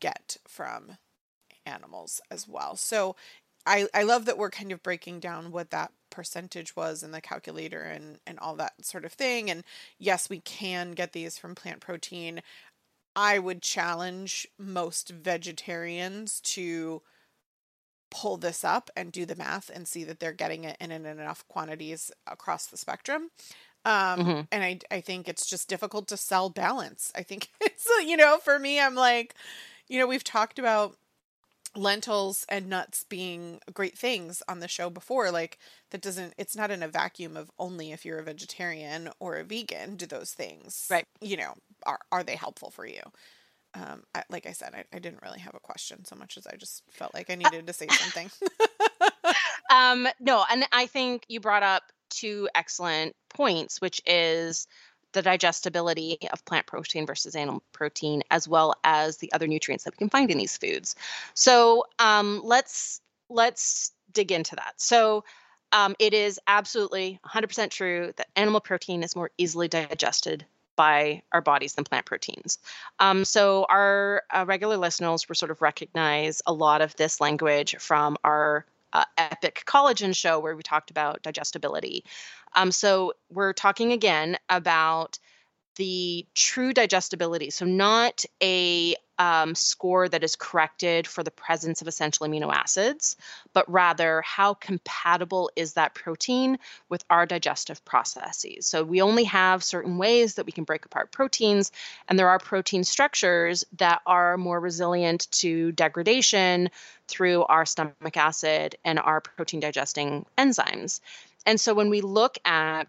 get 0.00 0.36
from 0.48 0.98
animals 1.64 2.20
as 2.28 2.48
well. 2.48 2.74
So 2.74 3.14
I, 3.66 3.86
I 3.94 4.02
love 4.02 4.24
that 4.26 4.38
we're 4.38 4.50
kind 4.50 4.72
of 4.72 4.82
breaking 4.82 5.20
down 5.20 5.50
what 5.52 5.70
that 5.70 5.92
percentage 6.10 6.74
was 6.74 7.02
in 7.02 7.10
the 7.12 7.20
calculator 7.20 7.82
and, 7.82 8.18
and 8.26 8.38
all 8.38 8.56
that 8.56 8.84
sort 8.84 9.04
of 9.04 9.12
thing. 9.12 9.50
And 9.50 9.62
yes, 9.98 10.30
we 10.30 10.40
can 10.40 10.92
get 10.92 11.12
these 11.12 11.36
from 11.38 11.54
plant 11.54 11.80
protein. 11.80 12.40
I 13.16 13.38
would 13.38 13.62
challenge 13.62 14.46
most 14.58 15.10
vegetarians 15.10 16.40
to 16.42 17.02
pull 18.10 18.36
this 18.38 18.64
up 18.64 18.90
and 18.96 19.12
do 19.12 19.26
the 19.26 19.36
math 19.36 19.70
and 19.70 19.86
see 19.86 20.02
that 20.04 20.18
they're 20.18 20.32
getting 20.32 20.64
it 20.64 20.76
in, 20.80 20.90
in 20.90 21.04
enough 21.04 21.46
quantities 21.48 22.10
across 22.26 22.66
the 22.66 22.76
spectrum. 22.76 23.30
Um, 23.84 24.32
Mm-hmm. 24.32 24.48
and 24.52 24.64
I, 24.64 24.78
I 24.90 25.00
think 25.00 25.28
it's 25.28 25.46
just 25.46 25.68
difficult 25.68 26.08
to 26.08 26.16
sell 26.16 26.50
balance. 26.50 27.12
I 27.16 27.22
think 27.22 27.48
it's, 27.60 27.88
you 28.06 28.16
know, 28.16 28.38
for 28.38 28.58
me, 28.58 28.80
I'm 28.80 28.94
like, 28.94 29.34
you 29.88 29.98
know, 29.98 30.06
we've 30.06 30.24
talked 30.24 30.58
about 30.58 30.96
lentils 31.76 32.44
and 32.48 32.68
nuts 32.68 33.04
being 33.04 33.60
great 33.72 33.96
things 33.96 34.42
on 34.48 34.60
the 34.60 34.68
show 34.68 34.90
before. 34.90 35.30
Like, 35.30 35.58
that 35.90 36.00
doesn't, 36.02 36.34
it's 36.38 36.56
not 36.56 36.70
in 36.70 36.82
a 36.82 36.88
vacuum 36.88 37.36
of 37.36 37.50
only 37.58 37.92
if 37.92 38.04
you're 38.04 38.18
a 38.18 38.24
vegetarian 38.24 39.10
or 39.20 39.36
a 39.36 39.44
vegan 39.44 39.96
do 39.96 40.06
those 40.06 40.32
things, 40.32 40.86
Right. 40.90 41.06
you 41.20 41.36
know, 41.36 41.54
are, 41.86 42.00
are 42.10 42.22
they 42.24 42.36
helpful 42.36 42.70
for 42.70 42.86
you? 42.86 43.00
Um, 43.74 44.04
I, 44.14 44.24
like 44.30 44.46
I 44.46 44.52
said, 44.52 44.74
I, 44.74 44.84
I 44.94 44.98
didn't 44.98 45.22
really 45.22 45.40
have 45.40 45.54
a 45.54 45.60
question 45.60 46.04
so 46.04 46.16
much 46.16 46.36
as 46.38 46.46
I 46.46 46.56
just 46.56 46.82
felt 46.90 47.14
like 47.14 47.30
I 47.30 47.34
needed 47.34 47.66
to 47.66 47.72
say 47.72 47.88
something. 47.88 48.30
Um, 49.70 50.08
no, 50.18 50.44
and 50.50 50.64
I 50.72 50.86
think 50.86 51.24
you 51.28 51.40
brought 51.40 51.62
up 51.62 51.82
two 52.10 52.48
excellent 52.54 53.14
points, 53.28 53.80
which 53.80 54.00
is 54.06 54.66
the 55.12 55.22
digestibility 55.22 56.18
of 56.32 56.44
plant 56.44 56.66
protein 56.66 57.06
versus 57.06 57.34
animal 57.34 57.62
protein, 57.72 58.22
as 58.30 58.46
well 58.46 58.74
as 58.84 59.18
the 59.18 59.32
other 59.32 59.46
nutrients 59.46 59.84
that 59.84 59.94
we 59.94 59.98
can 59.98 60.10
find 60.10 60.30
in 60.30 60.38
these 60.38 60.56
foods. 60.56 60.94
So 61.34 61.84
um, 61.98 62.40
let's 62.44 63.00
let's 63.30 63.92
dig 64.12 64.32
into 64.32 64.56
that. 64.56 64.74
So 64.76 65.24
um, 65.72 65.94
it 65.98 66.14
is 66.14 66.40
absolutely 66.46 67.20
100% 67.26 67.70
true 67.70 68.12
that 68.16 68.28
animal 68.36 68.60
protein 68.60 69.02
is 69.02 69.14
more 69.14 69.30
easily 69.36 69.68
digested 69.68 70.46
by 70.76 71.22
our 71.32 71.40
bodies 71.40 71.74
than 71.74 71.84
plant 71.84 72.06
proteins. 72.06 72.58
Um, 73.00 73.24
so 73.24 73.66
our 73.68 74.22
uh, 74.30 74.44
regular 74.46 74.76
listeners 74.76 75.28
will 75.28 75.34
sort 75.34 75.50
of 75.50 75.60
recognize 75.60 76.40
a 76.46 76.52
lot 76.52 76.80
of 76.80 76.94
this 76.96 77.20
language 77.20 77.76
from 77.78 78.16
our 78.24 78.64
uh, 78.92 79.04
epic 79.18 79.64
collagen 79.66 80.16
show 80.16 80.38
where 80.38 80.56
we 80.56 80.62
talked 80.62 80.90
about 80.90 81.22
digestibility. 81.22 82.04
Um, 82.54 82.72
so 82.72 83.14
we're 83.30 83.52
talking 83.52 83.92
again 83.92 84.36
about 84.48 85.18
the 85.76 86.26
true 86.34 86.72
digestibility. 86.72 87.50
So 87.50 87.64
not 87.64 88.24
a 88.42 88.96
um, 89.18 89.54
score 89.54 90.08
that 90.08 90.22
is 90.22 90.36
corrected 90.36 91.06
for 91.06 91.22
the 91.22 91.30
presence 91.30 91.82
of 91.82 91.88
essential 91.88 92.26
amino 92.26 92.52
acids, 92.52 93.16
but 93.52 93.70
rather 93.70 94.22
how 94.22 94.54
compatible 94.54 95.50
is 95.56 95.74
that 95.74 95.94
protein 95.94 96.58
with 96.88 97.04
our 97.10 97.26
digestive 97.26 97.84
processes. 97.84 98.66
So 98.66 98.84
we 98.84 99.02
only 99.02 99.24
have 99.24 99.64
certain 99.64 99.98
ways 99.98 100.34
that 100.34 100.46
we 100.46 100.52
can 100.52 100.64
break 100.64 100.84
apart 100.84 101.10
proteins, 101.10 101.72
and 102.08 102.18
there 102.18 102.28
are 102.28 102.38
protein 102.38 102.84
structures 102.84 103.64
that 103.78 104.02
are 104.06 104.36
more 104.36 104.60
resilient 104.60 105.30
to 105.32 105.72
degradation 105.72 106.70
through 107.08 107.44
our 107.44 107.66
stomach 107.66 108.16
acid 108.16 108.76
and 108.84 108.98
our 108.98 109.20
protein 109.20 109.60
digesting 109.60 110.26
enzymes. 110.36 111.00
And 111.48 111.58
so 111.58 111.72
when 111.72 111.88
we 111.88 112.02
look 112.02 112.36
at 112.44 112.88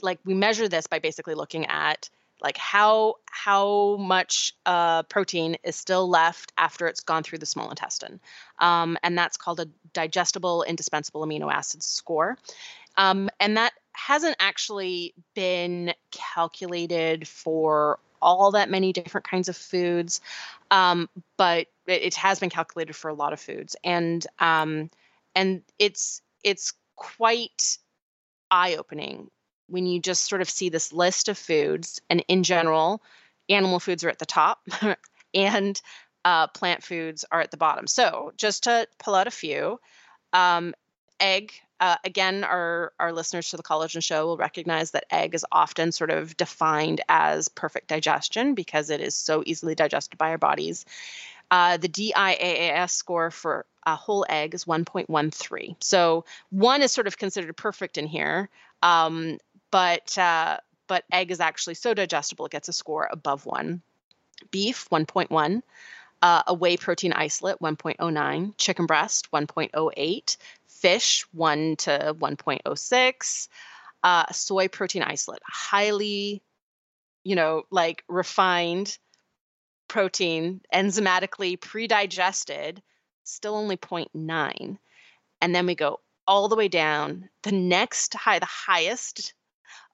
like 0.00 0.18
we 0.24 0.32
measure 0.32 0.66
this 0.66 0.86
by 0.86 0.98
basically 0.98 1.34
looking 1.34 1.66
at 1.66 2.08
like 2.40 2.56
how 2.56 3.16
how 3.26 3.98
much 3.98 4.54
uh, 4.64 5.02
protein 5.02 5.58
is 5.62 5.76
still 5.76 6.08
left 6.08 6.54
after 6.56 6.86
it's 6.86 7.00
gone 7.00 7.22
through 7.22 7.36
the 7.38 7.46
small 7.46 7.68
intestine, 7.68 8.18
um, 8.60 8.96
and 9.02 9.16
that's 9.18 9.36
called 9.36 9.60
a 9.60 9.66
digestible 9.92 10.62
indispensable 10.62 11.20
amino 11.20 11.52
acids 11.52 11.84
score, 11.84 12.38
um, 12.96 13.28
and 13.38 13.58
that 13.58 13.74
hasn't 13.92 14.36
actually 14.40 15.12
been 15.34 15.92
calculated 16.10 17.28
for 17.28 17.98
all 18.22 18.52
that 18.52 18.70
many 18.70 18.94
different 18.94 19.28
kinds 19.28 19.50
of 19.50 19.56
foods, 19.56 20.22
um, 20.70 21.10
but 21.36 21.66
it, 21.86 22.02
it, 22.02 22.14
has 22.14 22.40
been 22.40 22.48
calculated 22.48 22.96
for 22.96 23.08
a 23.08 23.14
lot 23.14 23.34
of 23.34 23.40
foods, 23.40 23.76
and 23.84 24.26
um, 24.38 24.88
and 25.34 25.60
it's 25.78 26.22
it's 26.42 26.72
quite 26.96 27.78
eye 28.52 28.76
opening 28.76 29.28
when 29.66 29.86
you 29.86 30.00
just 30.00 30.28
sort 30.28 30.42
of 30.42 30.50
see 30.50 30.68
this 30.68 30.92
list 30.92 31.28
of 31.28 31.38
foods, 31.38 32.00
and 32.10 32.22
in 32.28 32.42
general, 32.42 33.02
animal 33.48 33.80
foods 33.80 34.04
are 34.04 34.10
at 34.10 34.18
the 34.18 34.26
top 34.26 34.60
and 35.34 35.80
uh, 36.24 36.46
plant 36.48 36.82
foods 36.84 37.24
are 37.32 37.40
at 37.40 37.50
the 37.50 37.56
bottom. 37.56 37.86
So, 37.86 38.32
just 38.36 38.64
to 38.64 38.86
pull 38.98 39.14
out 39.14 39.26
a 39.26 39.32
few, 39.32 39.80
um, 40.32 40.74
egg. 41.18 41.52
Uh, 41.80 41.96
again, 42.04 42.44
our 42.44 42.92
our 43.00 43.12
listeners 43.12 43.48
to 43.50 43.56
the 43.56 43.62
collagen 43.62 44.04
show 44.04 44.26
will 44.26 44.36
recognize 44.36 44.92
that 44.92 45.06
egg 45.10 45.34
is 45.34 45.44
often 45.50 45.90
sort 45.90 46.10
of 46.10 46.36
defined 46.36 47.00
as 47.08 47.48
perfect 47.48 47.88
digestion 47.88 48.54
because 48.54 48.90
it 48.90 49.00
is 49.00 49.16
so 49.16 49.42
easily 49.46 49.74
digested 49.74 50.18
by 50.18 50.30
our 50.30 50.38
bodies. 50.38 50.84
Uh, 51.50 51.76
the 51.76 51.88
DIAAS 51.88 52.90
score 52.90 53.30
for 53.30 53.66
a 53.84 53.96
whole 53.96 54.24
egg 54.28 54.54
is 54.54 54.64
1.13. 54.64 55.76
So 55.82 56.24
one 56.50 56.82
is 56.82 56.92
sort 56.92 57.06
of 57.06 57.18
considered 57.18 57.56
perfect 57.56 57.98
in 57.98 58.06
here. 58.06 58.48
Um, 58.82 59.38
but 59.70 60.16
uh, 60.18 60.58
but 60.86 61.04
egg 61.10 61.30
is 61.30 61.40
actually 61.40 61.74
so 61.74 61.94
digestible 61.94 62.46
it 62.46 62.52
gets 62.52 62.68
a 62.68 62.72
score 62.72 63.08
above 63.10 63.46
one. 63.46 63.82
Beef 64.50 64.88
1.1, 64.90 65.62
uh, 66.20 66.42
a 66.46 66.54
whey 66.54 66.76
protein 66.76 67.12
isolate 67.12 67.58
1.09, 67.60 68.54
chicken 68.58 68.86
breast 68.86 69.30
1.08, 69.32 70.36
fish 70.66 71.24
1 71.32 71.76
to 71.76 72.16
1.06, 72.18 73.48
uh, 74.02 74.32
soy 74.32 74.68
protein 74.68 75.02
isolate, 75.02 75.42
highly, 75.46 76.42
you 77.22 77.36
know, 77.36 77.62
like 77.70 78.04
refined 78.08 78.98
protein, 79.86 80.60
enzymatically 80.74 81.60
pre-digested, 81.60 82.82
still 83.24 83.54
only 83.54 83.76
0.9, 83.76 84.78
and 85.40 85.54
then 85.54 85.66
we 85.66 85.74
go 85.74 86.00
all 86.26 86.48
the 86.48 86.56
way 86.56 86.68
down. 86.68 87.28
The 87.42 87.52
next 87.52 88.14
high, 88.14 88.38
the 88.38 88.46
highest 88.46 89.34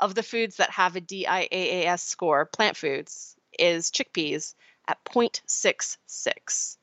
of 0.01 0.15
the 0.15 0.23
foods 0.23 0.57
that 0.57 0.71
have 0.71 0.97
a 0.97 1.01
DIAAS 1.01 2.01
score, 2.01 2.47
plant 2.47 2.77
foods, 2.77 3.37
is 3.59 3.91
chickpeas 3.91 4.55
at 4.87 5.03
0.66. 5.05 6.77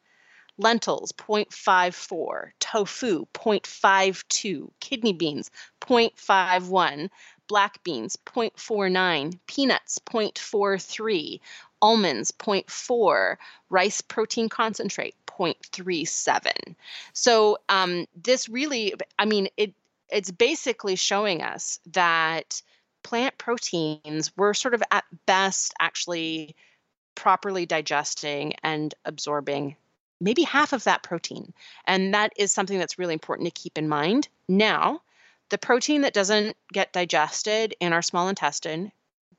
Lentils 0.58 1.12
0.54, 1.12 2.52
tofu 2.60 3.26
0.52, 3.34 4.72
kidney 4.80 5.12
beans 5.12 5.52
0.51, 5.82 7.10
black 7.48 7.84
beans 7.84 8.18
0.49, 8.26 9.40
peanuts 9.48 10.00
0.43, 10.00 11.40
almonds 11.82 12.32
0.4, 12.32 13.36
rice 13.70 14.02
protein 14.02 14.48
concentrate 14.48 15.16
0.37. 15.38 16.52
So 17.14 17.58
um, 17.70 18.06
this 18.22 18.50
really, 18.50 18.94
I 19.20 19.26
mean, 19.26 19.48
it 19.58 19.74
it's 20.10 20.30
basically 20.32 20.96
showing 20.96 21.42
us 21.42 21.80
that 21.94 22.62
plant 23.04 23.38
proteins 23.38 24.32
we're 24.38 24.54
sort 24.54 24.74
of 24.74 24.84
at 24.92 25.04
best 25.26 25.74
actually 25.80 26.56
properly 27.16 27.66
digesting 27.66 28.54
and 28.64 28.94
absorbing 29.06 29.76
maybe 30.20 30.44
half 30.44 30.74
of 30.74 30.84
that 30.86 31.04
protein. 31.04 31.54
And 31.86 32.14
that 32.14 32.34
is 32.38 32.52
something 32.52 32.78
that's 32.78 33.00
really 33.00 33.14
important 33.14 33.48
to 33.48 33.62
keep 33.62 33.78
in 33.78 33.90
mind. 33.90 34.28
Now, 34.48 35.02
the 35.50 35.58
protein 35.58 36.02
that 36.02 36.14
doesn't 36.14 36.56
get 36.72 36.94
digested 36.94 37.76
in 37.80 37.94
our 37.94 38.02
small 38.02 38.30
intestine 38.30 38.92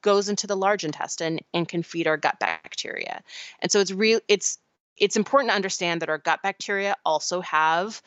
goes 0.03 0.29
into 0.29 0.47
the 0.47 0.57
large 0.57 0.85
intestine 0.85 1.41
and 1.53 1.69
can 1.69 1.83
feed 1.83 2.07
our 2.07 2.17
gut 2.17 2.39
bacteria. 2.39 3.23
And 3.61 3.73
so 3.73 3.81
it's 3.81 3.93
real 3.93 4.21
it's 4.29 4.59
it's 4.97 5.17
important 5.17 5.51
to 5.51 5.57
understand 5.57 6.03
that 6.03 6.09
our 6.09 6.19
gut 6.19 6.43
bacteria 6.43 6.97
also 7.05 7.41
have 7.43 8.01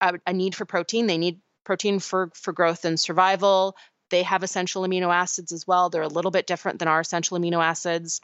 a, 0.00 0.14
a 0.26 0.32
need 0.32 0.54
for 0.54 0.64
protein. 0.64 1.06
They 1.06 1.18
need 1.18 1.40
protein 1.64 1.98
for 1.98 2.30
for 2.34 2.52
growth 2.52 2.84
and 2.84 2.98
survival. 2.98 3.76
They 4.10 4.22
have 4.22 4.42
essential 4.42 4.82
amino 4.82 5.12
acids 5.12 5.52
as 5.52 5.66
well. 5.66 5.90
They're 5.90 6.02
a 6.02 6.08
little 6.08 6.30
bit 6.30 6.46
different 6.46 6.78
than 6.78 6.88
our 6.88 7.00
essential 7.00 7.38
amino 7.38 7.62
acids. 7.62 8.20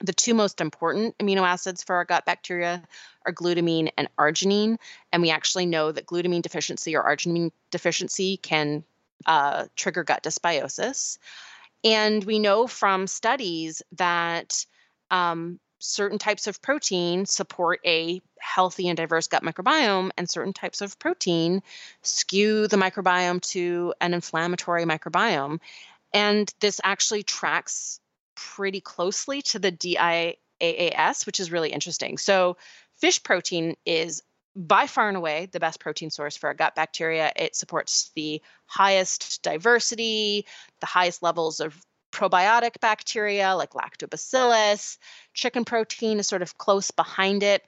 The 0.00 0.12
two 0.12 0.34
most 0.34 0.60
important 0.60 1.16
amino 1.18 1.42
acids 1.42 1.82
for 1.82 1.96
our 1.96 2.04
gut 2.04 2.26
bacteria 2.26 2.82
are 3.24 3.32
glutamine 3.32 3.90
and 3.96 4.08
arginine. 4.18 4.78
And 5.12 5.22
we 5.22 5.30
actually 5.30 5.66
know 5.66 5.92
that 5.92 6.06
glutamine 6.06 6.42
deficiency 6.42 6.96
or 6.96 7.04
arginine 7.04 7.52
deficiency 7.70 8.36
can 8.36 8.84
uh, 9.26 9.66
trigger 9.76 10.04
gut 10.04 10.22
dysbiosis. 10.22 11.18
And 11.84 12.22
we 12.24 12.38
know 12.38 12.66
from 12.66 13.06
studies 13.06 13.82
that 13.92 14.66
um, 15.10 15.60
certain 15.82 16.18
types 16.18 16.46
of 16.46 16.62
protein 16.62 17.26
support 17.26 17.80
a 17.84 18.20
healthy 18.38 18.88
and 18.88 18.96
diverse 18.96 19.26
gut 19.26 19.42
microbiome, 19.42 20.10
and 20.16 20.30
certain 20.30 20.52
types 20.52 20.80
of 20.80 20.98
protein 20.98 21.62
skew 22.02 22.68
the 22.68 22.76
microbiome 22.76 23.40
to 23.42 23.92
an 24.00 24.14
inflammatory 24.14 24.84
microbiome. 24.84 25.58
And 26.14 26.52
this 26.60 26.80
actually 26.84 27.24
tracks 27.24 28.00
pretty 28.36 28.80
closely 28.80 29.42
to 29.42 29.58
the 29.58 29.72
DIAAS, 29.72 31.26
which 31.26 31.40
is 31.40 31.50
really 31.50 31.72
interesting. 31.72 32.16
So, 32.16 32.56
fish 32.98 33.22
protein 33.22 33.76
is 33.84 34.22
by 34.54 34.86
far 34.86 35.08
and 35.08 35.16
away 35.16 35.48
the 35.50 35.60
best 35.60 35.80
protein 35.80 36.10
source 36.10 36.36
for 36.36 36.48
our 36.48 36.54
gut 36.54 36.74
bacteria. 36.74 37.32
It 37.34 37.56
supports 37.56 38.10
the 38.14 38.40
highest 38.66 39.42
diversity, 39.42 40.46
the 40.80 40.86
highest 40.86 41.22
levels 41.22 41.60
of 41.60 41.80
probiotic 42.12 42.80
bacteria 42.80 43.56
like 43.56 43.70
lactobacillus. 43.70 44.98
Chicken 45.34 45.64
protein 45.64 46.18
is 46.18 46.28
sort 46.28 46.42
of 46.42 46.58
close 46.58 46.90
behind 46.90 47.42
it. 47.42 47.64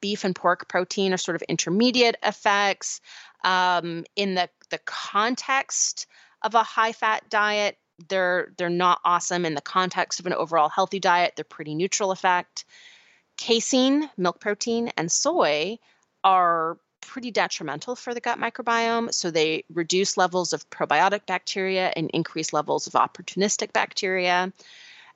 Beef 0.00 0.24
and 0.24 0.34
pork 0.34 0.68
protein 0.68 1.12
are 1.12 1.18
sort 1.18 1.34
of 1.34 1.42
intermediate 1.42 2.16
effects. 2.22 3.00
Um, 3.44 4.04
in 4.16 4.34
the, 4.34 4.48
the 4.70 4.78
context 4.84 6.06
of 6.42 6.54
a 6.54 6.62
high 6.62 6.92
fat 6.92 7.28
diet. 7.28 7.76
They're 8.08 8.52
they're 8.56 8.70
not 8.70 9.00
awesome 9.04 9.44
in 9.44 9.54
the 9.54 9.60
context 9.60 10.20
of 10.20 10.26
an 10.26 10.32
overall 10.32 10.68
healthy 10.68 11.00
diet. 11.00 11.34
They're 11.36 11.44
pretty 11.44 11.74
neutral 11.74 12.12
effect. 12.12 12.64
Casein, 13.36 14.08
milk 14.16 14.40
protein, 14.40 14.90
and 14.96 15.10
soy 15.10 15.78
are 16.24 16.78
pretty 17.10 17.32
detrimental 17.32 17.96
for 17.96 18.14
the 18.14 18.20
gut 18.20 18.38
microbiome. 18.38 19.12
So 19.12 19.32
they 19.32 19.64
reduce 19.74 20.16
levels 20.16 20.52
of 20.52 20.70
probiotic 20.70 21.26
bacteria 21.26 21.92
and 21.96 22.08
increase 22.14 22.52
levels 22.52 22.86
of 22.86 22.92
opportunistic 22.92 23.72
bacteria. 23.72 24.52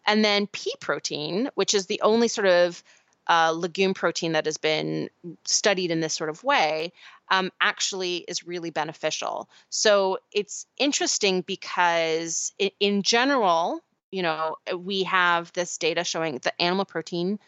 And 0.05 0.25
then 0.25 0.49
pea 0.49 0.75
protein, 0.81 1.51
which 1.55 1.73
is 1.73 1.87
the 1.87 2.01
only 2.03 2.27
sort 2.27 2.49
of 2.49 2.83
uh, 3.29 3.53
legume 3.53 3.95
protein 3.95 4.33
that 4.33 4.45
has 4.45 4.57
been 4.57 5.09
studied 5.45 5.93
in 5.93 6.01
this 6.01 6.15
sort 6.15 6.31
of 6.31 6.43
way, 6.43 6.93
um, 7.31 7.53
actually 7.61 8.25
is 8.27 8.45
really 8.45 8.71
beneficial. 8.71 9.49
So 9.71 10.19
it's 10.33 10.67
interesting 10.77 11.43
because 11.43 12.53
in, 12.59 12.71
in 12.81 13.03
general, 13.03 13.81
you 14.11 14.23
know, 14.23 14.57
we 14.77 15.05
have 15.05 15.53
this 15.53 15.79
data 15.79 16.03
showing 16.03 16.39
that 16.43 16.61
animal 16.61 16.85
protein, 16.85 17.39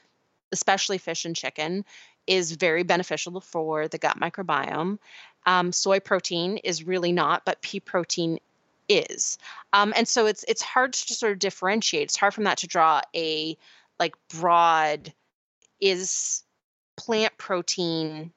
especially 0.53 0.99
fish 0.99 1.25
and 1.25 1.35
chicken, 1.35 1.85
is 2.27 2.53
very 2.53 2.83
beneficial 2.83 3.41
for 3.41 3.89
the 3.89 3.99
gut 3.99 4.19
microbiome. 4.19 4.99
Um, 5.47 5.73
soy 5.73 6.01
protein 6.01 6.59
is 6.59 6.85
really 6.85 7.13
not, 7.13 7.45
but 7.45 7.63
pea 7.63 7.81
protein 7.81 8.39
is. 8.89 9.39
Um, 9.73 9.93
and 9.97 10.07
so 10.07 10.27
it's 10.27 10.45
it's 10.49 10.63
hard 10.63 10.93
to 10.95 11.15
sort 11.15 11.33
of 11.33 11.39
differentiate. 11.39 12.05
It's 12.05 12.17
hard 12.17 12.35
from 12.35 12.45
that 12.45 12.59
to 12.59 12.67
draw 12.67 13.01
a 13.15 13.57
like 13.99 14.15
broad 14.29 15.13
is 15.81 16.43
plant 16.97 17.37
protein 17.39 18.33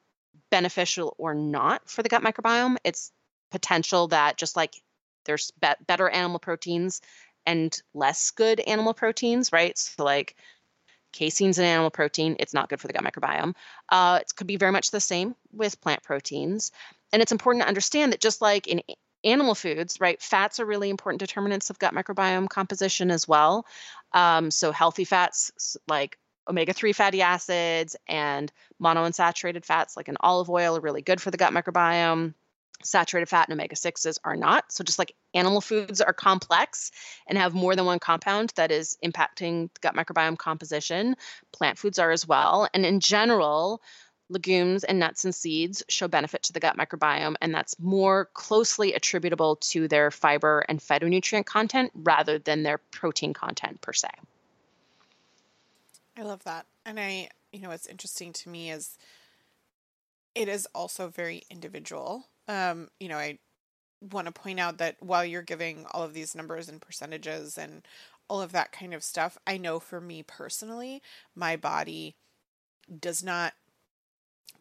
beneficial 0.51 1.15
or 1.17 1.33
not 1.33 1.87
for 1.89 2.03
the 2.03 2.09
gut 2.09 2.23
microbiome. 2.23 2.77
It's 2.83 3.11
potential 3.51 4.07
that 4.09 4.37
just 4.37 4.55
like 4.55 4.75
there's 5.25 5.51
be- 5.61 5.67
better 5.87 6.09
animal 6.09 6.39
proteins 6.39 7.01
and 7.45 7.81
less 7.93 8.31
good 8.31 8.59
animal 8.59 8.93
proteins, 8.93 9.51
right? 9.51 9.77
So 9.77 10.03
like 10.03 10.35
Casein's 11.13 11.57
an 11.57 11.65
animal 11.65 11.89
protein. 11.89 12.35
It's 12.39 12.53
not 12.53 12.69
good 12.69 12.79
for 12.79 12.87
the 12.87 12.93
gut 12.93 13.03
microbiome. 13.03 13.55
Uh, 13.89 14.19
it 14.21 14.35
could 14.35 14.47
be 14.47 14.57
very 14.57 14.71
much 14.71 14.91
the 14.91 14.99
same 14.99 15.35
with 15.51 15.81
plant 15.81 16.03
proteins. 16.03 16.71
And 17.11 17.21
it's 17.21 17.31
important 17.31 17.63
to 17.63 17.67
understand 17.67 18.13
that 18.13 18.21
just 18.21 18.41
like 18.41 18.67
in 18.67 18.81
animal 19.23 19.55
foods, 19.55 19.99
right, 19.99 20.21
fats 20.21 20.59
are 20.59 20.65
really 20.65 20.89
important 20.89 21.19
determinants 21.19 21.69
of 21.69 21.79
gut 21.79 21.93
microbiome 21.93 22.49
composition 22.49 23.11
as 23.11 23.27
well. 23.27 23.65
Um, 24.13 24.51
so 24.51 24.71
healthy 24.71 25.05
fats 25.05 25.77
like 25.87 26.17
omega 26.47 26.73
3 26.73 26.93
fatty 26.93 27.21
acids 27.21 27.95
and 28.07 28.51
monounsaturated 28.81 29.63
fats 29.63 29.95
like 29.95 30.07
an 30.07 30.17
olive 30.19 30.49
oil 30.49 30.77
are 30.77 30.81
really 30.81 31.03
good 31.03 31.21
for 31.21 31.29
the 31.29 31.37
gut 31.37 31.53
microbiome 31.53 32.33
saturated 32.83 33.27
fat 33.27 33.47
and 33.47 33.53
omega 33.53 33.75
6s 33.75 34.17
are 34.23 34.35
not. 34.35 34.71
So, 34.71 34.83
just 34.83 34.99
like 34.99 35.13
animal 35.33 35.61
foods 35.61 36.01
are 36.01 36.13
complex 36.13 36.91
and 37.27 37.37
have 37.37 37.53
more 37.53 37.75
than 37.75 37.85
one 37.85 37.99
compound 37.99 38.53
that 38.55 38.71
is 38.71 38.97
impacting 39.03 39.69
gut 39.81 39.95
microbiome 39.95 40.37
composition, 40.37 41.15
plant 41.51 41.77
foods 41.77 41.99
are 41.99 42.11
as 42.11 42.27
well. 42.27 42.67
And 42.73 42.85
in 42.85 42.99
general, 42.99 43.81
legumes 44.29 44.83
and 44.83 44.99
nuts 44.99 45.25
and 45.25 45.33
seeds 45.33 45.83
show 45.89 46.07
benefit 46.07 46.43
to 46.43 46.53
the 46.53 46.59
gut 46.59 46.77
microbiome, 46.77 47.35
and 47.41 47.53
that's 47.53 47.77
more 47.79 48.29
closely 48.33 48.93
attributable 48.93 49.57
to 49.57 49.87
their 49.87 50.11
fiber 50.11 50.63
and 50.69 50.79
phytonutrient 50.79 51.45
content 51.45 51.91
rather 51.95 52.39
than 52.39 52.63
their 52.63 52.77
protein 52.77 53.33
content 53.33 53.81
per 53.81 53.93
se. 53.93 54.09
I 56.17 56.21
love 56.21 56.43
that. 56.43 56.65
And 56.85 56.99
I, 56.99 57.29
you 57.51 57.61
know, 57.61 57.69
what's 57.69 57.87
interesting 57.87 58.33
to 58.33 58.49
me 58.49 58.71
is 58.71 58.97
it 60.35 60.47
is 60.47 60.67
also 60.75 61.07
very 61.07 61.43
individual 61.49 62.27
um, 62.49 62.89
you 62.99 63.07
know, 63.07 63.17
I 63.17 63.37
want 64.01 64.25
to 64.25 64.33
point 64.33 64.59
out 64.59 64.79
that 64.79 64.97
while 64.99 65.23
you're 65.23 65.41
giving 65.41 65.85
all 65.91 66.03
of 66.03 66.13
these 66.13 66.35
numbers 66.35 66.67
and 66.67 66.81
percentages 66.81 67.57
and 67.57 67.87
all 68.27 68.41
of 68.41 68.51
that 68.51 68.71
kind 68.71 68.93
of 68.93 69.03
stuff, 69.03 69.37
I 69.47 69.57
know 69.57 69.79
for 69.79 70.01
me 70.01 70.23
personally, 70.23 71.01
my 71.35 71.55
body 71.55 72.15
does 72.99 73.23
not 73.23 73.53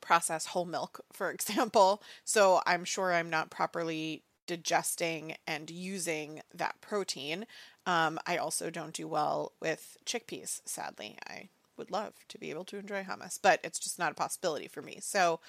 process 0.01 0.47
whole 0.47 0.67
milk, 0.67 1.01
for 1.13 1.31
example. 1.33 2.03
So 2.25 2.61
I'm 2.67 2.85
sure 2.85 3.13
I'm 3.13 3.31
not 3.31 3.51
properly 3.51 4.23
digesting 4.47 5.37
and 5.47 5.71
using 5.71 6.43
that 6.55 6.81
protein. 6.81 7.47
Um, 7.87 8.19
I 8.27 8.37
also 8.37 8.71
don't 8.71 8.95
do 8.95 9.09
well 9.09 9.53
with 9.61 9.97
chickpeas, 10.05 10.61
sadly. 10.67 11.17
I 11.27 11.49
would 11.77 11.91
love 11.91 12.15
to 12.29 12.39
be 12.39 12.51
able 12.51 12.65
to 12.67 12.79
enjoy 12.79 13.03
hummus, 13.05 13.39
but 13.41 13.61
it's 13.65 13.79
just 13.79 13.99
not 13.99 14.13
a 14.13 14.17
possibility 14.17 14.69
for 14.69 14.83
me. 14.83 14.99
So, 15.01 15.41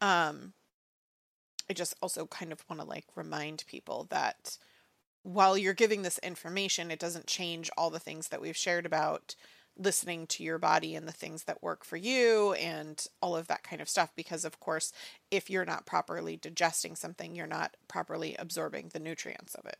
um, 0.00 0.52
I 1.70 1.74
just 1.74 1.94
also 2.00 2.26
kind 2.26 2.52
of 2.52 2.64
want 2.68 2.80
to 2.80 2.86
like 2.86 3.06
remind 3.14 3.64
people 3.66 4.06
that 4.10 4.58
while 5.22 5.58
you're 5.58 5.74
giving 5.74 6.02
this 6.02 6.18
information, 6.18 6.90
it 6.90 6.98
doesn't 6.98 7.26
change 7.26 7.70
all 7.76 7.90
the 7.90 7.98
things 7.98 8.28
that 8.28 8.40
we've 8.40 8.56
shared 8.56 8.86
about 8.86 9.34
listening 9.76 10.26
to 10.26 10.42
your 10.42 10.58
body 10.58 10.94
and 10.94 11.06
the 11.06 11.12
things 11.12 11.44
that 11.44 11.62
work 11.62 11.84
for 11.84 11.96
you 11.96 12.52
and 12.54 13.06
all 13.22 13.36
of 13.36 13.46
that 13.48 13.62
kind 13.62 13.80
of 13.80 13.88
stuff. 13.88 14.10
Because, 14.16 14.44
of 14.44 14.58
course, 14.58 14.92
if 15.30 15.50
you're 15.50 15.64
not 15.64 15.86
properly 15.86 16.36
digesting 16.36 16.96
something, 16.96 17.34
you're 17.34 17.46
not 17.46 17.76
properly 17.86 18.34
absorbing 18.38 18.90
the 18.92 18.98
nutrients 18.98 19.54
of 19.54 19.66
it. 19.66 19.76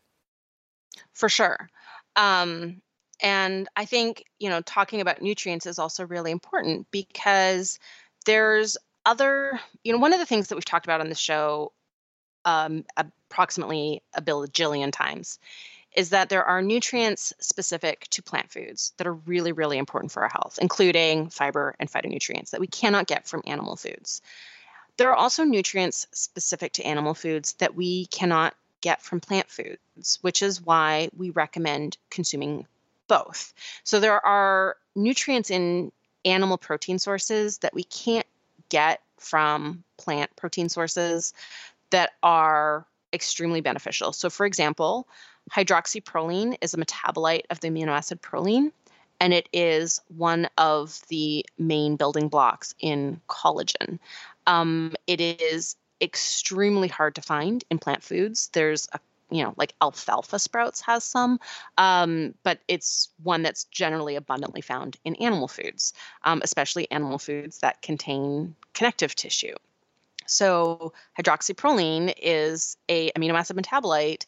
For 1.13 1.29
sure. 1.29 1.69
Um, 2.15 2.81
and 3.21 3.67
I 3.75 3.85
think, 3.85 4.23
you 4.39 4.49
know, 4.49 4.61
talking 4.61 5.01
about 5.01 5.21
nutrients 5.21 5.65
is 5.65 5.79
also 5.79 6.05
really 6.05 6.31
important 6.31 6.87
because 6.91 7.79
there's 8.25 8.77
other, 9.05 9.59
you 9.83 9.91
know, 9.91 9.99
one 9.99 10.13
of 10.13 10.19
the 10.19 10.25
things 10.25 10.47
that 10.47 10.55
we've 10.55 10.65
talked 10.65 10.85
about 10.85 11.01
on 11.01 11.09
the 11.09 11.15
show 11.15 11.71
um, 12.45 12.85
approximately 12.97 14.01
a 14.13 14.21
bajillion 14.21 14.91
times 14.91 15.39
is 15.95 16.11
that 16.11 16.29
there 16.29 16.45
are 16.45 16.61
nutrients 16.61 17.33
specific 17.39 18.07
to 18.11 18.21
plant 18.21 18.51
foods 18.51 18.93
that 18.97 19.07
are 19.07 19.13
really, 19.13 19.51
really 19.51 19.77
important 19.77 20.11
for 20.11 20.23
our 20.23 20.29
health, 20.29 20.59
including 20.61 21.29
fiber 21.29 21.75
and 21.79 21.91
phytonutrients 21.91 22.51
that 22.51 22.59
we 22.59 22.67
cannot 22.67 23.07
get 23.07 23.27
from 23.27 23.41
animal 23.47 23.75
foods. 23.75 24.21
There 24.97 25.09
are 25.09 25.15
also 25.15 25.43
nutrients 25.45 26.07
specific 26.11 26.73
to 26.73 26.83
animal 26.83 27.13
foods 27.13 27.53
that 27.53 27.75
we 27.75 28.05
cannot 28.07 28.53
get 28.81 29.01
from 29.01 29.19
plant 29.19 29.49
foods, 29.49 30.19
which 30.21 30.41
is 30.43 30.61
why 30.61 31.09
we 31.17 31.31
recommend 31.31 31.97
consuming 32.09 32.67
both. 33.07 33.53
So 33.83 33.99
there 33.99 34.23
are 34.25 34.77
nutrients 34.95 35.49
in 35.49 35.91
animal 36.25 36.57
protein 36.57 36.99
sources 36.99 37.59
that 37.59 37.73
we 37.73 37.83
can't 37.83 38.27
get 38.69 39.01
from 39.17 39.83
plant 39.97 40.33
protein 40.35 40.69
sources 40.69 41.33
that 41.91 42.11
are 42.23 42.85
extremely 43.13 43.61
beneficial. 43.61 44.13
So, 44.13 44.29
for 44.29 44.45
example, 44.45 45.07
hydroxyproline 45.51 46.57
is 46.61 46.73
a 46.73 46.77
metabolite 46.77 47.45
of 47.49 47.59
the 47.59 47.69
amino 47.69 47.89
acid 47.89 48.21
proline, 48.21 48.71
and 49.19 49.33
it 49.33 49.49
is 49.51 50.01
one 50.15 50.47
of 50.57 51.01
the 51.09 51.45
main 51.57 51.95
building 51.95 52.29
blocks 52.29 52.75
in 52.79 53.19
collagen. 53.27 53.99
Um, 54.47 54.93
it 55.07 55.19
is 55.19 55.75
extremely 56.01 56.87
hard 56.87 57.15
to 57.15 57.21
find 57.21 57.63
in 57.69 57.79
plant 57.79 58.03
foods. 58.03 58.49
There's 58.53 58.87
a 58.93 58.99
you 59.31 59.43
know, 59.43 59.53
like 59.57 59.73
alfalfa 59.81 60.39
sprouts 60.39 60.81
has 60.81 61.03
some, 61.03 61.39
um, 61.77 62.33
but 62.43 62.59
it's 62.67 63.09
one 63.21 63.43
that's 63.43 63.65
generally 63.65 64.15
abundantly 64.15 64.61
found 64.61 64.97
in 65.05 65.15
animal 65.15 65.47
foods, 65.47 65.93
um, 66.23 66.41
especially 66.43 66.89
animal 66.89 67.19
foods 67.19 67.59
that 67.59 67.81
contain 67.81 68.55
connective 68.73 69.13
tissue. 69.13 69.53
So 70.29 70.93
hydroxyproline 71.17 72.13
is 72.21 72.77
a 72.87 73.11
amino 73.11 73.33
acid 73.33 73.57
metabolite 73.57 74.25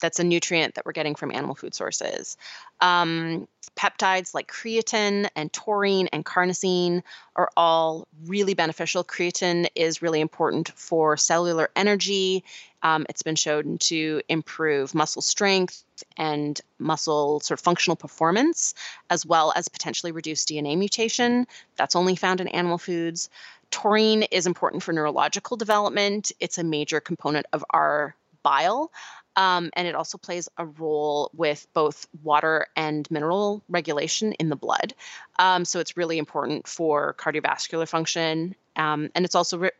that's 0.00 0.18
a 0.18 0.24
nutrient 0.24 0.74
that 0.74 0.84
we're 0.84 0.92
getting 0.92 1.14
from 1.14 1.32
animal 1.32 1.54
food 1.54 1.74
sources. 1.74 2.36
Um, 2.80 3.48
peptides 3.76 4.34
like 4.34 4.50
creatine 4.50 5.28
and 5.34 5.52
taurine 5.52 6.08
and 6.12 6.24
carnosine 6.24 7.02
are 7.34 7.50
all 7.56 8.06
really 8.26 8.54
beneficial. 8.54 9.04
Creatine 9.04 9.66
is 9.74 10.02
really 10.02 10.20
important 10.20 10.70
for 10.70 11.16
cellular 11.16 11.70
energy. 11.76 12.44
Um, 12.82 13.06
it's 13.08 13.22
been 13.22 13.36
shown 13.36 13.78
to 13.78 14.22
improve 14.28 14.94
muscle 14.94 15.22
strength 15.22 15.84
and 16.16 16.60
muscle 16.78 17.40
sort 17.40 17.58
of 17.58 17.64
functional 17.64 17.96
performance, 17.96 18.74
as 19.10 19.24
well 19.24 19.52
as 19.56 19.68
potentially 19.68 20.12
reduce 20.12 20.44
DNA 20.44 20.76
mutation. 20.76 21.46
That's 21.76 21.96
only 21.96 22.16
found 22.16 22.40
in 22.40 22.48
animal 22.48 22.78
foods. 22.78 23.30
Taurine 23.70 24.22
is 24.24 24.46
important 24.46 24.82
for 24.82 24.92
neurological 24.92 25.56
development. 25.56 26.32
It's 26.40 26.58
a 26.58 26.64
major 26.64 27.00
component 27.00 27.46
of 27.52 27.64
our 27.70 28.14
bile. 28.42 28.92
Um, 29.36 29.70
and 29.74 29.86
it 29.86 29.94
also 29.94 30.16
plays 30.16 30.48
a 30.56 30.64
role 30.64 31.30
with 31.34 31.66
both 31.74 32.06
water 32.22 32.68
and 32.74 33.10
mineral 33.10 33.62
regulation 33.68 34.32
in 34.32 34.48
the 34.48 34.56
blood. 34.56 34.94
Um, 35.38 35.64
so 35.66 35.78
it's 35.78 35.96
really 35.96 36.16
important 36.16 36.66
for 36.66 37.14
cardiovascular 37.18 37.86
function. 37.86 38.54
Um, 38.76 39.10
and 39.14 39.24
it's 39.26 39.34
also 39.34 39.58
re- 39.58 39.70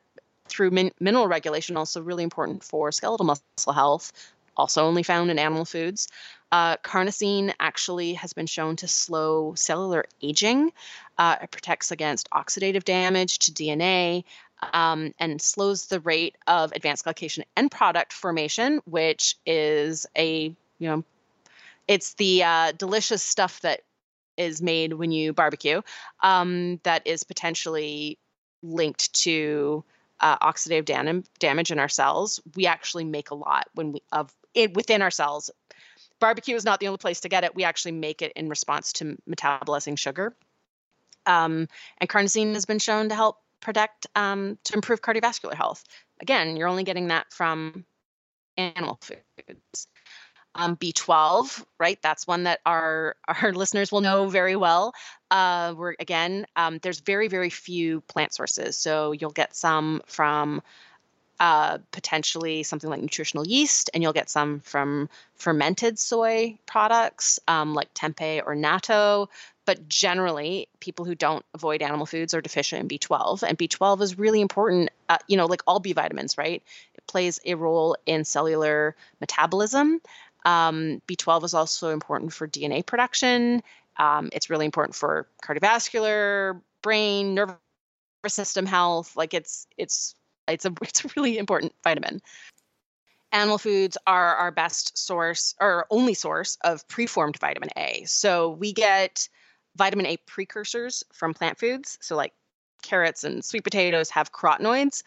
through 0.49 0.71
min- 0.71 0.93
mineral 1.01 1.27
regulation, 1.27 1.77
also 1.77 2.03
really 2.03 2.23
important 2.23 2.63
for 2.63 2.93
skeletal 2.93 3.25
muscle 3.25 3.73
health, 3.73 4.13
also 4.57 4.85
only 4.85 5.03
found 5.03 5.31
in 5.31 5.39
animal 5.39 5.65
foods. 5.65 6.09
Uh, 6.53 6.77
carnosine 6.79 7.53
actually 7.59 8.15
has 8.15 8.33
been 8.33 8.47
shown 8.47 8.77
to 8.77 8.89
slow 8.89 9.55
cellular 9.57 10.05
aging. 10.23 10.73
Uh, 11.19 11.37
it 11.43 11.51
protects 11.51 11.91
against 11.91 12.29
oxidative 12.31 12.85
damage 12.85 13.39
to 13.41 13.53
DNA. 13.53 14.25
um, 14.73 15.13
and 15.19 15.41
slows 15.41 15.87
the 15.87 16.01
rate 16.01 16.37
of 16.47 16.73
advanced 16.73 17.05
glycation 17.05 17.43
end 17.57 17.71
product 17.71 18.13
formation, 18.13 18.81
which 18.87 19.37
is 19.45 20.07
a 20.17 20.55
you 20.79 20.89
know, 20.89 21.05
it's 21.89 22.15
the 22.15 22.43
uh, 22.43 22.73
delicious 22.73 23.23
stuff 23.23 23.61
that 23.61 23.83
is 24.37 24.61
made 24.61 24.93
when 24.93 25.11
you 25.11 25.33
barbecue 25.33 25.81
um, 26.23 26.79
that 26.83 27.07
is 27.07 27.25
potentially 27.25 28.19
linked 28.63 29.13
to 29.15 29.83
uh, 30.21 30.39
oxidative 30.39 30.85
dam- 30.85 31.25
damage 31.39 31.71
in 31.71 31.79
our 31.79 31.89
cells. 31.89 32.41
We 32.55 32.67
actually 32.67 33.05
make 33.05 33.31
a 33.31 33.35
lot 33.35 33.69
when 33.75 33.93
we 33.93 34.03
of 34.13 34.35
it 34.55 34.75
within 34.75 35.03
our 35.03 35.11
cells. 35.11 35.51
Barbecue 36.19 36.55
is 36.55 36.65
not 36.65 36.81
the 36.81 36.89
only 36.89 36.99
place 36.99 37.21
to 37.21 37.29
get 37.29 37.45
it. 37.45 37.55
We 37.55 37.65
actually 37.65 37.93
make 37.93 38.23
it 38.23 38.33
in 38.37 38.49
response 38.49 38.93
to 38.95 39.17
metabolizing 39.29 39.99
sugar. 39.99 40.35
Um, 41.27 41.69
and 41.99 42.09
carnosine 42.09 42.55
has 42.55 42.65
been 42.65 42.79
shown 42.79 43.09
to 43.09 43.15
help 43.15 43.39
protect 43.61 44.07
um, 44.15 44.59
to 44.65 44.75
improve 44.75 45.03
cardiovascular 45.03 45.55
health. 45.55 45.85
Again, 46.21 46.57
you're 46.57 46.69
only 46.69 46.85
getting 46.85 47.09
that 47.09 47.33
from 47.33 47.85
animal 48.57 48.99
foods. 49.01 49.89
Um, 50.55 50.77
B12, 50.77 51.65
right? 51.79 51.99
That's 52.01 52.27
one 52.27 52.45
that 52.45 52.61
our 52.65 53.17
our 53.29 53.53
listeners 53.53 53.93
will 53.93 54.01
know 54.01 54.29
very 54.29 54.57
well. 54.57 54.95
Uh, 55.31 55.75
we're 55.77 55.95
again, 55.99 56.47
um, 56.57 56.79
there's 56.81 57.01
very 57.01 57.29
very 57.29 57.51
few 57.51 58.01
plant 58.03 58.33
sources, 58.33 58.77
so 58.79 59.13
you'll 59.13 59.31
get 59.31 59.55
some 59.55 60.01
from 60.07 60.63
uh, 61.39 61.79
potentially 61.91 62.63
something 62.63 62.89
like 62.89 63.03
nutritional 63.03 63.47
yeast, 63.47 63.91
and 63.93 64.03
you'll 64.03 64.15
get 64.15 64.31
some 64.31 64.61
from 64.61 65.11
fermented 65.35 65.99
soy 65.99 66.59
products 66.65 67.39
um, 67.47 67.75
like 67.75 67.93
tempeh 67.93 68.43
or 68.47 68.55
natto. 68.55 69.29
But 69.67 69.89
generally, 69.89 70.69
people 70.81 71.05
who 71.05 71.15
don't 71.15 71.45
avoid 71.53 71.83
animal 71.83 72.07
foods 72.07 72.33
are 72.35 72.41
deficient 72.41 72.81
in 72.81 72.89
B12, 72.89 73.43
and 73.43 73.59
B12 73.59 74.01
is 74.01 74.19
really 74.19 74.41
important. 74.41 74.91
Uh, 75.09 75.19
you 75.29 75.37
know, 75.37 75.47
like 75.47 75.63
all 75.67 75.81
B 75.81 75.93
vitamins, 75.93 76.39
right? 76.39 76.63
It 76.95 77.07
plays 77.07 77.41
a 77.45 77.55
role 77.55 77.97
in 78.07 78.25
cellular 78.25 78.97
metabolism. 79.21 80.01
Um, 80.45 81.03
B12 81.09 81.45
is 81.45 81.55
also 81.55 81.91
important 81.91 82.33
for 82.33 82.47
DNA 82.47 82.87
production. 82.87 83.63
Um, 83.99 84.31
it's 84.33 84.49
really 84.51 84.65
important 84.65 84.95
for 84.95 85.27
cardiovascular, 85.43 86.61
brain, 86.83 87.35
nervous 87.35 87.59
system 88.29 88.67
health. 88.67 89.17
Like 89.17 89.35
it's 89.35 89.67
it's 89.77 90.15
it's 90.49 90.65
a 90.65 90.73
it's 90.83 91.05
a 91.05 91.09
really 91.17 91.39
important 91.39 91.75
vitamin. 91.83 92.23
Animal 93.33 93.59
foods 93.59 93.99
are 94.07 94.37
our 94.37 94.51
best 94.53 94.97
source 94.97 95.55
or 95.61 95.87
only 95.91 96.15
source 96.15 96.57
of 96.63 96.87
preformed 96.89 97.39
vitamin 97.39 97.71
A. 97.77 98.05
So 98.07 98.51
we 98.51 98.73
get 98.73 99.29
vitamin 99.77 100.07
A 100.07 100.17
precursors 100.19 101.05
from 101.13 101.35
plant 101.35 101.59
foods. 101.59 101.99
So 102.01 102.17
like 102.17 102.33
carrots 102.83 103.25
and 103.25 103.45
sweet 103.45 103.65
potatoes 103.65 104.11
have 104.11 104.33
carotenoids 104.33 105.03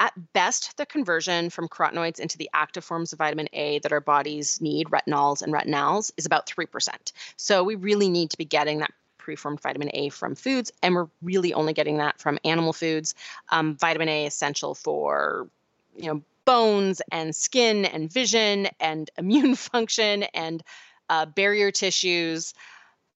at 0.00 0.14
best, 0.32 0.76
the 0.78 0.86
conversion 0.86 1.50
from 1.50 1.68
carotenoids 1.68 2.18
into 2.18 2.38
the 2.38 2.48
active 2.54 2.82
forms 2.82 3.12
of 3.12 3.18
vitamin 3.18 3.48
A 3.52 3.78
that 3.80 3.92
our 3.92 4.00
bodies 4.00 4.60
need, 4.60 4.88
retinols 4.88 5.42
and 5.42 5.52
retinals, 5.52 6.10
is 6.16 6.24
about 6.24 6.46
3%. 6.46 7.12
So 7.36 7.62
we 7.62 7.74
really 7.74 8.08
need 8.08 8.30
to 8.30 8.38
be 8.38 8.46
getting 8.46 8.78
that 8.78 8.92
preformed 9.18 9.60
vitamin 9.60 9.90
A 9.92 10.08
from 10.08 10.34
foods, 10.34 10.72
and 10.82 10.94
we're 10.94 11.08
really 11.20 11.52
only 11.52 11.74
getting 11.74 11.98
that 11.98 12.18
from 12.18 12.38
animal 12.46 12.72
foods. 12.72 13.14
Um, 13.50 13.76
vitamin 13.76 14.08
A 14.08 14.26
essential 14.26 14.74
for, 14.74 15.46
you 15.94 16.06
know, 16.06 16.22
bones 16.46 17.02
and 17.12 17.36
skin 17.36 17.84
and 17.84 18.10
vision 18.10 18.68
and 18.80 19.10
immune 19.18 19.54
function 19.54 20.22
and 20.34 20.62
uh, 21.10 21.26
barrier 21.26 21.70
tissues. 21.70 22.54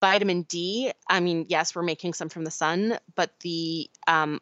Vitamin 0.04 0.42
D, 0.42 0.92
I 1.08 1.20
mean, 1.20 1.46
yes, 1.48 1.74
we're 1.74 1.82
making 1.82 2.12
some 2.12 2.28
from 2.28 2.44
the 2.44 2.50
sun, 2.50 2.98
but 3.14 3.30
the 3.40 3.88
um, 4.06 4.38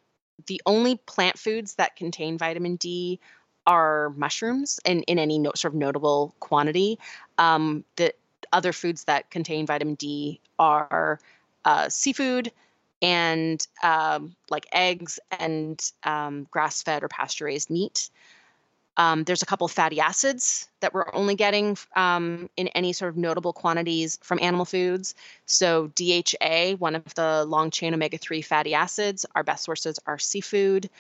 the 0.47 0.61
only 0.67 0.97
plant 0.97 1.39
foods 1.39 1.77
that 1.77 1.95
contain 1.95 2.37
vitamin 2.37 2.75
D 2.75 3.21
are 3.65 4.11
mushrooms 4.17 4.81
in, 4.85 5.03
in 5.03 5.21
any 5.21 5.39
no, 5.39 5.53
sort 5.55 5.73
of 5.73 5.79
notable 5.79 6.35
quantity. 6.41 6.99
Um, 7.39 7.85
the 7.95 8.13
other 8.53 8.73
foods 8.73 9.05
that 9.05 9.31
contain 9.31 9.65
vitamin 9.65 9.95
D 9.95 10.41
are 10.59 11.21
uh, 11.65 11.89
seafood 11.89 12.51
and 13.01 13.65
um, 13.85 14.35
like 14.51 14.67
eggs 14.73 15.21
and 15.31 15.81
um, 16.03 16.49
grass 16.51 16.83
fed 16.83 17.05
or 17.05 17.09
pasture 17.09 17.45
raised 17.45 17.71
meat. 17.71 18.11
Um, 18.97 19.25
there's 19.25 19.43
a 19.43 19.47
couple 19.47 19.67
fatty 19.69 20.01
acids 20.01 20.69
that 20.81 20.93
we're 20.93 21.15
only 21.15 21.35
getting 21.35 21.79
um, 21.97 22.51
in 22.57 22.69
any 22.69 22.93
sort 22.93 23.09
of 23.09 23.17
notable 23.17 23.53
quantities 23.53 24.19
from 24.23 24.39
animal 24.43 24.67
foods. 24.67 25.15
So, 25.47 25.91
DHA, 25.95 26.75
one 26.79 26.95
of 26.95 27.15
the 27.15 27.45
long 27.47 27.71
chain 27.71 27.95
omega 27.95 28.19
3 28.19 28.43
fatty 28.43 28.75
acids, 28.75 29.25
our 29.35 29.43
best 29.43 29.65
sources 29.65 29.99
are 30.07 30.19
seafood. 30.19 30.91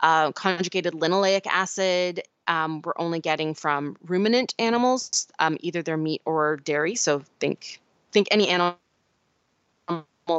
Uh, 0.00 0.32
conjugated 0.32 0.92
linoleic 0.92 1.46
acid, 1.46 2.22
um, 2.46 2.82
we're 2.82 2.92
only 2.96 3.20
getting 3.20 3.54
from 3.54 3.96
ruminant 4.06 4.54
animals, 4.58 5.26
um, 5.38 5.56
either 5.60 5.82
their 5.82 5.96
meat 5.96 6.22
or 6.24 6.56
dairy. 6.58 6.94
So, 6.94 7.22
think 7.40 7.80
think 8.12 8.28
any 8.30 8.48
animal 8.48 8.76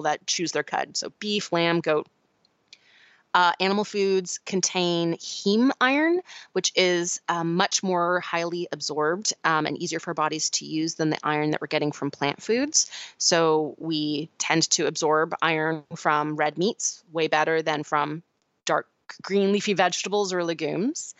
that 0.04 0.26
chews 0.28 0.54
their 0.54 0.64
cud. 0.64 0.96
So, 0.96 1.12
beef, 1.20 1.52
lamb, 1.52 1.82
goat, 1.82 2.08
uh, 3.36 3.52
animal 3.60 3.84
foods 3.84 4.40
contain 4.46 5.16
heme 5.16 5.70
iron, 5.82 6.22
which 6.54 6.72
is 6.74 7.20
um, 7.28 7.56
much 7.56 7.84
more 7.84 8.22
highly 8.22 8.70
absorbed 8.72 9.34
um, 9.44 9.66
and 9.66 9.78
easier 9.78 10.00
for 10.00 10.14
bodies 10.14 10.50
to 10.50 10.66
use 10.66 10.96
than 10.96 11.10
the 11.10 11.18
iron 11.22 11.52
that 11.52 11.60
we're 11.60 11.68
getting 11.68 11.92
from 11.92 12.12
plant 12.12 12.42
foods. 12.42 12.90
So 13.18 13.76
we 13.78 14.30
tend 14.38 14.70
to 14.72 14.88
absorb 14.88 15.36
iron 15.42 15.84
from 15.98 16.38
red 16.38 16.58
meats 16.58 17.04
way 17.12 17.28
better 17.28 17.62
than 17.62 17.84
from 17.84 18.24
dark 18.66 18.88
green 19.22 19.52
leafy 19.52 19.74
vegetables 19.74 20.32
or 20.32 20.46
legumes. 20.46 21.14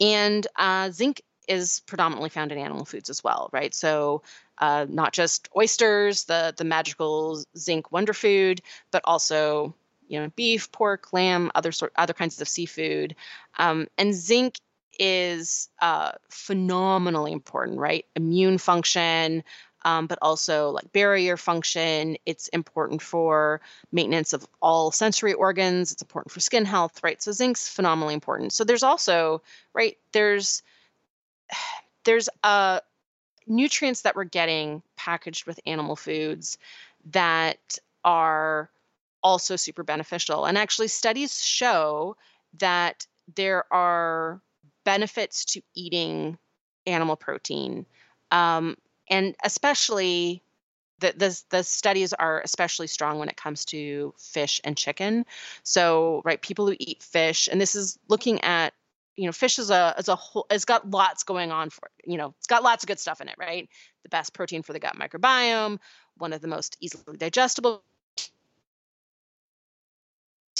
And 0.00 0.44
uh, 0.56 0.90
zinc 0.90 1.22
is 1.46 1.82
predominantly 1.86 2.30
found 2.30 2.50
in 2.50 2.58
animal 2.58 2.84
foods 2.84 3.10
as 3.10 3.22
well, 3.22 3.48
right? 3.52 3.72
So 3.72 4.22
uh, 4.58 4.86
not 4.88 5.12
just 5.12 5.48
oysters, 5.56 6.24
the 6.24 6.52
the 6.56 6.64
magical 6.64 7.44
zinc 7.56 7.92
wonder 7.92 8.12
food, 8.12 8.60
but 8.90 9.02
also 9.04 9.76
you 10.08 10.20
know 10.20 10.30
beef, 10.36 10.70
pork, 10.72 11.12
lamb, 11.12 11.50
other 11.54 11.72
sort 11.72 11.92
other 11.96 12.12
kinds 12.12 12.40
of 12.40 12.48
seafood, 12.48 13.14
um, 13.58 13.86
and 13.98 14.14
zinc 14.14 14.56
is 14.98 15.68
uh, 15.80 16.12
phenomenally 16.28 17.32
important, 17.32 17.78
right? 17.78 18.06
Immune 18.14 18.58
function, 18.58 19.42
um, 19.84 20.06
but 20.06 20.18
also 20.22 20.70
like 20.70 20.92
barrier 20.92 21.36
function. 21.36 22.16
It's 22.26 22.48
important 22.48 23.02
for 23.02 23.60
maintenance 23.92 24.32
of 24.32 24.46
all 24.62 24.90
sensory 24.90 25.34
organs. 25.34 25.92
It's 25.92 26.02
important 26.02 26.32
for 26.32 26.40
skin 26.40 26.64
health, 26.64 27.02
right? 27.02 27.22
So 27.22 27.32
zinc's 27.32 27.68
phenomenally 27.68 28.14
important. 28.14 28.52
So 28.52 28.64
there's 28.64 28.82
also 28.82 29.42
right 29.72 29.96
there's 30.12 30.62
there's 32.04 32.28
uh, 32.42 32.80
nutrients 33.46 34.02
that 34.02 34.16
we're 34.16 34.24
getting 34.24 34.82
packaged 34.96 35.46
with 35.46 35.60
animal 35.66 35.96
foods 35.96 36.58
that 37.12 37.78
are 38.04 38.70
also 39.24 39.56
super 39.56 39.82
beneficial. 39.82 40.44
And 40.44 40.56
actually, 40.56 40.88
studies 40.88 41.42
show 41.42 42.16
that 42.58 43.06
there 43.34 43.64
are 43.72 44.40
benefits 44.84 45.44
to 45.46 45.62
eating 45.74 46.38
animal 46.86 47.16
protein, 47.16 47.86
um, 48.30 48.76
and 49.10 49.34
especially 49.42 50.42
the, 51.00 51.12
the, 51.16 51.42
the 51.50 51.62
studies 51.64 52.12
are 52.12 52.40
especially 52.42 52.86
strong 52.86 53.18
when 53.18 53.28
it 53.28 53.36
comes 53.36 53.64
to 53.66 54.14
fish 54.18 54.60
and 54.62 54.76
chicken. 54.76 55.24
So, 55.64 56.22
right, 56.24 56.40
people 56.40 56.66
who 56.66 56.76
eat 56.78 57.02
fish, 57.02 57.48
and 57.50 57.60
this 57.60 57.74
is 57.74 57.98
looking 58.08 58.40
at 58.42 58.74
you 59.16 59.26
know, 59.26 59.32
fish 59.32 59.60
is 59.60 59.70
a 59.70 59.94
as 59.96 60.08
a 60.08 60.16
whole 60.16 60.44
it's 60.50 60.64
got 60.64 60.90
lots 60.90 61.22
going 61.22 61.52
on 61.52 61.70
for 61.70 61.88
you 62.04 62.18
know, 62.18 62.34
it's 62.38 62.48
got 62.48 62.64
lots 62.64 62.82
of 62.82 62.88
good 62.88 62.98
stuff 62.98 63.20
in 63.20 63.28
it, 63.28 63.36
right? 63.38 63.68
The 64.02 64.08
best 64.08 64.34
protein 64.34 64.62
for 64.62 64.72
the 64.72 64.80
gut 64.80 64.96
microbiome, 64.96 65.78
one 66.16 66.32
of 66.32 66.40
the 66.40 66.48
most 66.48 66.76
easily 66.80 67.16
digestible 67.16 67.84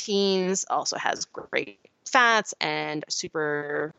proteins, 0.04 0.64
also 0.68 0.96
has 0.96 1.24
great 1.26 1.78
fats 2.04 2.54
and 2.60 3.04
super 3.08 3.94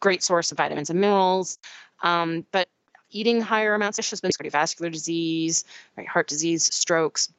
great 0.00 0.22
source 0.22 0.52
of 0.52 0.58
vitamins 0.58 0.90
and 0.90 1.00
minerals. 1.00 1.58
Um, 2.02 2.46
but 2.52 2.68
eating 3.10 3.40
higher 3.40 3.74
amounts 3.74 3.98
of 3.98 4.08
has 4.08 4.20
been 4.20 4.30
cardiovascular 4.30 4.92
disease, 4.92 5.64
right, 5.96 6.06
heart 6.06 6.28
disease, 6.28 6.72
strokes, 6.72 7.32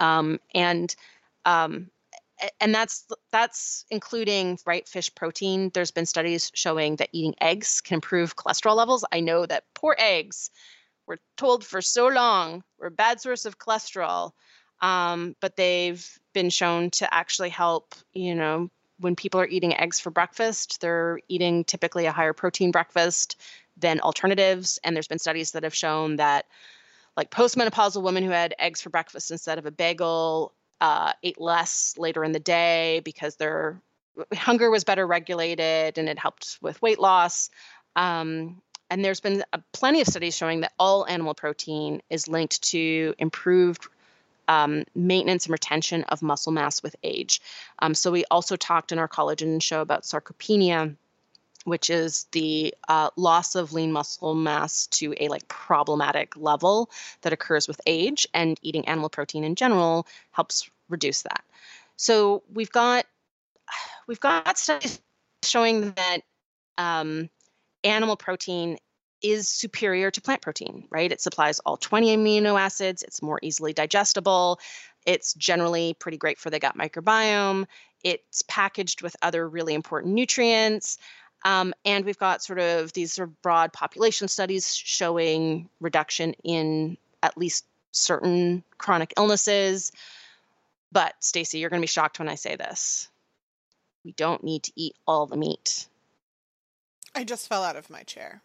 um, 0.00 0.40
and 0.54 0.94
um, 1.44 1.90
and 2.60 2.74
that's 2.74 3.06
that's 3.32 3.84
including 3.90 4.58
right 4.64 4.88
fish 4.88 5.14
protein. 5.14 5.70
There's 5.74 5.90
been 5.90 6.06
studies 6.06 6.50
showing 6.54 6.96
that 6.96 7.10
eating 7.12 7.34
eggs 7.40 7.80
can 7.80 7.96
improve 7.96 8.36
cholesterol 8.36 8.76
levels. 8.76 9.04
I 9.12 9.20
know 9.20 9.44
that 9.44 9.64
poor 9.74 9.96
eggs 9.98 10.50
were 11.06 11.18
told 11.36 11.64
for 11.64 11.82
so 11.82 12.06
long 12.06 12.62
were 12.78 12.86
a 12.86 12.90
bad 12.92 13.20
source 13.20 13.44
of 13.44 13.58
cholesterol 13.58 14.32
um, 14.80 15.34
but 15.40 15.56
they've 15.56 16.18
been 16.32 16.50
shown 16.50 16.90
to 16.90 17.12
actually 17.12 17.50
help, 17.50 17.94
you 18.12 18.34
know, 18.34 18.70
when 19.00 19.16
people 19.16 19.40
are 19.40 19.46
eating 19.46 19.76
eggs 19.76 20.00
for 20.00 20.10
breakfast, 20.10 20.80
they're 20.80 21.20
eating 21.28 21.64
typically 21.64 22.06
a 22.06 22.12
higher 22.12 22.32
protein 22.32 22.70
breakfast 22.70 23.36
than 23.76 24.00
alternatives. 24.00 24.78
And 24.82 24.94
there's 24.94 25.08
been 25.08 25.18
studies 25.18 25.52
that 25.52 25.62
have 25.62 25.74
shown 25.74 26.16
that, 26.16 26.46
like 27.16 27.30
postmenopausal 27.30 28.02
women 28.02 28.24
who 28.24 28.30
had 28.30 28.54
eggs 28.58 28.80
for 28.80 28.90
breakfast 28.90 29.30
instead 29.30 29.58
of 29.58 29.66
a 29.66 29.70
bagel 29.70 30.52
uh, 30.80 31.12
ate 31.22 31.40
less 31.40 31.94
later 31.98 32.22
in 32.22 32.32
the 32.32 32.40
day 32.40 33.00
because 33.04 33.36
their 33.36 33.80
hunger 34.34 34.70
was 34.70 34.84
better 34.84 35.06
regulated 35.06 35.98
and 35.98 36.08
it 36.08 36.18
helped 36.18 36.58
with 36.60 36.80
weight 36.82 36.98
loss. 36.98 37.50
Um, 37.96 38.62
and 38.90 39.04
there's 39.04 39.20
been 39.20 39.44
plenty 39.72 40.00
of 40.00 40.06
studies 40.06 40.36
showing 40.36 40.60
that 40.60 40.72
all 40.78 41.06
animal 41.06 41.34
protein 41.34 42.00
is 42.08 42.28
linked 42.28 42.62
to 42.70 43.14
improved 43.18 43.88
um, 44.48 44.84
maintenance 44.94 45.46
and 45.46 45.52
retention 45.52 46.04
of 46.04 46.22
muscle 46.22 46.52
mass 46.52 46.82
with 46.82 46.96
age. 47.02 47.40
Um, 47.78 47.94
so 47.94 48.10
we 48.10 48.24
also 48.30 48.56
talked 48.56 48.90
in 48.90 48.98
our 48.98 49.08
collagen 49.08 49.62
show 49.62 49.80
about 49.80 50.02
sarcopenia, 50.02 50.96
which 51.64 51.90
is 51.90 52.26
the 52.32 52.74
uh, 52.88 53.10
loss 53.16 53.54
of 53.54 53.72
lean 53.72 53.92
muscle 53.92 54.34
mass 54.34 54.86
to 54.86 55.14
a 55.20 55.28
like 55.28 55.46
problematic 55.48 56.36
level 56.36 56.90
that 57.20 57.32
occurs 57.32 57.68
with 57.68 57.80
age, 57.86 58.26
and 58.32 58.58
eating 58.62 58.88
animal 58.88 59.08
protein 59.08 59.44
in 59.44 59.54
general 59.54 60.06
helps 60.32 60.68
reduce 60.88 61.22
that. 61.22 61.44
So 61.96 62.42
we've 62.52 62.72
got 62.72 63.04
we've 64.06 64.20
got 64.20 64.56
studies 64.56 65.00
showing 65.44 65.92
that 65.92 66.20
um, 66.78 67.28
animal 67.84 68.16
protein 68.16 68.78
is 69.22 69.48
superior 69.48 70.10
to 70.10 70.20
plant 70.20 70.42
protein, 70.42 70.86
right? 70.90 71.10
It 71.10 71.20
supplies 71.20 71.58
all 71.60 71.76
20 71.76 72.16
amino 72.16 72.60
acids, 72.60 73.02
it's 73.02 73.22
more 73.22 73.38
easily 73.42 73.72
digestible, 73.72 74.60
it's 75.06 75.34
generally 75.34 75.94
pretty 75.94 76.18
great 76.18 76.38
for 76.38 76.50
the 76.50 76.58
gut 76.58 76.76
microbiome, 76.76 77.66
it's 78.04 78.42
packaged 78.42 79.02
with 79.02 79.16
other 79.22 79.48
really 79.48 79.74
important 79.74 80.14
nutrients. 80.14 80.98
Um, 81.44 81.72
and 81.84 82.04
we've 82.04 82.18
got 82.18 82.42
sort 82.42 82.58
of 82.58 82.92
these 82.92 83.12
sort 83.12 83.28
of 83.28 83.42
broad 83.42 83.72
population 83.72 84.28
studies 84.28 84.74
showing 84.74 85.68
reduction 85.80 86.34
in 86.42 86.96
at 87.22 87.38
least 87.38 87.64
certain 87.92 88.64
chronic 88.76 89.14
illnesses. 89.16 89.92
But 90.90 91.14
Stacy, 91.20 91.58
you're 91.58 91.70
going 91.70 91.80
to 91.80 91.84
be 91.84 91.88
shocked 91.88 92.18
when 92.18 92.28
I 92.28 92.34
say 92.34 92.56
this. 92.56 93.08
We 94.04 94.12
don't 94.12 94.42
need 94.42 94.64
to 94.64 94.72
eat 94.74 94.96
all 95.06 95.26
the 95.26 95.36
meat. 95.36 95.86
I 97.14 97.24
just 97.24 97.48
fell 97.48 97.62
out 97.62 97.76
of 97.76 97.90
my 97.90 98.02
chair. 98.02 98.42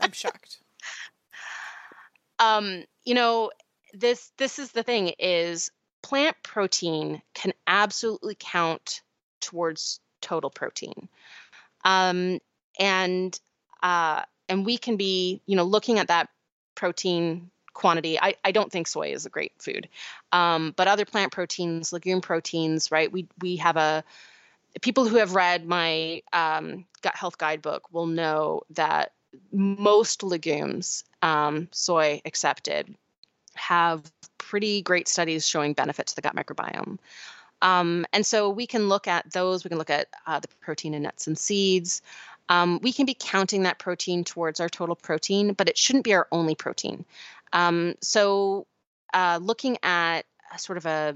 I'm 0.00 0.12
shocked. 0.12 0.58
Um, 2.38 2.84
you 3.04 3.14
know, 3.14 3.50
this 3.92 4.32
this 4.38 4.58
is 4.58 4.72
the 4.72 4.82
thing 4.82 5.12
is 5.18 5.70
plant 6.02 6.36
protein 6.42 7.22
can 7.32 7.52
absolutely 7.66 8.36
count 8.38 9.02
towards 9.40 10.00
total 10.20 10.50
protein. 10.50 11.08
Um, 11.84 12.40
and 12.78 13.38
uh, 13.82 14.22
and 14.48 14.66
we 14.66 14.78
can 14.78 14.96
be, 14.96 15.40
you 15.46 15.56
know, 15.56 15.64
looking 15.64 15.98
at 15.98 16.08
that 16.08 16.28
protein 16.74 17.50
quantity. 17.72 18.18
I, 18.20 18.34
I 18.44 18.52
don't 18.52 18.70
think 18.70 18.86
soy 18.86 19.12
is 19.12 19.26
a 19.26 19.30
great 19.30 19.52
food, 19.58 19.88
um, 20.32 20.72
but 20.76 20.88
other 20.88 21.04
plant 21.04 21.32
proteins, 21.32 21.92
legume 21.92 22.20
proteins, 22.20 22.90
right? 22.90 23.10
We 23.10 23.28
we 23.40 23.56
have 23.56 23.76
a 23.76 24.04
people 24.80 25.06
who 25.06 25.16
have 25.16 25.34
read 25.34 25.66
my 25.66 26.22
um, 26.32 26.84
gut 27.02 27.16
health 27.16 27.38
guidebook 27.38 27.92
will 27.92 28.06
know 28.06 28.62
that 28.70 29.12
most 29.52 30.22
legumes, 30.22 31.04
um, 31.22 31.68
soy 31.72 32.20
accepted, 32.24 32.94
have 33.54 34.02
pretty 34.38 34.82
great 34.82 35.08
studies 35.08 35.46
showing 35.46 35.72
benefit 35.72 36.06
to 36.08 36.16
the 36.16 36.22
gut 36.22 36.34
microbiome. 36.34 36.98
Um, 37.62 38.04
and 38.12 38.26
so 38.26 38.50
we 38.50 38.66
can 38.66 38.88
look 38.88 39.08
at 39.08 39.32
those. 39.32 39.64
We 39.64 39.68
can 39.68 39.78
look 39.78 39.90
at 39.90 40.08
uh, 40.26 40.40
the 40.40 40.48
protein 40.60 40.94
in 40.94 41.02
nuts 41.02 41.26
and 41.26 41.38
seeds. 41.38 42.02
Um, 42.48 42.78
we 42.82 42.92
can 42.92 43.06
be 43.06 43.16
counting 43.18 43.62
that 43.62 43.78
protein 43.78 44.22
towards 44.22 44.60
our 44.60 44.68
total 44.68 44.94
protein, 44.94 45.54
but 45.54 45.68
it 45.68 45.78
shouldn't 45.78 46.04
be 46.04 46.12
our 46.12 46.28
only 46.30 46.54
protein. 46.54 47.04
Um, 47.52 47.94
so 48.02 48.66
uh, 49.14 49.38
looking 49.40 49.78
at 49.82 50.22
sort 50.58 50.76
of 50.76 50.86
a 50.86 51.14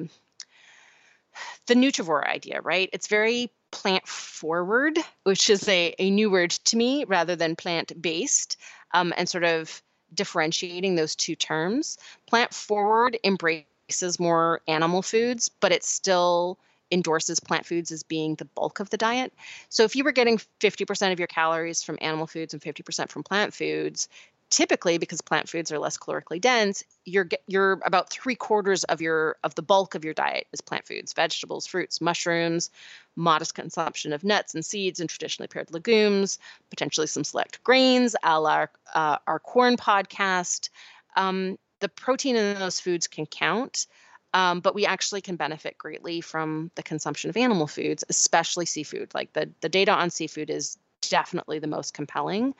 the 1.66 1.74
nutrivore 1.74 2.26
idea, 2.26 2.60
right? 2.62 2.88
It's 2.92 3.06
very 3.06 3.50
plant 3.70 4.06
forward, 4.06 4.98
which 5.24 5.50
is 5.50 5.68
a, 5.68 5.94
a 5.98 6.10
new 6.10 6.30
word 6.30 6.50
to 6.50 6.76
me 6.76 7.04
rather 7.04 7.36
than 7.36 7.56
plant 7.56 8.00
based, 8.00 8.56
um, 8.92 9.12
and 9.16 9.28
sort 9.28 9.44
of 9.44 9.82
differentiating 10.14 10.94
those 10.94 11.14
two 11.14 11.36
terms. 11.36 11.98
Plant 12.26 12.54
forward 12.54 13.18
embraces 13.24 14.18
more 14.18 14.60
animal 14.66 15.02
foods, 15.02 15.48
but 15.48 15.72
it 15.72 15.84
still 15.84 16.58
endorses 16.90 17.40
plant 17.40 17.66
foods 17.66 17.92
as 17.92 18.02
being 18.02 18.34
the 18.36 18.44
bulk 18.46 18.80
of 18.80 18.90
the 18.90 18.96
diet. 18.96 19.32
So 19.68 19.84
if 19.84 19.94
you 19.94 20.04
were 20.04 20.12
getting 20.12 20.38
50% 20.60 21.12
of 21.12 21.18
your 21.18 21.28
calories 21.28 21.82
from 21.82 21.98
animal 22.00 22.26
foods 22.26 22.54
and 22.54 22.62
50% 22.62 23.10
from 23.10 23.22
plant 23.22 23.52
foods, 23.52 24.08
typically 24.50 24.96
because 24.96 25.20
plant 25.20 25.48
foods 25.48 25.70
are 25.70 25.78
less 25.78 25.98
calorically 25.98 26.40
dense 26.40 26.82
you're 27.04 27.28
you're 27.46 27.80
about 27.84 28.10
three 28.10 28.34
quarters 28.34 28.84
of 28.84 29.00
your 29.00 29.36
of 29.44 29.54
the 29.54 29.62
bulk 29.62 29.94
of 29.94 30.04
your 30.04 30.14
diet 30.14 30.46
is 30.52 30.60
plant 30.60 30.86
foods 30.86 31.12
vegetables 31.12 31.66
fruits 31.66 32.00
mushrooms 32.00 32.70
modest 33.14 33.54
consumption 33.54 34.12
of 34.12 34.24
nuts 34.24 34.54
and 34.54 34.64
seeds 34.64 35.00
and 35.00 35.10
traditionally 35.10 35.48
paired 35.48 35.70
legumes 35.72 36.38
potentially 36.70 37.06
some 37.06 37.24
select 37.24 37.62
grains 37.62 38.16
a 38.22 38.40
la 38.40 38.66
uh, 38.94 39.18
our 39.26 39.38
corn 39.38 39.76
podcast. 39.76 40.70
Um, 41.16 41.58
the 41.80 41.88
protein 41.88 42.36
in 42.36 42.58
those 42.58 42.80
foods 42.80 43.06
can 43.06 43.26
count 43.26 43.86
um, 44.34 44.60
but 44.60 44.74
we 44.74 44.84
actually 44.84 45.20
can 45.20 45.36
benefit 45.36 45.78
greatly 45.78 46.20
from 46.20 46.70
the 46.74 46.82
consumption 46.82 47.30
of 47.30 47.36
animal 47.36 47.66
foods 47.66 48.04
especially 48.08 48.66
seafood. 48.66 49.14
Like 49.14 49.32
the 49.32 49.50
the 49.60 49.68
data 49.68 49.92
on 49.92 50.10
seafood 50.10 50.50
is 50.50 50.78
definitely 51.00 51.58
the 51.58 51.66
most 51.66 51.94
compelling 51.94 52.54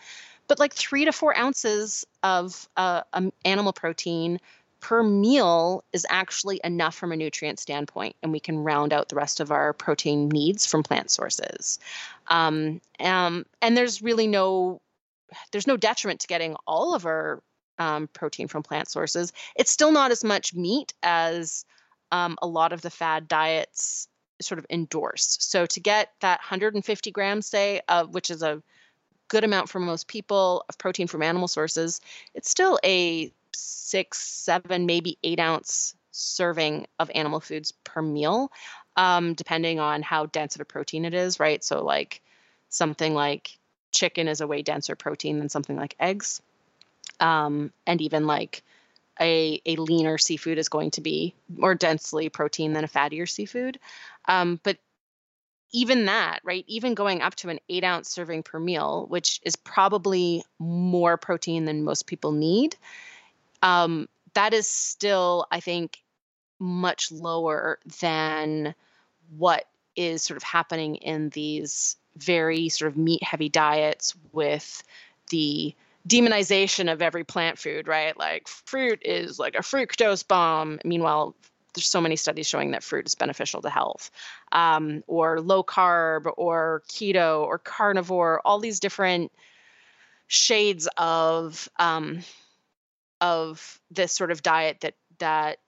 but 0.49 0.59
like 0.59 0.75
three 0.75 1.05
to 1.05 1.13
four 1.13 1.37
ounces 1.37 2.07
of 2.23 2.69
uh, 2.77 3.03
um, 3.13 3.33
animal 3.45 3.73
protein 3.73 4.41
per 4.81 5.03
meal 5.03 5.85
is 5.93 6.07
actually 6.09 6.61
enough 6.65 6.95
from 6.95 7.13
a 7.13 7.17
nutrient 7.17 7.59
standpoint, 7.59 8.17
and 8.23 8.33
we 8.33 8.41
can 8.41 8.59
round 8.59 8.93
out 8.93 9.09
the 9.09 9.17
rest 9.17 9.41
of 9.41 9.51
our 9.51 9.73
protein 9.73 10.29
needs 10.29 10.67
from 10.67 10.83
plant 10.83 11.11
sources. 11.11 11.79
Um, 12.29 12.81
um, 13.01 13.45
and 13.61 13.77
there's 13.77 14.03
really 14.03 14.27
no 14.27 14.81
there's 15.53 15.67
no 15.67 15.77
detriment 15.77 16.21
to 16.21 16.27
getting 16.27 16.57
all 16.67 16.95
of 16.95 17.05
our 17.05 17.43
um, 17.79 18.09
protein 18.09 18.49
from 18.49 18.63
plant 18.63 18.89
sources. 18.89 19.33
It's 19.57 19.71
still 19.71 19.93
not 19.93 20.11
as 20.11 20.25
much 20.25 20.55
meat 20.55 20.95
as 21.03 21.65
um, 22.11 22.39
a 22.41 22.47
lot 22.47 22.73
of 22.73 22.81
the 22.81 22.91
fad 22.91 23.29
diets 23.29 24.09
sort 24.41 24.59
of 24.59 24.67
endorse. 24.71 25.37
So 25.41 25.67
to 25.67 25.81
get 25.81 26.13
that 26.21 26.39
150 26.41 27.11
grams, 27.11 27.47
say, 27.47 27.83
of 27.89 28.15
which 28.15 28.31
is 28.31 28.43
a 28.43 28.63
good 29.29 29.45
amount 29.45 29.69
for 29.69 29.79
most 29.79 30.09
people 30.09 30.65
of 30.69 30.79
protein 30.79 31.07
from 31.07 31.23
animal 31.23 31.49
sources, 31.49 32.01
it's 32.35 32.51
still 32.51 32.79
a 32.85 33.33
six, 33.53 34.19
seven, 34.19 34.87
maybe 34.87 35.19
eight 35.23 35.41
ounce 35.41 35.95
serving 36.11 36.87
of 36.99 37.11
animal 37.15 37.41
foods 37.41 37.73
per 37.85 38.03
meal, 38.03 38.51
um, 38.97 39.35
depending 39.35 39.79
on 39.79 40.03
how 40.03 40.27
dense 40.27 40.55
of 40.55 40.61
a 40.61 40.65
protein 40.65 41.05
it 41.05 41.15
is, 41.15 41.39
right? 41.39 41.63
So, 41.63 41.85
like 41.85 42.21
something 42.69 43.15
like 43.15 43.59
chicken 43.93 44.29
is 44.29 44.41
a 44.41 44.47
way 44.47 44.63
denser 44.63 44.97
protein 44.97 45.39
than 45.39 45.49
something 45.49 45.77
like 45.77 45.95
eggs. 46.01 46.43
Um, 47.21 47.73
and 47.87 48.01
even 48.01 48.27
like 48.27 48.63
a, 49.21 49.61
a 49.67 49.77
leaner 49.77 50.19
seafood 50.19 50.59
is 50.59 50.69
going 50.69 50.93
to 50.93 51.01
be 51.01 51.35
more 51.49 51.75
densely 51.75 52.29
protein 52.29 52.73
than 52.73 52.85
a 52.85 52.89
fattier 52.89 53.29
seafood. 53.29 53.79
Um, 54.27 54.61
but 54.63 54.79
even 55.73 56.07
that, 56.07 56.41
right? 56.45 56.65
Even 56.67 56.95
going 56.95 57.21
up 57.23 57.35
to 57.37 57.49
an 57.49 57.61
eight 57.69 57.85
ounce 57.85 58.09
serving 58.09 58.43
per 58.43 58.59
meal, 58.59 59.07
which 59.09 59.41
is 59.45 59.57
probably 59.57 60.43
more 60.59 61.17
protein 61.17 61.65
than 61.65 61.85
most 61.85 62.07
people 62.07 62.33
need, 62.33 62.77
um, 63.63 64.09
that 64.35 64.55
is 64.55 64.67
still, 64.67 65.47
I 65.51 65.61
think, 65.61 66.03
much 66.59 67.13
lower 67.13 67.79
than 68.01 68.75
what 69.37 69.67
is 69.97 70.23
sort 70.23 70.37
of 70.37 70.43
happening 70.43 70.97
in 70.97 71.29
these 71.31 71.97
very 72.17 72.69
sort 72.69 72.91
of 72.91 72.97
meat 72.97 73.23
heavy 73.23 73.49
diets 73.49 74.15
with 74.33 74.83
the 75.31 75.75
demonization 76.07 76.91
of 76.91 77.03
every 77.03 77.25
plant 77.25 77.59
food, 77.59 77.87
right? 77.87 78.19
Like 78.19 78.49
fruit 78.49 79.01
is 79.05 79.39
like 79.39 79.55
a 79.55 79.59
fructose 79.59 80.27
bomb. 80.27 80.81
Meanwhile, 80.85 81.35
there's 81.75 81.89
so 81.89 82.01
many 82.01 82.17
studies 82.17 82.47
showing 82.47 82.73
that 82.73 82.83
fruit 82.83 83.07
is 83.07 83.15
beneficial 83.15 83.63
to 83.63 83.71
health, 83.71 84.11
um, 84.53 85.03
or 85.07 85.41
low 85.41 85.63
carb, 85.63 86.31
or 86.37 86.83
keto, 86.89 87.43
or 87.43 87.59
carnivore. 87.59 88.41
All 88.45 88.59
these 88.59 88.81
different 88.81 89.33
shades 90.27 90.89
of 90.97 91.69
um, 91.79 92.21
of 93.21 93.81
this 93.91 94.13
sort 94.13 94.31
of 94.31 94.43
diet 94.43 94.79
that 94.81 94.95
that 95.19 95.59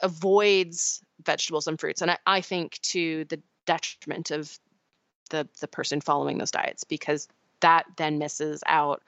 avoids 0.00 1.02
vegetables 1.24 1.66
and 1.66 1.80
fruits, 1.80 2.02
and 2.02 2.10
I, 2.10 2.18
I 2.26 2.40
think 2.40 2.78
to 2.82 3.24
the 3.24 3.40
detriment 3.66 4.30
of 4.30 4.58
the 5.30 5.48
the 5.60 5.68
person 5.68 6.00
following 6.00 6.38
those 6.38 6.50
diets 6.50 6.84
because 6.84 7.28
that 7.60 7.86
then 7.96 8.18
misses 8.18 8.62
out 8.66 9.02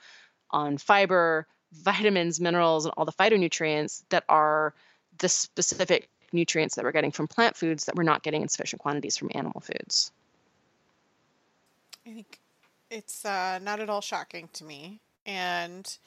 on 0.51 0.79
fiber, 0.79 1.47
vitamins, 1.72 2.41
minerals, 2.41 2.85
and 2.85 2.95
all 2.97 3.05
the 3.05 3.12
phytonutrients 3.12 4.03
that 4.09 4.24
are 4.29 4.74
the 5.18 5.28
specific 5.28 6.08
nutrients 6.32 6.74
that 6.74 6.84
we're 6.84 6.92
getting 6.92 7.12
from 7.12 7.26
plant 7.26 7.56
foods 7.56 7.84
that 7.86 7.94
we're 7.96 8.02
not 8.02 8.22
getting 8.22 8.42
in 8.42 8.48
sufficient 8.48 8.80
quantities 8.80 9.16
from 9.16 9.30
animal 9.34 9.60
foods. 9.60 10.12
I 12.06 12.10
think 12.10 12.38
it's 12.90 13.24
uh, 13.24 13.58
not 13.62 13.80
at 13.80 13.90
all 13.90 14.00
shocking 14.00 14.48
to 14.54 14.64
me, 14.64 15.00
and 15.26 15.98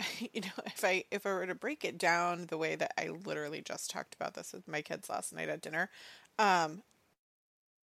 you 0.32 0.40
know, 0.40 0.62
if 0.66 0.84
I 0.84 1.04
if 1.10 1.26
I 1.26 1.32
were 1.32 1.46
to 1.46 1.54
break 1.54 1.84
it 1.84 1.98
down 1.98 2.46
the 2.46 2.58
way 2.58 2.74
that 2.76 2.92
I 2.98 3.08
literally 3.08 3.62
just 3.62 3.90
talked 3.90 4.14
about 4.14 4.34
this 4.34 4.52
with 4.52 4.66
my 4.68 4.82
kids 4.82 5.08
last 5.08 5.32
night 5.32 5.48
at 5.48 5.60
dinner, 5.62 5.90
um, 6.38 6.82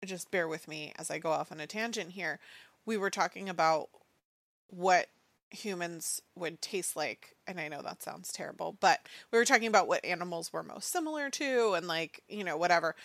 just 0.06 0.32
bear 0.32 0.48
with 0.48 0.68
me 0.68 0.94
as 0.98 1.10
I 1.10 1.18
go 1.18 1.32
off 1.32 1.52
on 1.52 1.60
a 1.60 1.68
tangent 1.68 2.12
here. 2.12 2.40
We 2.86 2.98
were 2.98 3.10
talking 3.10 3.48
about 3.48 3.90
what 4.68 5.08
humans 5.54 6.22
would 6.36 6.62
taste 6.62 6.96
like 6.96 7.36
and 7.48 7.60
i 7.60 7.68
know 7.68 7.82
that 7.82 8.02
sounds 8.02 8.32
terrible 8.32 8.76
but 8.80 9.08
we 9.32 9.38
were 9.38 9.46
talking 9.46 9.68
about 9.68 9.88
what 9.88 10.04
animals 10.04 10.52
were 10.52 10.64
most 10.64 10.92
similar 10.92 11.30
to 11.30 11.74
and 11.74 11.88
like 11.88 12.22
you 12.28 12.44
know 12.44 12.58
whatever. 12.58 12.96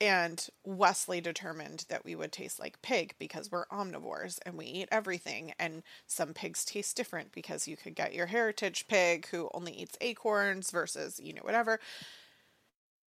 And 0.00 0.46
wesley 0.64 1.20
determined 1.20 1.84
that 1.88 2.04
we 2.04 2.14
would 2.14 2.30
taste 2.30 2.60
like 2.60 2.80
pig 2.82 3.14
because 3.18 3.50
we're 3.50 3.66
omnivores 3.66 4.38
and 4.46 4.56
we 4.56 4.66
eat 4.66 4.88
everything. 4.92 5.52
And 5.58 5.82
some 6.06 6.34
pigs 6.34 6.64
taste 6.64 6.96
different 6.96 7.32
because 7.32 7.66
you 7.66 7.76
could 7.76 7.96
get 7.96 8.14
your 8.14 8.26
heritage 8.26 8.86
pig 8.86 9.26
who 9.28 9.50
only 9.52 9.72
eats 9.72 9.96
acorns 10.00 10.70
versus 10.70 11.20
you 11.22 11.32
know 11.32 11.42
whatever. 11.42 11.80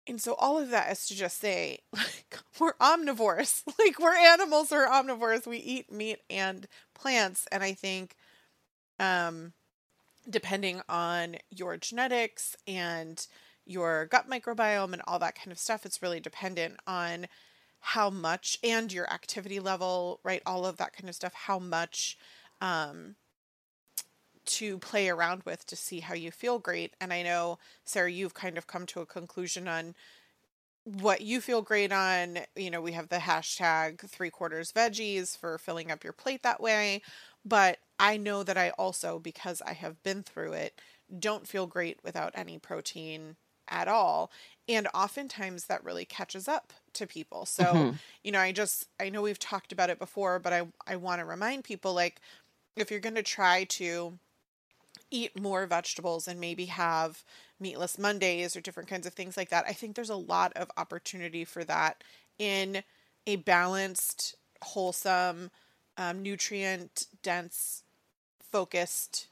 And 0.07 0.21
so 0.21 0.33
all 0.39 0.57
of 0.57 0.69
that 0.69 0.91
is 0.91 1.05
to 1.07 1.15
just 1.15 1.39
say 1.39 1.79
like 1.93 2.39
we're 2.59 2.73
omnivores. 2.75 3.63
Like 3.79 3.99
we're 3.99 4.15
animals 4.15 4.71
we're 4.71 4.87
omnivores. 4.87 5.45
We 5.45 5.57
eat 5.57 5.91
meat 5.91 6.19
and 6.29 6.67
plants. 6.93 7.45
And 7.51 7.61
i 7.63 7.73
think 7.73 8.15
um, 8.99 9.53
depending 10.29 10.81
on 10.89 11.37
your 11.49 11.77
genetics 11.77 12.55
and 12.67 13.25
your 13.65 14.05
gut 14.07 14.29
microbiome 14.29 14.93
and 14.93 15.01
all 15.07 15.19
that 15.19 15.35
kind 15.35 15.51
of 15.51 15.59
stuff. 15.59 15.85
It's 15.85 16.01
really 16.01 16.19
dependent 16.19 16.77
on 16.87 17.27
how 17.79 18.09
much 18.09 18.57
and 18.63 18.91
your 18.91 19.11
activity 19.11 19.59
level, 19.59 20.19
right? 20.23 20.41
All 20.45 20.65
of 20.65 20.77
that 20.77 20.93
kind 20.93 21.07
of 21.07 21.15
stuff, 21.15 21.33
how 21.33 21.59
much 21.59 22.17
um, 22.61 23.15
to 24.45 24.79
play 24.79 25.07
around 25.09 25.43
with 25.45 25.65
to 25.67 25.75
see 25.75 25.99
how 25.99 26.13
you 26.13 26.31
feel 26.31 26.59
great. 26.59 26.95
And 26.99 27.13
I 27.13 27.21
know, 27.21 27.59
Sarah, 27.85 28.11
you've 28.11 28.33
kind 28.33 28.57
of 28.57 28.67
come 28.67 28.85
to 28.87 29.01
a 29.01 29.05
conclusion 29.05 29.67
on 29.67 29.95
what 31.01 31.21
you 31.21 31.41
feel 31.41 31.61
great 31.61 31.91
on. 31.91 32.39
You 32.55 32.71
know, 32.71 32.81
we 32.81 32.93
have 32.93 33.09
the 33.09 33.17
hashtag 33.17 33.99
three 34.09 34.29
quarters 34.29 34.71
veggies 34.71 35.37
for 35.37 35.57
filling 35.57 35.91
up 35.91 36.03
your 36.03 36.13
plate 36.13 36.43
that 36.43 36.61
way. 36.61 37.01
But 37.45 37.79
I 37.97 38.17
know 38.17 38.43
that 38.43 38.57
I 38.57 38.71
also, 38.71 39.19
because 39.19 39.61
I 39.65 39.73
have 39.73 40.01
been 40.03 40.23
through 40.23 40.53
it, 40.53 40.79
don't 41.17 41.47
feel 41.47 41.67
great 41.67 41.99
without 42.03 42.33
any 42.35 42.57
protein 42.57 43.35
at 43.67 43.87
all. 43.87 44.31
And 44.67 44.87
oftentimes 44.93 45.65
that 45.65 45.83
really 45.83 46.05
catches 46.05 46.47
up 46.47 46.73
to 46.93 47.07
people. 47.07 47.45
So, 47.45 47.63
mm-hmm. 47.63 47.95
you 48.23 48.31
know, 48.31 48.39
I 48.39 48.51
just, 48.51 48.87
I 48.99 49.09
know 49.09 49.21
we've 49.21 49.39
talked 49.39 49.71
about 49.71 49.89
it 49.89 49.99
before, 49.99 50.39
but 50.39 50.53
I, 50.53 50.67
I 50.85 50.95
want 50.95 51.19
to 51.19 51.25
remind 51.25 51.63
people 51.63 51.93
like, 51.93 52.19
if 52.75 52.91
you're 52.91 52.99
going 52.99 53.15
to 53.15 53.23
try 53.23 53.63
to 53.65 54.19
eat 55.11 55.39
more 55.39 55.65
vegetables 55.65 56.27
and 56.27 56.39
maybe 56.39 56.65
have 56.65 57.23
meatless 57.59 57.97
Mondays 57.97 58.55
or 58.55 58.61
different 58.61 58.89
kinds 58.89 59.05
of 59.05 59.13
things 59.13 59.37
like 59.37 59.49
that, 59.49 59.65
I 59.67 59.73
think 59.73 59.95
there's 59.95 60.09
a 60.09 60.15
lot 60.15 60.53
of 60.55 60.71
opportunity 60.77 61.45
for 61.45 61.63
that 61.65 62.03
in 62.37 62.83
a 63.27 63.37
balanced, 63.37 64.35
wholesome, 64.61 65.51
um, 65.97 66.21
nutrient 66.21 67.07
dense, 67.21 67.83
focused 68.39 69.27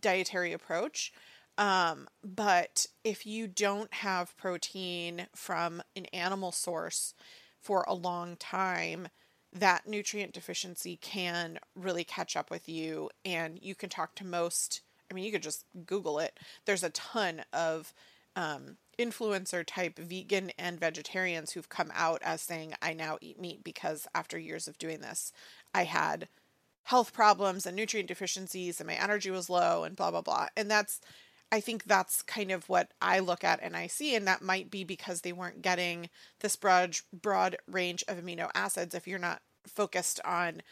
dietary 0.00 0.52
approach. 0.52 1.12
Um, 1.58 2.08
but 2.24 2.86
if 3.04 3.26
you 3.26 3.46
don't 3.46 3.92
have 3.92 4.36
protein 4.36 5.26
from 5.34 5.82
an 5.96 6.06
animal 6.06 6.52
source 6.52 7.14
for 7.60 7.84
a 7.86 7.94
long 7.94 8.36
time, 8.36 9.08
that 9.52 9.86
nutrient 9.86 10.32
deficiency 10.32 10.96
can 10.96 11.58
really 11.74 12.04
catch 12.04 12.36
up 12.36 12.50
with 12.50 12.68
you. 12.68 13.10
And 13.24 13.58
you 13.60 13.74
can 13.74 13.90
talk 13.90 14.14
to 14.16 14.26
most, 14.26 14.80
I 15.12 15.14
mean, 15.14 15.24
you 15.24 15.32
could 15.32 15.42
just 15.42 15.66
Google 15.84 16.18
it. 16.18 16.38
There's 16.64 16.82
a 16.82 16.90
ton 16.90 17.42
of 17.52 17.92
um, 18.34 18.78
influencer 18.98 19.62
type 19.66 19.98
vegan 19.98 20.52
and 20.58 20.80
vegetarians 20.80 21.52
who've 21.52 21.68
come 21.68 21.92
out 21.94 22.22
as 22.24 22.40
saying, 22.40 22.72
I 22.80 22.94
now 22.94 23.18
eat 23.20 23.38
meat 23.38 23.62
because 23.62 24.06
after 24.14 24.38
years 24.38 24.66
of 24.66 24.78
doing 24.78 25.00
this, 25.00 25.32
I 25.74 25.84
had 25.84 26.28
health 26.84 27.12
problems 27.12 27.66
and 27.66 27.76
nutrient 27.76 28.08
deficiencies 28.08 28.80
and 28.80 28.86
my 28.86 28.94
energy 28.94 29.30
was 29.30 29.50
low 29.50 29.84
and 29.84 29.94
blah 29.94 30.10
blah 30.10 30.22
blah. 30.22 30.48
And 30.56 30.70
that's 30.70 31.00
I 31.52 31.60
think 31.60 31.84
that's 31.84 32.22
kind 32.22 32.50
of 32.50 32.68
what 32.68 32.92
I 33.00 33.18
look 33.18 33.44
at 33.44 33.60
and 33.62 33.76
I 33.76 33.86
see 33.86 34.16
and 34.16 34.26
that 34.26 34.42
might 34.42 34.70
be 34.70 34.82
because 34.82 35.20
they 35.20 35.32
weren't 35.32 35.62
getting 35.62 36.08
this 36.40 36.56
broad 36.56 36.96
broad 37.12 37.56
range 37.70 38.02
of 38.08 38.16
amino 38.16 38.50
acids 38.54 38.94
if 38.94 39.06
you're 39.06 39.18
not 39.18 39.42
focused 39.66 40.18
on 40.24 40.62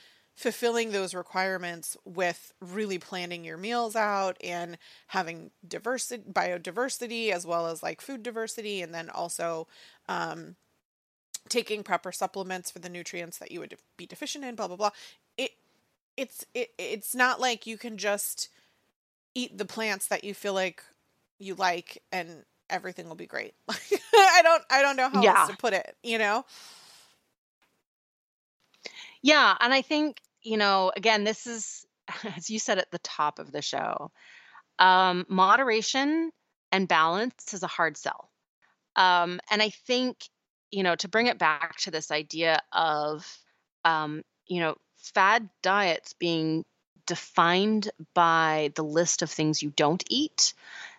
fulfilling 0.41 0.91
those 0.91 1.13
requirements 1.13 1.99
with 2.07 2.55
really 2.63 2.97
planning 2.97 3.45
your 3.45 3.59
meals 3.59 3.95
out 3.95 4.39
and 4.43 4.79
having 5.09 5.51
diversity 5.69 6.23
biodiversity 6.33 7.31
as 7.31 7.47
well 7.47 7.67
as 7.67 7.83
like 7.83 8.01
food 8.01 8.23
diversity 8.23 8.81
and 8.81 8.95
then 8.95 9.11
also 9.11 9.69
um, 10.09 10.57
taking 11.51 11.83
proper 11.83 12.11
supplements 12.11 12.71
for 12.71 12.79
the 12.79 12.89
nutrients 12.89 13.37
that 13.37 13.53
you 13.53 13.61
would 13.61 13.77
be 13.99 14.07
deficient 14.07 14.43
in 14.43 14.55
blah 14.55 14.67
blah 14.67 14.79
blah. 14.79 14.91
It 15.37 15.51
it's 16.17 16.47
it, 16.55 16.71
it's 16.79 17.15
not 17.15 17.39
like 17.39 17.67
you 17.67 17.77
can 17.77 17.99
just 17.99 18.49
eat 19.35 19.59
the 19.59 19.67
plants 19.67 20.07
that 20.07 20.25
you 20.25 20.33
feel 20.33 20.55
like 20.55 20.83
you 21.39 21.55
like 21.55 22.03
and 22.11 22.45
everything 22.71 23.09
will 23.09 23.15
be 23.15 23.27
great. 23.27 23.53
I 23.69 24.41
don't 24.43 24.63
i 24.71 24.81
don't 24.81 24.97
know 24.97 25.11
how 25.11 25.23
yeah. 25.23 25.41
else 25.41 25.51
to 25.51 25.57
put 25.59 25.75
it 25.75 25.97
you 26.03 26.17
know? 26.17 26.47
Yeah 29.21 29.55
and 29.61 29.75
i 29.75 29.83
think 29.83 30.23
you 30.43 30.57
know 30.57 30.93
again 30.97 31.25
this 31.25 31.47
is 31.47 31.87
as 32.37 32.51
you 32.51 32.59
said 32.59 32.79
at 32.79 32.91
the 32.91 32.99
top 33.01 33.39
of 33.39 33.53
the 33.53 33.63
show 33.63 34.11
um, 34.79 35.27
moderation 35.29 36.31
and 36.73 36.89
balance 36.89 37.53
is 37.53 37.63
a 37.63 37.69
hard 37.69 37.97
sell 37.97 38.31
um, 38.97 39.41
and 39.51 39.63
i 39.63 39.71
think 39.71 40.17
you 40.71 40.83
know, 40.83 40.95
to 40.97 41.09
bring 41.09 41.27
it 41.27 41.39
back 41.39 41.77
to 41.77 41.91
this 41.91 42.11
idea 42.11 42.61
of, 42.73 43.39
um, 43.85 44.23
you 44.47 44.61
know, 44.61 44.77
fad 44.97 45.49
diets 45.63 46.13
being 46.15 46.65
defined 47.07 47.91
by 48.15 48.71
the 48.77 48.85
list 48.85 49.23
of 49.23 49.31
things 49.31 49.63
you 49.63 49.71
don't 49.71 50.05
eat 50.09 50.55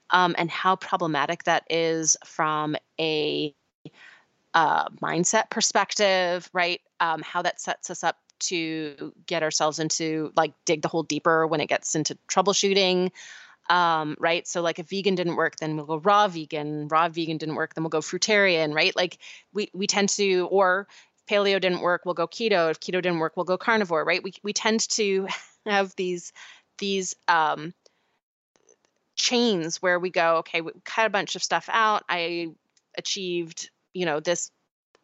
um, 0.10 0.36
and 0.38 0.50
how 0.52 0.76
problematic 0.76 1.44
that 1.46 1.64
is 1.70 2.18
from 2.26 2.76
a 3.00 3.56
uh, 4.54 4.90
mindset 5.02 5.50
perspective, 5.50 6.50
right? 6.52 6.82
Um, 7.00 7.22
how 7.22 7.42
that 7.44 7.62
sets 7.62 7.90
us 7.90 8.04
up 8.04 8.18
to 8.42 9.14
get 9.26 9.44
ourselves 9.44 9.80
into 9.80 10.32
like 10.36 10.54
dig 10.66 10.82
the 10.82 10.88
hole 10.88 11.04
deeper 11.04 11.48
when 11.48 11.62
it 11.62 11.68
gets 11.68 11.96
into 11.96 12.18
troubleshooting 12.28 13.12
um, 13.70 14.16
right? 14.20 14.46
So 14.48 14.62
like 14.62 14.80
if 14.80 14.90
vegan 14.90 15.16
didn't 15.16 15.36
work, 15.36 15.56
then 15.58 15.78
we'll 15.78 15.86
go 15.86 15.98
raw 15.98 16.28
vegan. 16.28 16.88
Raw 16.88 17.08
vegan 17.10 17.38
didn't 17.38 17.56
work, 17.56 17.74
then 17.74 17.84
we'll 17.84 17.90
go 17.90 18.02
fruitarian, 18.02 18.74
right? 18.74 18.96
Like 18.96 19.20
we 19.54 19.70
we 19.74 19.88
tend 19.88 20.10
to, 20.10 20.48
or 20.52 20.88
paleo 21.30 21.62
didn't 21.62 21.82
work, 21.82 22.02
we'll 22.04 22.14
go 22.14 22.28
keto. 22.28 22.70
If 22.70 22.80
keto 22.80 23.02
didn't 23.02 23.20
work, 23.20 23.38
we'll 23.38 23.46
go 23.46 23.58
carnivore, 23.58 24.04
right? 24.04 24.22
We 24.22 24.34
we 24.44 24.54
tend 24.54 24.88
to 24.90 25.28
have 25.66 25.96
these 25.96 26.34
these 26.80 27.16
um, 27.28 27.74
chains 29.16 29.82
where 29.82 30.00
we 30.00 30.10
go, 30.10 30.38
okay, 30.38 30.62
we 30.62 30.72
cut 30.84 31.06
a 31.06 31.10
bunch 31.10 31.36
of 31.36 31.44
stuff 31.44 31.70
out. 31.72 32.04
I 32.10 32.50
achieved, 32.98 33.70
you 33.94 34.06
know, 34.06 34.20
this 34.20 34.52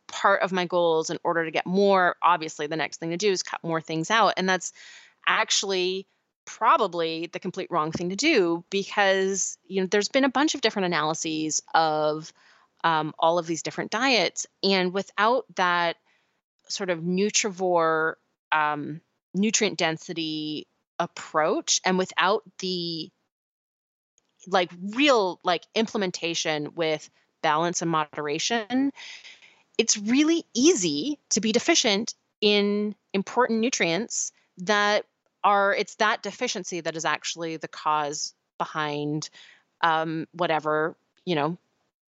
part 0.07 0.41
of 0.41 0.51
my 0.51 0.65
goals 0.65 1.09
in 1.09 1.19
order 1.23 1.45
to 1.45 1.51
get 1.51 1.65
more. 1.65 2.15
Obviously, 2.21 2.67
the 2.67 2.75
next 2.75 2.99
thing 2.99 3.11
to 3.11 3.17
do 3.17 3.31
is 3.31 3.43
cut 3.43 3.63
more 3.63 3.81
things 3.81 4.09
out, 4.11 4.33
and 4.37 4.47
that's 4.47 4.73
actually 5.27 6.07
probably 6.45 7.27
the 7.27 7.39
complete 7.39 7.69
wrong 7.69 7.91
thing 7.91 8.09
to 8.09 8.15
do 8.15 8.63
because 8.69 9.57
you 9.67 9.81
know 9.81 9.87
there's 9.87 10.07
been 10.07 10.23
a 10.23 10.29
bunch 10.29 10.55
of 10.55 10.61
different 10.61 10.85
analyses 10.85 11.61
of 11.75 12.31
um, 12.85 13.13
all 13.19 13.37
of 13.37 13.45
these 13.45 13.61
different 13.61 13.91
diets 13.91 14.47
and 14.63 14.93
without 14.93 15.43
that 15.55 15.97
sort 16.69 16.89
of 16.89 16.99
nutrivore 16.99 18.13
um, 18.53 19.01
nutrient 19.33 19.77
density 19.77 20.67
approach 20.99 21.81
and 21.85 21.97
without 21.97 22.43
the 22.59 23.11
like 24.47 24.71
real 24.95 25.41
like 25.43 25.63
implementation 25.75 26.73
with 26.75 27.09
balance 27.41 27.81
and 27.81 27.91
moderation 27.91 28.91
it's 29.77 29.97
really 29.97 30.45
easy 30.53 31.19
to 31.29 31.41
be 31.41 31.51
deficient 31.51 32.13
in 32.41 32.95
important 33.13 33.59
nutrients 33.59 34.31
that 34.59 35.05
are 35.43 35.73
it's 35.73 35.95
that 35.95 36.23
deficiency 36.23 36.81
that 36.81 36.95
is 36.95 37.05
actually 37.05 37.57
the 37.57 37.67
cause 37.67 38.33
behind 38.57 39.29
um, 39.81 40.27
whatever 40.31 40.95
you 41.25 41.35
know 41.35 41.57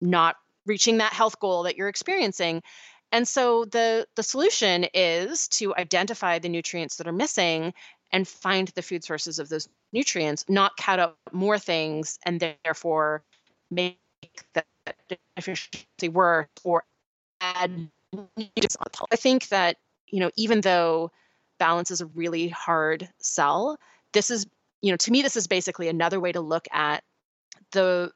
not 0.00 0.36
reaching 0.66 0.98
that 0.98 1.12
health 1.12 1.40
goal 1.40 1.64
that 1.64 1.76
you're 1.76 1.88
experiencing. 1.88 2.62
And 3.10 3.26
so 3.26 3.64
the 3.64 4.06
the 4.16 4.22
solution 4.22 4.86
is 4.94 5.48
to 5.48 5.74
identify 5.74 6.38
the 6.38 6.48
nutrients 6.48 6.96
that 6.96 7.06
are 7.06 7.12
missing 7.12 7.72
and 8.12 8.28
find 8.28 8.68
the 8.68 8.82
food 8.82 9.04
sources 9.04 9.38
of 9.38 9.48
those 9.48 9.68
nutrients 9.92 10.44
not 10.48 10.76
cut 10.76 10.98
out 10.98 11.16
more 11.32 11.58
things 11.58 12.18
and 12.24 12.40
therefore 12.64 13.22
make 13.70 13.98
the 14.54 14.64
deficiency 15.36 16.08
worse 16.08 16.48
or 16.64 16.84
add 17.40 17.90
i 19.10 19.16
think 19.16 19.48
that 19.48 19.76
you 20.08 20.20
know 20.20 20.30
even 20.36 20.60
though 20.60 21.10
balance 21.58 21.90
is 21.90 22.00
a 22.00 22.06
really 22.06 22.48
hard 22.48 23.08
sell. 23.18 23.78
This 24.12 24.30
is, 24.30 24.46
you 24.80 24.90
know, 24.90 24.96
to 24.96 25.10
me, 25.10 25.22
this 25.22 25.36
is 25.36 25.46
basically 25.46 25.88
another 25.88 26.20
way 26.20 26.32
to 26.32 26.40
look 26.40 26.66
at 26.72 27.02
the 27.72 28.10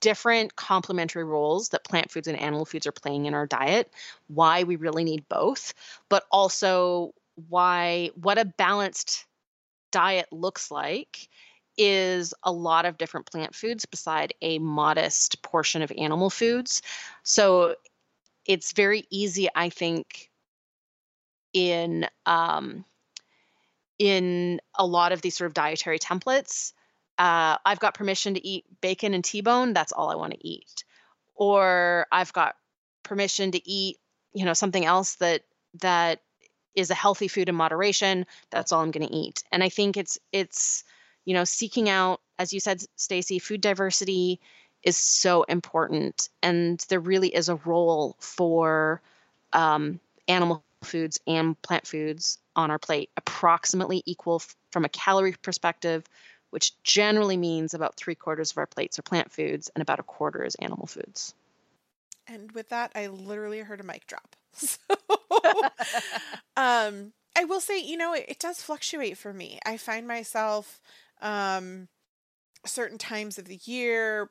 different 0.00 0.54
complementary 0.56 1.24
roles 1.24 1.70
that 1.70 1.84
plant 1.84 2.10
foods 2.10 2.28
and 2.28 2.38
animal 2.38 2.66
foods 2.66 2.86
are 2.86 2.92
playing 2.92 3.24
in 3.26 3.34
our 3.34 3.46
diet, 3.46 3.90
why 4.26 4.64
we 4.64 4.76
really 4.76 5.04
need 5.04 5.26
both, 5.28 5.72
but 6.10 6.24
also 6.30 7.12
why 7.48 8.10
what 8.20 8.38
a 8.38 8.44
balanced 8.44 9.24
diet 9.90 10.26
looks 10.30 10.70
like 10.70 11.28
is 11.76 12.34
a 12.42 12.52
lot 12.52 12.84
of 12.84 12.98
different 12.98 13.26
plant 13.26 13.54
foods 13.54 13.86
beside 13.86 14.34
a 14.42 14.58
modest 14.58 15.42
portion 15.42 15.82
of 15.82 15.90
animal 15.96 16.30
foods. 16.30 16.82
So 17.22 17.74
it's 18.46 18.72
very 18.72 19.04
easy, 19.10 19.48
I 19.54 19.70
think, 19.70 20.30
in 21.52 22.06
um, 22.26 22.84
in 23.98 24.60
a 24.74 24.84
lot 24.86 25.12
of 25.12 25.22
these 25.22 25.36
sort 25.36 25.46
of 25.46 25.54
dietary 25.54 25.98
templates 25.98 26.72
uh, 27.18 27.56
I've 27.64 27.80
got 27.80 27.94
permission 27.94 28.34
to 28.34 28.46
eat 28.46 28.64
bacon 28.80 29.14
and 29.14 29.24
T-bone. 29.24 29.72
That's 29.72 29.92
all 29.92 30.10
I 30.10 30.16
want 30.16 30.32
to 30.32 30.46
eat. 30.46 30.84
Or 31.34 32.06
I've 32.10 32.32
got 32.32 32.56
permission 33.02 33.52
to 33.52 33.70
eat, 33.70 33.98
you 34.32 34.44
know, 34.44 34.52
something 34.52 34.84
else 34.84 35.16
that 35.16 35.42
that 35.80 36.20
is 36.74 36.90
a 36.90 36.94
healthy 36.94 37.28
food 37.28 37.48
in 37.48 37.54
moderation. 37.54 38.26
That's 38.50 38.72
all 38.72 38.80
I'm 38.80 38.90
going 38.90 39.06
to 39.06 39.14
eat. 39.14 39.44
And 39.52 39.62
I 39.62 39.68
think 39.68 39.96
it's 39.96 40.18
it's 40.32 40.84
you 41.24 41.34
know 41.34 41.44
seeking 41.44 41.88
out, 41.88 42.20
as 42.38 42.52
you 42.52 42.60
said, 42.60 42.82
Stacy, 42.96 43.38
food 43.38 43.60
diversity 43.60 44.40
is 44.84 44.96
so 44.96 45.42
important, 45.44 46.28
and 46.42 46.84
there 46.88 47.00
really 47.00 47.34
is 47.34 47.48
a 47.48 47.56
role 47.56 48.16
for 48.18 49.00
um, 49.52 49.98
animal 50.28 50.62
foods 50.82 51.20
and 51.26 51.60
plant 51.62 51.86
foods 51.86 52.38
on 52.54 52.70
our 52.70 52.78
plate, 52.78 53.10
approximately 53.16 54.02
equal 54.06 54.36
f- 54.36 54.54
from 54.70 54.84
a 54.84 54.88
calorie 54.88 55.34
perspective 55.42 56.04
which 56.54 56.80
generally 56.84 57.36
means 57.36 57.74
about 57.74 57.96
three 57.96 58.14
quarters 58.14 58.52
of 58.52 58.58
our 58.58 58.66
plates 58.66 58.96
are 58.96 59.02
plant 59.02 59.28
foods 59.32 59.72
and 59.74 59.82
about 59.82 59.98
a 59.98 60.04
quarter 60.04 60.44
is 60.44 60.54
animal 60.54 60.86
foods. 60.86 61.34
And 62.28 62.52
with 62.52 62.68
that, 62.68 62.92
I 62.94 63.08
literally 63.08 63.58
heard 63.58 63.80
a 63.80 63.82
mic 63.82 64.06
drop. 64.06 64.36
So, 64.56 64.78
um, 66.56 67.12
I 67.36 67.42
will 67.44 67.58
say, 67.58 67.80
you 67.80 67.96
know, 67.96 68.14
it, 68.14 68.26
it, 68.28 68.38
does 68.38 68.62
fluctuate 68.62 69.18
for 69.18 69.32
me. 69.32 69.58
I 69.66 69.76
find 69.76 70.06
myself 70.06 70.80
um, 71.20 71.88
certain 72.64 72.98
times 72.98 73.36
of 73.36 73.46
the 73.46 73.58
year, 73.64 74.30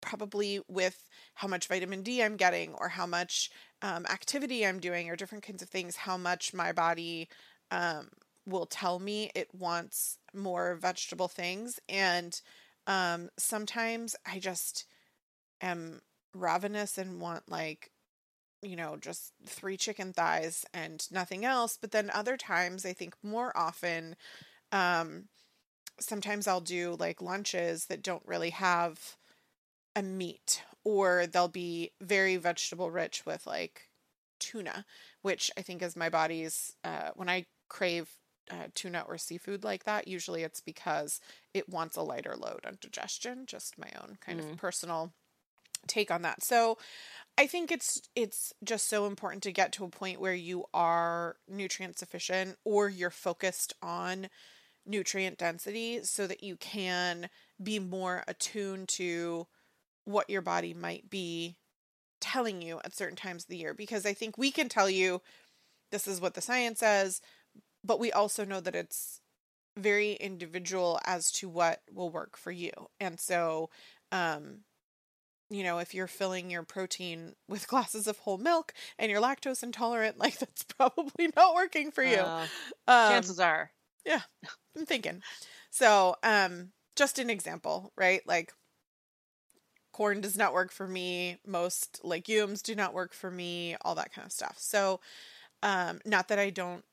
probably 0.00 0.60
with 0.68 1.08
how 1.34 1.48
much 1.48 1.66
vitamin 1.68 2.02
D 2.02 2.22
I'm 2.22 2.36
getting 2.36 2.74
or 2.74 2.88
how 2.88 3.06
much 3.06 3.50
um, 3.82 4.06
activity 4.06 4.66
I'm 4.66 4.80
doing 4.80 5.08
or 5.10 5.16
different 5.16 5.44
kinds 5.44 5.62
of 5.62 5.68
things, 5.68 5.96
how 5.96 6.16
much 6.16 6.54
my 6.54 6.72
body 6.72 7.28
um, 7.70 8.08
will 8.46 8.66
tell 8.66 8.98
me 8.98 9.30
it 9.34 9.54
wants 9.54 10.18
more 10.34 10.74
vegetable 10.76 11.28
things. 11.28 11.78
And 11.88 12.40
um 12.86 13.28
sometimes 13.38 14.16
I 14.26 14.38
just 14.38 14.86
am 15.60 16.00
ravenous 16.34 16.98
and 16.98 17.20
want 17.20 17.48
like 17.50 17.90
you 18.62 18.76
know 18.76 18.96
just 18.96 19.32
three 19.46 19.76
chicken 19.76 20.12
thighs 20.12 20.64
and 20.74 21.06
nothing 21.10 21.44
else. 21.44 21.78
But 21.80 21.92
then 21.92 22.10
other 22.10 22.36
times 22.36 22.84
I 22.86 22.92
think 22.92 23.14
more 23.22 23.56
often 23.56 24.16
um 24.72 25.28
sometimes 26.00 26.46
I'll 26.48 26.60
do 26.60 26.96
like 26.98 27.22
lunches 27.22 27.86
that 27.86 28.02
don't 28.02 28.26
really 28.26 28.50
have 28.50 29.16
a 29.96 30.02
meat 30.02 30.62
or 30.84 31.26
they'll 31.26 31.48
be 31.48 31.90
very 32.00 32.36
vegetable 32.36 32.90
rich 32.90 33.24
with 33.26 33.46
like 33.46 33.88
tuna 34.38 34.84
which 35.22 35.50
I 35.56 35.62
think 35.62 35.82
is 35.82 35.96
my 35.96 36.08
body's 36.08 36.74
uh, 36.84 37.10
when 37.14 37.28
I 37.28 37.46
crave 37.68 38.10
uh, 38.50 38.66
tuna 38.74 39.04
or 39.06 39.16
seafood 39.16 39.64
like 39.64 39.84
that, 39.84 40.08
usually 40.08 40.42
it's 40.42 40.60
because 40.60 41.20
it 41.54 41.68
wants 41.68 41.96
a 41.96 42.02
lighter 42.02 42.34
load 42.36 42.60
on 42.66 42.78
digestion. 42.80 43.46
Just 43.46 43.78
my 43.78 43.90
own 44.02 44.18
kind 44.20 44.40
mm. 44.40 44.50
of 44.50 44.56
personal 44.56 45.12
take 45.86 46.10
on 46.10 46.22
that. 46.22 46.42
So 46.42 46.76
I 47.38 47.46
think 47.46 47.70
it's 47.70 48.02
it's 48.14 48.52
just 48.62 48.88
so 48.88 49.06
important 49.06 49.42
to 49.44 49.52
get 49.52 49.72
to 49.72 49.84
a 49.84 49.88
point 49.88 50.20
where 50.20 50.34
you 50.34 50.64
are 50.74 51.36
nutrient 51.48 51.98
sufficient 51.98 52.56
or 52.64 52.88
you're 52.88 53.10
focused 53.10 53.72
on 53.82 54.28
nutrient 54.86 55.38
density 55.38 56.00
so 56.02 56.26
that 56.26 56.42
you 56.42 56.56
can 56.56 57.28
be 57.62 57.78
more 57.78 58.24
attuned 58.26 58.88
to 58.88 59.46
what 60.04 60.30
your 60.30 60.42
body 60.42 60.74
might 60.74 61.08
be 61.10 61.56
telling 62.20 62.60
you 62.60 62.80
at 62.84 62.94
certain 62.94 63.16
times 63.16 63.44
of 63.44 63.48
the 63.48 63.56
year 63.56 63.72
because 63.74 64.04
I 64.04 64.12
think 64.12 64.36
we 64.36 64.50
can 64.50 64.68
tell 64.68 64.90
you 64.90 65.22
this 65.90 66.06
is 66.06 66.20
what 66.20 66.34
the 66.34 66.40
science 66.40 66.80
says 66.80 67.20
but 67.84 67.98
we 67.98 68.12
also 68.12 68.44
know 68.44 68.60
that 68.60 68.74
it's 68.74 69.20
very 69.76 70.12
individual 70.14 71.00
as 71.04 71.30
to 71.32 71.48
what 71.48 71.80
will 71.92 72.10
work 72.10 72.36
for 72.36 72.50
you. 72.50 72.70
And 72.98 73.18
so, 73.18 73.70
um, 74.12 74.60
you 75.48 75.62
know, 75.62 75.78
if 75.78 75.94
you're 75.94 76.06
filling 76.06 76.50
your 76.50 76.62
protein 76.62 77.34
with 77.48 77.68
glasses 77.68 78.06
of 78.06 78.18
whole 78.18 78.38
milk 78.38 78.72
and 78.98 79.10
you're 79.10 79.20
lactose 79.20 79.62
intolerant, 79.62 80.18
like 80.18 80.38
that's 80.38 80.62
probably 80.78 81.30
not 81.36 81.54
working 81.54 81.90
for 81.90 82.04
you. 82.04 82.18
Uh, 82.18 82.46
um, 82.86 83.10
chances 83.10 83.40
are. 83.40 83.70
Yeah, 84.04 84.22
I'm 84.76 84.86
thinking. 84.86 85.22
So, 85.70 86.16
um, 86.22 86.70
just 86.96 87.18
an 87.18 87.30
example, 87.30 87.92
right? 87.96 88.22
Like 88.26 88.52
corn 90.00 90.22
does 90.22 90.38
not 90.38 90.54
work 90.54 90.72
for 90.72 90.88
me. 90.88 91.36
Most 91.46 92.00
legumes 92.02 92.62
do 92.62 92.74
not 92.74 92.94
work 92.94 93.12
for 93.12 93.30
me, 93.30 93.76
all 93.82 93.94
that 93.96 94.14
kind 94.14 94.24
of 94.24 94.32
stuff. 94.32 94.56
So, 94.56 94.98
um, 95.62 96.00
not 96.06 96.28
that 96.28 96.38
I 96.38 96.48
don't 96.48 96.84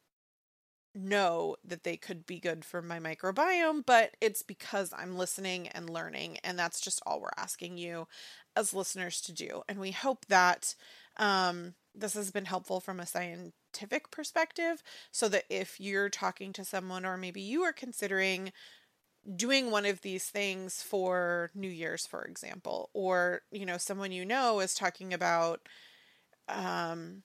know 0.93 1.55
that 1.63 1.85
they 1.85 1.95
could 1.95 2.25
be 2.25 2.37
good 2.41 2.65
for 2.65 2.81
my 2.81 2.99
microbiome, 2.99 3.85
but 3.85 4.17
it's 4.19 4.41
because 4.41 4.91
I'm 4.91 5.15
listening 5.17 5.69
and 5.69 5.89
learning. 5.89 6.39
And 6.43 6.59
that's 6.59 6.81
just 6.81 7.01
all 7.05 7.21
we're 7.21 7.29
asking 7.37 7.77
you 7.77 8.09
as 8.57 8.73
listeners 8.73 9.21
to 9.21 9.31
do. 9.31 9.61
And 9.69 9.79
we 9.79 9.91
hope 9.91 10.25
that 10.25 10.75
um, 11.15 11.75
this 11.95 12.13
has 12.13 12.29
been 12.29 12.43
helpful 12.43 12.81
from 12.81 12.99
a 12.99 13.05
scientific 13.05 14.11
perspective 14.11 14.83
so 15.13 15.29
that 15.29 15.45
if 15.49 15.79
you're 15.79 16.09
talking 16.09 16.51
to 16.51 16.65
someone 16.65 17.05
or 17.05 17.15
maybe 17.15 17.39
you 17.39 17.61
are 17.61 17.71
considering 17.71 18.51
doing 19.35 19.71
one 19.71 19.85
of 19.85 20.01
these 20.01 20.25
things 20.25 20.81
for 20.81 21.51
New 21.53 21.69
Year's, 21.69 22.05
for 22.05 22.23
example, 22.23 22.89
or, 22.93 23.41
you 23.51 23.65
know, 23.65 23.77
someone 23.77 24.11
you 24.11 24.25
know 24.25 24.59
is 24.59 24.73
talking 24.73 25.13
about, 25.13 25.67
um, 26.47 27.23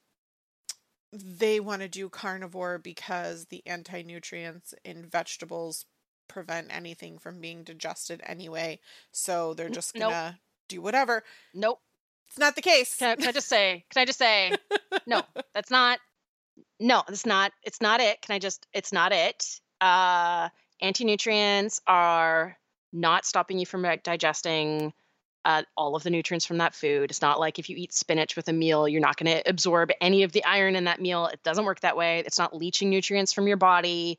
they 1.13 1.61
want 1.61 1.83
to 1.83 1.89
do 1.89 2.09
carnivore 2.09 2.79
because 2.79 3.47
the 3.47 3.63
anti 3.67 4.03
nutrients 4.03 4.75
in 4.85 5.07
vegetables 5.07 5.85
prevent 6.27 6.75
anything 6.75 7.19
from 7.19 7.41
being 7.41 7.63
digested 7.63 8.23
anyway. 8.25 8.81
So 9.13 9.55
they're 9.55 9.69
just 9.69 9.95
gonna 9.95 10.31
nope. 10.31 10.35
do 10.69 10.81
whatever. 10.81 11.23
Nope. 11.55 11.81
It's 12.29 12.39
not 12.39 12.57
the 12.57 12.63
case. 12.63 12.97
Can 12.97 13.11
I, 13.11 13.17
can 13.17 13.29
I 13.29 13.33
just 13.33 13.49
say, 13.49 13.85
can 13.91 14.01
I 14.01 14.05
just 14.07 14.19
say, 14.19 14.57
no, 15.07 15.23
that's 15.55 15.71
not, 15.71 15.99
no, 16.81 17.03
it's 17.09 17.27
not, 17.27 17.53
it's 17.63 17.83
not 17.83 18.01
it. 18.01 18.23
Can 18.23 18.35
I 18.35 18.39
just, 18.39 18.67
it's 18.73 18.91
not 18.93 19.13
it. 19.13 19.61
Uh, 19.83 20.49
anti 20.83 21.05
nutrients 21.05 21.81
are 21.87 22.59
not 22.93 23.25
stopping 23.25 23.59
you 23.59 23.67
from 23.67 23.87
digesting 24.03 24.93
uh, 25.45 25.63
all 25.77 25.97
of 25.97 26.03
the 26.03 26.11
nutrients 26.11 26.47
from 26.47 26.59
that 26.59 26.75
food. 26.75 27.11
It's 27.11 27.23
not 27.23 27.41
like 27.41 27.59
if 27.59 27.69
you 27.69 27.77
eat 27.77 27.93
spinach 27.93 28.37
with 28.37 28.49
a 28.49 28.53
meal, 28.53 28.87
you're 28.87 29.01
not 29.01 29.17
going 29.17 29.35
to 29.35 29.49
absorb 29.49 29.91
any 30.01 30.23
of 30.23 30.33
the 30.33 30.45
iron 30.45 30.77
in 30.77 30.85
that 30.85 31.01
meal. 31.01 31.27
It 31.27 31.43
doesn't 31.43 31.65
work 31.65 31.81
that 31.81 31.97
way. 31.97 32.21
It's 32.21 32.39
not 32.39 32.55
leaching 32.55 32.91
nutrients 32.91 33.33
from 33.33 33.49
your 33.49 33.57
body. 33.57 34.19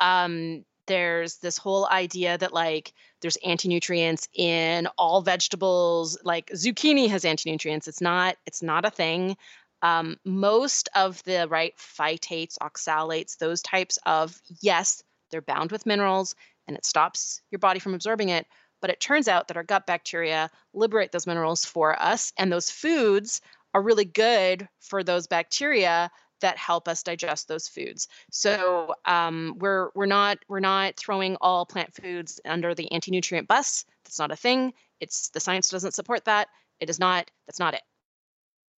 Um, 0.00 0.64
there's 0.86 1.36
this 1.38 1.58
whole 1.58 1.86
idea 1.86 2.38
that 2.38 2.52
like 2.52 2.92
there's 3.20 3.36
anti-nutrients 3.44 4.28
in 4.34 4.86
all 4.98 5.20
vegetables 5.20 6.18
like 6.24 6.46
zucchini 6.50 7.08
has 7.08 7.24
anti-nutrients 7.24 7.88
it's 7.88 8.00
not 8.00 8.36
it's 8.46 8.62
not 8.62 8.84
a 8.84 8.90
thing 8.90 9.36
um, 9.82 10.16
most 10.24 10.88
of 10.94 11.22
the 11.24 11.46
right 11.48 11.74
phytates 11.76 12.56
oxalates 12.58 13.38
those 13.38 13.62
types 13.62 13.98
of 14.06 14.40
yes 14.60 15.02
they're 15.30 15.42
bound 15.42 15.72
with 15.72 15.86
minerals 15.86 16.34
and 16.66 16.76
it 16.76 16.84
stops 16.84 17.40
your 17.50 17.58
body 17.58 17.78
from 17.78 17.94
absorbing 17.94 18.28
it 18.28 18.46
but 18.80 18.90
it 18.90 19.00
turns 19.00 19.28
out 19.28 19.48
that 19.48 19.56
our 19.56 19.62
gut 19.62 19.86
bacteria 19.86 20.50
liberate 20.72 21.12
those 21.12 21.26
minerals 21.26 21.64
for 21.64 22.00
us, 22.00 22.32
and 22.36 22.52
those 22.52 22.70
foods 22.70 23.40
are 23.74 23.82
really 23.82 24.04
good 24.04 24.68
for 24.80 25.02
those 25.02 25.26
bacteria 25.26 26.10
that 26.40 26.58
help 26.58 26.86
us 26.86 27.02
digest 27.02 27.48
those 27.48 27.66
foods. 27.66 28.08
So 28.30 28.94
um, 29.06 29.56
we're 29.58 29.88
we're 29.94 30.06
not 30.06 30.38
we're 30.48 30.60
not 30.60 30.96
throwing 30.96 31.36
all 31.40 31.64
plant 31.64 31.94
foods 31.94 32.40
under 32.44 32.74
the 32.74 32.92
anti-nutrient 32.92 33.48
bus. 33.48 33.84
That's 34.04 34.18
not 34.18 34.32
a 34.32 34.36
thing. 34.36 34.74
It's 35.00 35.30
the 35.30 35.40
science 35.40 35.70
doesn't 35.70 35.94
support 35.94 36.24
that. 36.26 36.48
It 36.78 36.90
is 36.90 37.00
not. 37.00 37.30
That's 37.46 37.58
not 37.58 37.74
it. 37.74 37.82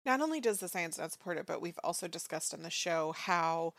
Not 0.04 0.20
only 0.20 0.40
does 0.40 0.60
the 0.60 0.68
science 0.68 0.98
not 0.98 1.12
support 1.12 1.38
it, 1.38 1.46
but 1.46 1.60
we've 1.60 1.78
also 1.82 2.06
discussed 2.06 2.54
on 2.54 2.62
the 2.62 2.70
show 2.70 3.12
how 3.12 3.74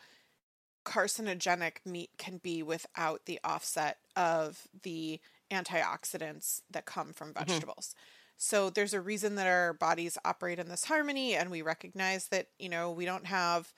carcinogenic 0.88 1.84
meat 1.84 2.10
can 2.18 2.38
be 2.38 2.62
without 2.62 3.26
the 3.26 3.38
offset 3.44 3.98
of 4.16 4.68
the 4.82 5.20
antioxidants 5.50 6.62
that 6.70 6.86
come 6.86 7.12
from 7.12 7.32
mm-hmm. 7.32 7.44
vegetables. 7.44 7.94
Mm-hmm. 7.94 8.34
So 8.38 8.70
there's 8.70 8.94
a 8.94 9.00
reason 9.00 9.34
that 9.34 9.46
our 9.46 9.72
bodies 9.72 10.16
operate 10.24 10.58
in 10.58 10.68
this 10.68 10.84
harmony, 10.84 11.34
and 11.34 11.50
we 11.50 11.62
recognize 11.62 12.28
that 12.28 12.46
you 12.58 12.68
know 12.68 12.92
we 12.92 13.04
don't 13.04 13.26
have 13.26 13.72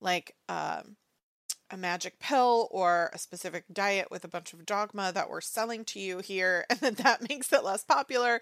like 0.00 0.36
um, 0.48 0.96
a 1.70 1.76
magic 1.76 2.20
pill 2.20 2.68
or 2.70 3.10
a 3.12 3.18
specific 3.18 3.64
diet 3.72 4.08
with 4.10 4.24
a 4.24 4.28
bunch 4.28 4.52
of 4.52 4.64
dogma 4.64 5.10
that 5.12 5.28
we're 5.28 5.40
selling 5.40 5.84
to 5.84 5.98
you 5.98 6.18
here 6.18 6.64
and 6.70 6.80
that 6.80 6.96
that 6.98 7.28
makes 7.28 7.52
it 7.52 7.64
less 7.64 7.82
popular 7.82 8.40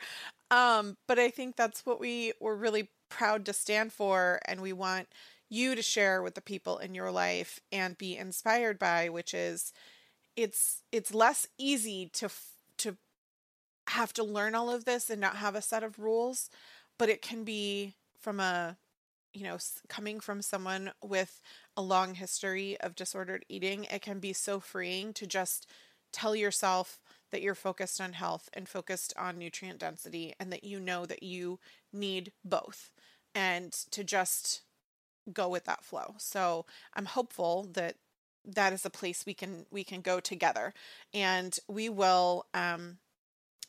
um, 0.51 0.97
but 1.07 1.19
i 1.19 1.31
think 1.31 1.57
that's 1.57 1.87
what 1.87 2.01
we 2.01 2.33
we're 2.41 2.55
really 2.55 2.91
proud 3.09 3.45
to 3.47 3.53
stand 3.53 3.93
for 3.93 4.41
and 4.47 4.61
we 4.61 4.73
want 4.73 5.09
you 5.49 5.75
to 5.75 5.83
share 5.83 6.23
with 6.23 6.35
the 6.35 6.41
people 6.41 6.79
in 6.79 6.95
your 6.95 7.11
life 7.11 7.61
and 7.71 7.99
be 7.99 8.17
inspired 8.17 8.79
by 8.79 9.09
which 9.09 9.35
is 9.35 9.73
it's 10.37 10.83
it's 10.91 11.15
less 11.15 11.47
easy 11.59 12.11
to 12.13 12.29
to 12.79 12.97
have 13.89 14.13
to 14.13 14.25
learn 14.25 14.55
all 14.55 14.71
of 14.71 14.85
this 14.85 15.11
and 15.11 15.21
not 15.21 15.37
have 15.37 15.55
a 15.55 15.63
set 15.63 15.83
of 15.83 15.99
rules 15.99 16.49
but 16.99 17.09
it 17.09 17.23
can 17.23 17.45
be 17.45 17.95
from 18.19 18.41
a 18.41 18.77
you 19.35 19.43
know, 19.43 19.59
coming 19.89 20.21
from 20.21 20.41
someone 20.41 20.93
with 21.03 21.43
a 21.77 21.83
long 21.83 22.15
history 22.15 22.79
of 22.81 22.95
disordered 22.95 23.45
eating, 23.49 23.85
it 23.85 24.01
can 24.01 24.21
be 24.21 24.33
so 24.33 24.61
freeing 24.61 25.13
to 25.13 25.27
just 25.27 25.67
tell 26.13 26.37
yourself 26.37 27.01
that 27.33 27.43
you're 27.43 27.57
focused 27.57 28.01
on 28.01 28.13
health 28.13 28.49
and 28.53 28.69
focused 28.69 29.13
on 29.19 29.37
nutrient 29.37 29.81
density 29.81 30.33
and 30.39 30.53
that 30.53 30.63
you 30.63 30.79
know 30.79 31.05
that 31.05 31.25
you 31.25 31.59
need 31.93 32.31
both. 32.45 32.93
And 33.35 33.73
to 33.91 34.05
just 34.05 34.63
go 35.33 35.49
with 35.49 35.65
that 35.65 35.85
flow. 35.85 36.15
So, 36.19 36.67
I'm 36.95 37.07
hopeful 37.07 37.69
that 37.73 37.97
that 38.45 38.73
is 38.73 38.85
a 38.85 38.91
place 38.91 39.25
we 39.27 39.35
can 39.35 39.67
we 39.71 39.85
can 39.85 40.03
go 40.03 40.21
together 40.21 40.75
and 41.15 41.59
we 41.67 41.89
will 41.89 42.45
um 42.53 42.99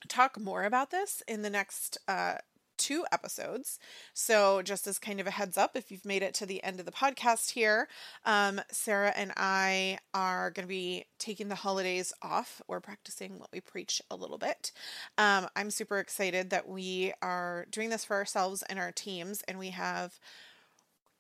talk 0.10 0.38
more 0.38 0.66
about 0.66 0.92
this 0.92 1.24
in 1.28 1.44
the 1.44 1.50
next 1.50 1.98
uh 2.10 2.36
two 2.78 3.06
episodes. 3.12 3.80
So, 4.14 4.62
just 4.62 4.88
as 4.88 5.00
kind 5.00 5.20
of 5.20 5.28
a 5.28 5.32
heads 5.32 5.58
up, 5.58 5.76
if 5.76 5.92
you've 5.92 6.06
made 6.06 6.22
it 6.24 6.34
to 6.36 6.46
the 6.46 6.64
end 6.64 6.80
of 6.80 6.86
the 6.86 6.92
podcast 6.92 7.52
here, 7.52 7.88
um, 8.26 8.62
Sarah 8.72 9.14
and 9.16 9.32
I 9.38 10.00
are 10.14 10.52
going 10.52 10.66
to 10.66 10.70
be 10.70 11.06
taking 11.20 11.48
the 11.48 11.56
holidays 11.56 12.14
off. 12.22 12.62
We're 12.68 12.80
practicing 12.82 13.40
what 13.40 13.50
we 13.52 13.62
preach 13.62 14.02
a 14.12 14.16
little 14.16 14.38
bit. 14.38 14.72
Um, 15.18 15.48
I'm 15.56 15.72
super 15.72 16.00
excited 16.00 16.50
that 16.50 16.68
we 16.68 17.14
are 17.22 17.66
doing 17.72 17.90
this 17.90 18.06
for 18.06 18.16
ourselves 18.16 18.64
and 18.64 18.80
our 18.80 18.92
teams, 18.92 19.42
and 19.48 19.58
we 19.60 19.70
have 19.70 20.20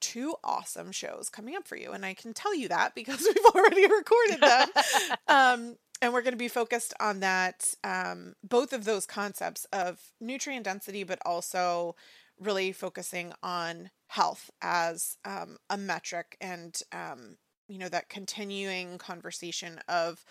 two 0.01 0.35
awesome 0.43 0.91
shows 0.91 1.29
coming 1.29 1.55
up 1.55 1.67
for 1.67 1.75
you. 1.75 1.91
And 1.91 2.05
I 2.05 2.13
can 2.13 2.33
tell 2.33 2.55
you 2.55 2.67
that 2.69 2.95
because 2.95 3.21
we've 3.35 3.55
already 3.55 3.87
recorded 3.87 4.41
them. 4.41 4.69
um, 5.27 5.77
and 6.01 6.13
we're 6.13 6.21
going 6.21 6.33
to 6.33 6.37
be 6.37 6.47
focused 6.47 6.93
on 6.99 7.21
that 7.21 7.73
um, 7.83 8.35
both 8.43 8.73
of 8.73 8.85
those 8.85 9.05
concepts 9.05 9.65
of 9.71 9.99
nutrient 10.19 10.65
density 10.65 11.03
but 11.03 11.19
also 11.25 11.95
really 12.39 12.71
focusing 12.71 13.33
on 13.41 13.89
health 14.07 14.51
as 14.61 15.17
um, 15.25 15.57
a 15.69 15.77
metric 15.77 16.37
and 16.41 16.81
um, 16.91 17.37
you 17.67 17.77
know 17.79 17.89
that 17.89 18.09
continuing 18.09 18.97
conversation 18.97 19.79
of 19.87 20.23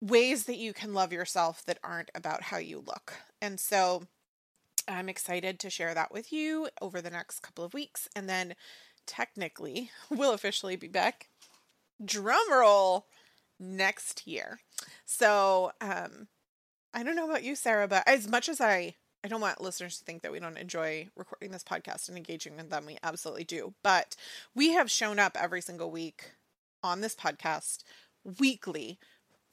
ways 0.00 0.44
that 0.44 0.56
you 0.56 0.72
can 0.72 0.94
love 0.94 1.12
yourself 1.12 1.62
that 1.66 1.78
aren't 1.84 2.10
about 2.14 2.44
how 2.44 2.56
you 2.56 2.78
look 2.78 3.14
and 3.42 3.60
so 3.60 4.04
i'm 4.88 5.08
excited 5.08 5.58
to 5.58 5.70
share 5.70 5.94
that 5.94 6.12
with 6.12 6.32
you 6.32 6.68
over 6.80 7.00
the 7.00 7.10
next 7.10 7.40
couple 7.40 7.64
of 7.64 7.74
weeks 7.74 8.08
and 8.14 8.28
then 8.28 8.54
technically 9.06 9.90
we'll 10.10 10.32
officially 10.32 10.76
be 10.76 10.88
back 10.88 11.28
drum 12.04 12.50
roll 12.50 13.06
next 13.58 14.26
year. 14.26 14.60
So, 15.04 15.72
um, 15.80 16.28
I 16.92 17.02
don't 17.02 17.14
know 17.14 17.28
about 17.28 17.44
you, 17.44 17.54
Sarah, 17.54 17.86
but 17.86 18.02
as 18.08 18.26
much 18.26 18.48
as 18.48 18.60
I, 18.60 18.96
I 19.22 19.28
don't 19.28 19.40
want 19.40 19.60
listeners 19.60 19.98
to 19.98 20.04
think 20.04 20.22
that 20.22 20.32
we 20.32 20.40
don't 20.40 20.56
enjoy 20.58 21.08
recording 21.14 21.52
this 21.52 21.62
podcast 21.62 22.08
and 22.08 22.16
engaging 22.16 22.56
with 22.56 22.70
them. 22.70 22.86
We 22.86 22.98
absolutely 23.02 23.44
do. 23.44 23.74
But 23.84 24.16
we 24.54 24.72
have 24.72 24.90
shown 24.90 25.18
up 25.18 25.36
every 25.38 25.60
single 25.60 25.90
week 25.90 26.32
on 26.82 27.00
this 27.00 27.14
podcast 27.14 27.84
weekly 28.40 28.98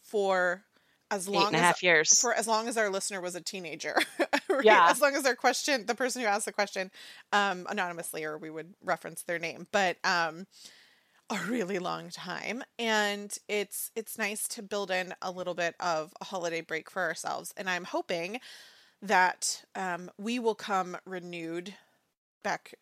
for 0.01 0.63
as 1.09 1.27
long 1.27 1.43
Eight 1.43 1.47
and 1.47 1.55
as, 1.57 1.61
a 1.61 1.65
half 1.65 1.83
years. 1.83 2.19
for 2.19 2.33
as 2.33 2.47
long 2.47 2.67
as 2.67 2.77
our 2.77 2.89
listener 2.89 3.21
was 3.21 3.35
a 3.35 3.41
teenager 3.41 3.95
right? 4.49 4.63
yeah. 4.63 4.87
As 4.89 5.01
long 5.01 5.15
as 5.15 5.23
their 5.23 5.35
question 5.35 5.85
the 5.85 5.95
person 5.95 6.21
who 6.21 6.27
asked 6.27 6.45
the 6.45 6.51
question 6.51 6.91
um 7.31 7.65
anonymously 7.69 8.23
or 8.23 8.37
we 8.37 8.49
would 8.49 8.73
reference 8.83 9.23
their 9.23 9.39
name. 9.39 9.67
But 9.71 9.97
um 10.03 10.47
a 11.29 11.37
really 11.49 11.79
long 11.79 12.09
time. 12.09 12.63
And 12.79 13.37
it's 13.47 13.91
it's 13.95 14.17
nice 14.17 14.47
to 14.49 14.63
build 14.63 14.91
in 14.91 15.13
a 15.21 15.31
little 15.31 15.53
bit 15.53 15.75
of 15.79 16.13
a 16.21 16.25
holiday 16.25 16.61
break 16.61 16.89
for 16.89 17.01
ourselves. 17.01 17.53
And 17.57 17.69
i'm 17.69 17.83
hoping 17.83 18.39
that 19.01 19.63
um, 19.75 20.09
we 20.17 20.39
will 20.39 20.55
come 20.55 20.97
renewed 21.05 21.75
back 22.43 22.73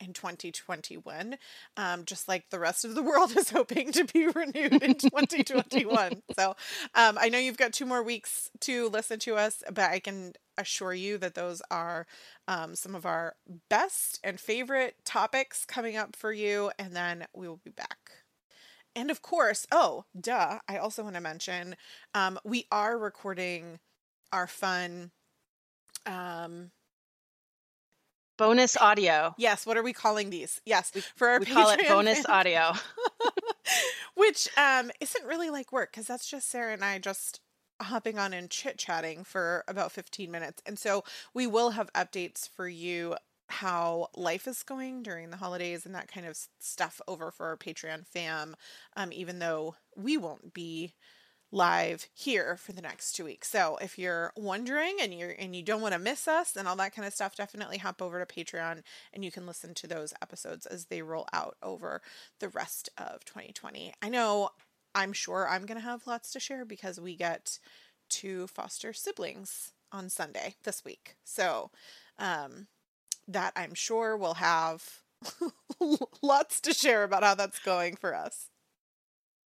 in 0.00 0.12
2021 0.12 1.36
um, 1.76 2.04
just 2.04 2.28
like 2.28 2.50
the 2.50 2.58
rest 2.58 2.84
of 2.84 2.94
the 2.94 3.02
world 3.02 3.36
is 3.36 3.50
hoping 3.50 3.92
to 3.92 4.04
be 4.04 4.26
renewed 4.34 4.82
in 4.82 4.94
2021 4.94 6.22
so 6.36 6.56
um, 6.94 7.16
i 7.20 7.28
know 7.28 7.38
you've 7.38 7.56
got 7.56 7.72
two 7.72 7.86
more 7.86 8.02
weeks 8.02 8.50
to 8.60 8.88
listen 8.88 9.18
to 9.18 9.36
us 9.36 9.62
but 9.72 9.90
i 9.90 9.98
can 9.98 10.32
assure 10.58 10.94
you 10.94 11.18
that 11.18 11.34
those 11.34 11.62
are 11.70 12.06
um, 12.48 12.74
some 12.74 12.94
of 12.94 13.06
our 13.06 13.34
best 13.68 14.20
and 14.22 14.38
favorite 14.38 14.96
topics 15.04 15.64
coming 15.64 15.96
up 15.96 16.14
for 16.16 16.32
you 16.32 16.70
and 16.78 16.94
then 16.94 17.26
we 17.34 17.48
will 17.48 17.60
be 17.64 17.70
back. 17.70 17.98
And 18.96 19.10
of 19.10 19.22
course 19.22 19.66
oh 19.72 20.04
duh 20.18 20.60
i 20.68 20.76
also 20.76 21.02
want 21.02 21.16
to 21.16 21.20
mention 21.20 21.74
um, 22.14 22.38
we 22.44 22.66
are 22.70 22.96
recording 22.96 23.80
our 24.32 24.46
fun 24.46 25.10
um 26.06 26.70
bonus 28.36 28.76
audio. 28.76 29.34
Yes, 29.38 29.66
what 29.66 29.76
are 29.76 29.82
we 29.82 29.92
calling 29.92 30.30
these? 30.30 30.60
Yes, 30.64 30.90
for 31.16 31.28
our 31.28 31.38
we 31.40 31.46
Patreon 31.46 31.54
call 31.54 31.70
it 31.70 31.88
bonus 31.88 32.14
fans. 32.16 32.26
audio, 32.28 32.72
which 34.14 34.48
um 34.56 34.90
isn't 35.00 35.26
really 35.26 35.50
like 35.50 35.72
work 35.72 35.92
because 35.92 36.06
that's 36.06 36.28
just 36.28 36.48
Sarah 36.50 36.72
and 36.72 36.84
I 36.84 36.98
just 36.98 37.40
hopping 37.82 38.18
on 38.18 38.32
and 38.32 38.50
chit 38.50 38.78
chatting 38.78 39.24
for 39.24 39.64
about 39.68 39.92
15 39.92 40.30
minutes. 40.30 40.62
And 40.64 40.78
so 40.78 41.04
we 41.34 41.46
will 41.46 41.70
have 41.70 41.92
updates 41.92 42.48
for 42.48 42.68
you 42.68 43.16
how 43.48 44.08
life 44.16 44.46
is 44.46 44.62
going 44.62 45.02
during 45.02 45.30
the 45.30 45.36
holidays 45.36 45.84
and 45.84 45.94
that 45.94 46.08
kind 46.08 46.26
of 46.26 46.38
stuff 46.60 47.00
over 47.06 47.30
for 47.30 47.46
our 47.46 47.56
Patreon 47.56 48.06
fam, 48.06 48.56
um, 48.96 49.12
even 49.12 49.38
though 49.38 49.74
we 49.96 50.16
won't 50.16 50.54
be 50.54 50.94
live 51.54 52.08
here 52.12 52.56
for 52.56 52.72
the 52.72 52.82
next 52.82 53.12
two 53.12 53.24
weeks. 53.24 53.48
So 53.48 53.78
if 53.80 53.96
you're 53.96 54.32
wondering 54.36 54.96
and 55.00 55.14
you're 55.14 55.34
and 55.38 55.54
you 55.54 55.62
don't 55.62 55.80
want 55.80 55.94
to 55.94 56.00
miss 56.00 56.26
us 56.26 56.56
and 56.56 56.66
all 56.66 56.74
that 56.76 56.94
kind 56.94 57.06
of 57.06 57.14
stuff, 57.14 57.36
definitely 57.36 57.78
hop 57.78 58.02
over 58.02 58.22
to 58.22 58.26
Patreon 58.26 58.82
and 59.12 59.24
you 59.24 59.30
can 59.30 59.46
listen 59.46 59.72
to 59.74 59.86
those 59.86 60.12
episodes 60.20 60.66
as 60.66 60.86
they 60.86 61.00
roll 61.00 61.28
out 61.32 61.56
over 61.62 62.02
the 62.40 62.48
rest 62.48 62.90
of 62.98 63.24
2020. 63.24 63.94
I 64.02 64.08
know 64.08 64.50
I'm 64.96 65.12
sure 65.12 65.48
I'm 65.48 65.64
gonna 65.64 65.80
have 65.80 66.08
lots 66.08 66.32
to 66.32 66.40
share 66.40 66.64
because 66.64 67.00
we 67.00 67.14
get 67.14 67.60
two 68.10 68.48
foster 68.48 68.92
siblings 68.92 69.72
on 69.92 70.10
Sunday 70.10 70.56
this 70.64 70.84
week. 70.84 71.14
So 71.22 71.70
um 72.18 72.66
that 73.28 73.52
I'm 73.54 73.74
sure 73.74 74.16
will 74.16 74.34
have 74.34 75.02
lots 76.20 76.60
to 76.62 76.74
share 76.74 77.04
about 77.04 77.22
how 77.22 77.36
that's 77.36 77.60
going 77.60 77.94
for 77.94 78.14
us. 78.14 78.50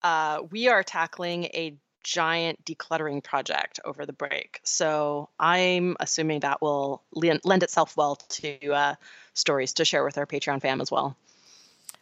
Uh, 0.04 0.44
we 0.52 0.68
are 0.68 0.84
tackling 0.84 1.46
a 1.46 1.80
giant 2.06 2.64
decluttering 2.64 3.24
project 3.24 3.80
over 3.84 4.06
the 4.06 4.14
break. 4.14 4.62
So 4.64 5.30
I'm 5.40 5.98
assuming 6.00 6.42
that 6.42 6.62
will 6.62 7.02
lend 7.12 7.64
itself 7.64 7.98
well 7.98 8.16
to 8.16 8.72
uh, 8.72 8.96
stories 9.34 9.74
to 9.74 9.86
share 9.86 10.04
with 10.06 10.18
our 10.18 10.28
Patreon 10.28 10.62
fam 10.62 10.82
as 10.82 10.92
well. 10.92 11.18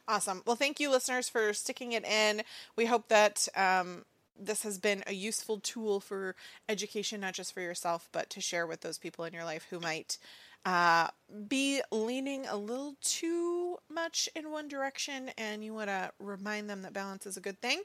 Awesome. 0.08 0.44
Well, 0.46 0.58
thank 0.58 0.82
you, 0.82 0.92
listeners, 0.92 1.30
for 1.30 1.54
sticking 1.54 1.94
it 1.94 2.06
in. 2.06 2.42
We 2.76 2.86
hope 2.86 3.08
that 3.08 3.48
um, 3.56 4.04
this 4.38 4.64
has 4.64 4.78
been 4.78 5.04
a 5.08 5.14
useful 5.14 5.60
tool 5.60 6.02
for 6.02 6.36
education, 6.68 7.22
not 7.22 7.34
just 7.34 7.54
for 7.54 7.62
yourself, 7.62 8.10
but 8.12 8.30
to 8.32 8.42
share 8.42 8.68
with 8.68 8.82
those 8.82 8.98
people 8.98 9.24
in 9.24 9.34
your 9.34 9.46
life 9.46 9.66
who 9.70 9.80
might 9.80 10.18
uh, 10.66 11.08
be 11.48 11.82
leaning 11.92 12.46
a 12.48 12.58
little 12.58 12.96
too 13.02 13.78
much 13.90 14.28
in 14.36 14.52
one 14.52 14.68
direction 14.68 15.30
and 15.38 15.64
you 15.64 15.74
want 15.74 15.90
to 15.90 16.12
remind 16.20 16.70
them 16.70 16.82
that 16.82 16.94
balance 16.94 17.26
is 17.26 17.38
a 17.38 17.42
good 17.42 17.60
thing. 17.62 17.82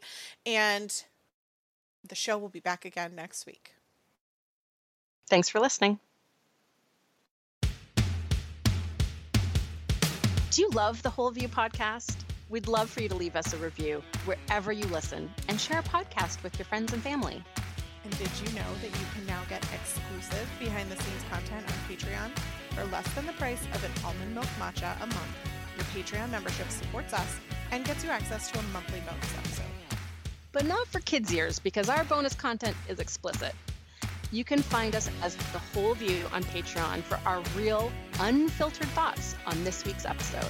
And 0.47 0.93
the 2.07 2.15
show 2.15 2.39
will 2.39 2.49
be 2.49 2.61
back 2.61 2.85
again 2.85 3.15
next 3.15 3.47
week. 3.47 3.75
Thanks 5.29 5.49
for 5.49 5.61
listening. 5.61 5.99
Do 10.51 10.63
you 10.63 10.71
love 10.71 11.03
the 11.03 11.11
Whole 11.11 11.31
View 11.31 11.49
podcast? 11.49 12.17
We'd 12.49 12.67
love 12.67 12.89
for 12.89 13.03
you 13.03 13.09
to 13.11 13.15
leave 13.15 13.37
us 13.37 13.53
a 13.53 13.59
review 13.59 14.03
wherever 14.25 14.73
you 14.73 14.87
listen 14.87 15.31
and 15.49 15.61
share 15.61 15.81
a 15.81 15.83
podcast 15.83 16.43
with 16.43 16.59
your 16.59 16.65
friends 16.65 16.93
and 16.93 17.03
family. 17.03 17.45
And 18.05 18.19
did 18.19 18.31
you 18.43 18.59
know 18.59 18.75
that 18.81 18.91
you 18.91 19.07
can 19.15 19.27
now 19.27 19.43
get 19.49 19.63
exclusive 19.75 20.49
behind 20.59 20.91
the 20.91 20.97
scenes 20.97 21.23
content 21.31 21.67
on 21.67 21.95
Patreon 21.95 22.31
for 22.75 22.85
less 22.91 23.07
than 23.15 23.27
the 23.27 23.33
price 23.35 23.63
of 23.75 23.85
an 23.85 23.91
almond 24.05 24.35
milk 24.35 24.49
matcha 24.59 24.97
a 24.97 25.07
month? 25.07 25.37
Your 25.77 25.85
Patreon 25.87 26.31
membership 26.31 26.71
supports 26.71 27.13
us 27.13 27.37
and 27.71 27.85
gets 27.85 28.03
you 28.03 28.11
access 28.11 28.51
to 28.51 28.59
a 28.59 28.63
monthly 28.73 29.01
bonus 29.01 29.37
episode 29.37 29.78
but 30.53 30.65
not 30.65 30.87
for 30.87 31.01
kids' 31.01 31.33
ears 31.33 31.59
because 31.59 31.89
our 31.89 32.05
bonus 32.05 32.35
content 32.35 32.77
is 32.89 32.99
explicit. 33.01 33.55
You 34.31 34.45
can 34.45 34.61
find 34.61 34.95
us 34.95 35.11
as 35.23 35.37
The 35.37 35.59
Whole 35.59 35.95
View 35.95 36.25
on 36.33 36.45
Patreon 36.45 37.03
for 37.03 37.19
our 37.25 37.43
real, 37.57 37.91
unfiltered 38.21 38.89
thoughts 38.89 39.35
on 39.47 39.65
this 39.65 39.85
week's 39.85 40.05
episode. 40.05 40.45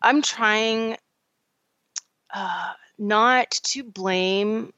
I'm 0.00 0.22
trying 0.22 0.96
uh, 2.32 2.72
not 2.98 3.50
to 3.50 3.82
blame 3.82 4.72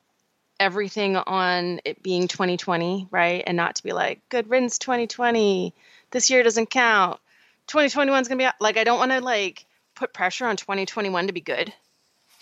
everything 0.58 1.16
on 1.16 1.80
it 1.84 2.02
being 2.02 2.28
2020, 2.28 3.08
right? 3.10 3.42
And 3.46 3.56
not 3.56 3.76
to 3.76 3.82
be 3.82 3.92
like, 3.92 4.20
good 4.28 4.50
riddance 4.50 4.78
2020. 4.78 5.74
This 6.10 6.30
year 6.30 6.42
doesn't 6.42 6.70
count. 6.70 7.20
2021 7.68 8.22
is 8.22 8.28
going 8.28 8.38
to 8.38 8.44
be 8.44 8.50
like, 8.60 8.76
I 8.76 8.84
don't 8.84 8.98
want 8.98 9.12
to 9.12 9.20
like 9.20 9.66
put 9.94 10.12
pressure 10.12 10.46
on 10.46 10.56
2021 10.56 11.26
to 11.28 11.32
be 11.32 11.40
good. 11.40 11.66
Do 11.66 11.72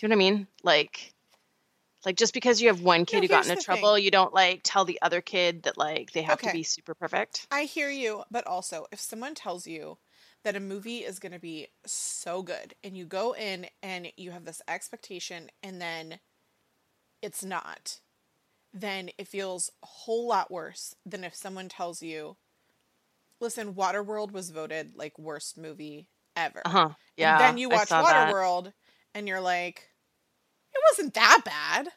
you 0.01 0.07
know 0.07 0.15
what 0.15 0.25
I 0.25 0.31
mean? 0.31 0.47
Like, 0.63 1.13
like 2.05 2.15
just 2.15 2.33
because 2.33 2.61
you 2.61 2.69
have 2.69 2.81
one 2.81 3.05
kid 3.05 3.17
No, 3.17 3.21
who 3.21 3.27
got 3.27 3.47
into 3.47 3.61
trouble, 3.61 3.95
thing. 3.95 4.03
you 4.05 4.11
don't 4.11 4.33
like 4.33 4.61
tell 4.63 4.85
the 4.85 4.99
other 5.01 5.21
kid 5.21 5.63
that 5.63 5.77
like 5.77 6.11
they 6.11 6.21
have 6.21 6.41
to 6.41 6.51
be 6.51 6.63
super 6.63 6.93
perfect. 6.93 7.45
I 7.51 7.63
hear 7.63 7.89
you, 7.89 8.23
but 8.31 8.47
also 8.47 8.87
if 8.91 8.99
someone 8.99 9.35
tells 9.35 9.67
you 9.67 9.97
that 10.43 10.55
a 10.55 10.59
movie 10.61 10.99
is 10.99 11.19
going 11.19 11.33
to 11.33 11.39
be 11.39 11.67
so 11.85 12.41
good 12.41 12.73
and 12.83 12.95
you 12.95 13.05
go 13.05 13.35
in 13.35 13.67
and 13.83 14.11
you 14.15 14.31
have 14.31 14.45
this 14.45 14.61
expectation 14.69 15.51
and 15.61 15.81
then 15.81 16.19
it's 17.21 17.43
not, 17.43 17.99
then 18.73 19.09
it 19.17 19.27
feels 19.27 19.69
a 19.83 19.85
whole 19.85 20.27
lot 20.29 20.49
worse 20.49 20.95
than 21.05 21.25
if 21.25 21.35
someone 21.35 21.67
tells 21.67 22.01
you, 22.01 22.37
listen, 23.39 23.73
Waterworld 23.73 24.31
was 24.31 24.49
voted 24.49 24.93
like 24.95 25.17
worst 25.17 25.57
movie 25.57 26.07
ever. 26.35 26.61
Uh 26.65 26.69
huh. 26.69 26.89
Yeah. 27.17 27.33
and 27.33 27.41
then 27.41 27.57
you 27.57 27.69
watch 27.69 27.89
that. 27.89 28.03
Waterworld 28.03 28.71
and 29.13 29.27
you're 29.27 29.41
like, 29.41 29.87
it 30.73 30.79
wasn't 30.91 31.13
that 31.15 31.41
bad. 31.45 31.89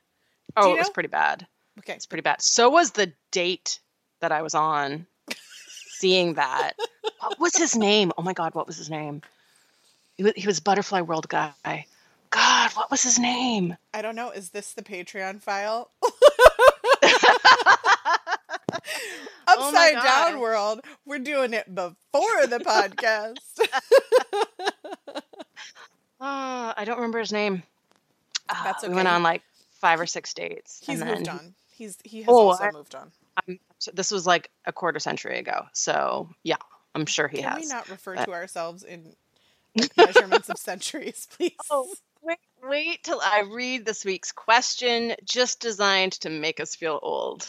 Oh, 0.57 0.74
it 0.74 0.78
was 0.78 0.90
pretty 0.90 1.09
bad. 1.09 1.47
Okay. 1.78 1.95
It's 1.95 2.07
pretty 2.07 2.22
bad. 2.22 2.43
So 2.43 2.70
was 2.70 2.90
the 2.93 3.12
date 3.30 3.80
that 4.20 4.32
I 4.32 4.43
was 4.43 4.55
on 4.55 5.07
seeing 6.03 6.34
that. 6.34 6.72
What 7.20 7.40
was 7.40 7.57
his 7.57 7.76
name? 7.76 8.12
Oh 8.18 8.22
my 8.22 8.32
God, 8.32 8.55
what 8.55 8.66
was 8.66 8.76
his 8.76 8.90
name? 8.90 9.22
He 10.16 10.24
was, 10.24 10.32
he 10.36 10.47
was 10.47 10.61
Butterfly 10.61 11.01
World 11.01 11.28
guy. 11.28 11.86
God, 12.30 12.70
what 12.72 12.90
was 12.90 13.03
his 13.03 13.18
name? 13.18 13.76
I 13.95 14.03
don't 14.03 14.16
know. 14.16 14.30
Is 14.30 14.51
this 14.51 14.72
the 14.72 14.82
Patreon 14.82 15.40
file? 15.40 15.90
Oh 19.49 19.68
Upside 19.68 19.95
Down 20.03 20.40
World. 20.40 20.80
We're 21.07 21.18
doing 21.18 21.53
it 21.55 21.72
before 21.74 22.47
the 22.47 22.59
podcast. 22.61 23.36
Uh, 25.09 25.20
I 26.20 26.84
don't 26.84 26.97
remember 26.97 27.18
his 27.18 27.32
name. 27.32 27.62
Ah, 28.49 28.61
That's 28.64 28.86
We 28.86 28.95
went 28.95 29.09
on 29.09 29.22
like 29.22 29.43
five 29.80 30.01
or 30.01 30.07
six 30.07 30.34
dates. 30.34 30.80
He's 30.84 31.01
and 31.01 31.11
moved 31.11 31.28
on. 31.28 31.55
He's 31.74 31.99
he 32.05 32.18
has 32.22 32.28
Oh, 32.28 32.49
also 32.49 32.64
I- 32.64 32.70
moved 32.70 32.95
on. 32.95 33.11
I'm, 33.49 33.59
this 33.95 34.11
was 34.11 34.26
like 34.26 34.51
a 34.66 34.72
quarter 34.72 34.99
century 35.01 35.38
ago. 35.38 35.64
So 35.72 36.28
yeah, 36.43 36.57
I'm 36.95 37.07
sure 37.07 37.28
he 37.28 37.38
Can 37.38 37.51
has. 37.53 37.61
we 37.62 37.66
not 37.68 37.88
refer 37.88 38.14
but- 38.16 38.26
to 38.26 38.32
ourselves 38.32 38.84
in 38.84 39.14
measurements 39.97 40.49
of 40.51 40.59
centuries, 40.59 41.26
please? 41.36 41.57
Oh, 41.70 41.90
wait, 42.20 42.38
wait 42.62 43.03
till 43.03 43.20
I 43.22 43.45
read 43.51 43.86
this 43.86 44.05
week's 44.05 44.32
question, 44.32 45.14
just 45.24 45.61
designed 45.61 46.12
to 46.20 46.28
make 46.30 46.61
us 46.61 46.74
feel 46.76 46.99
old. 47.03 47.49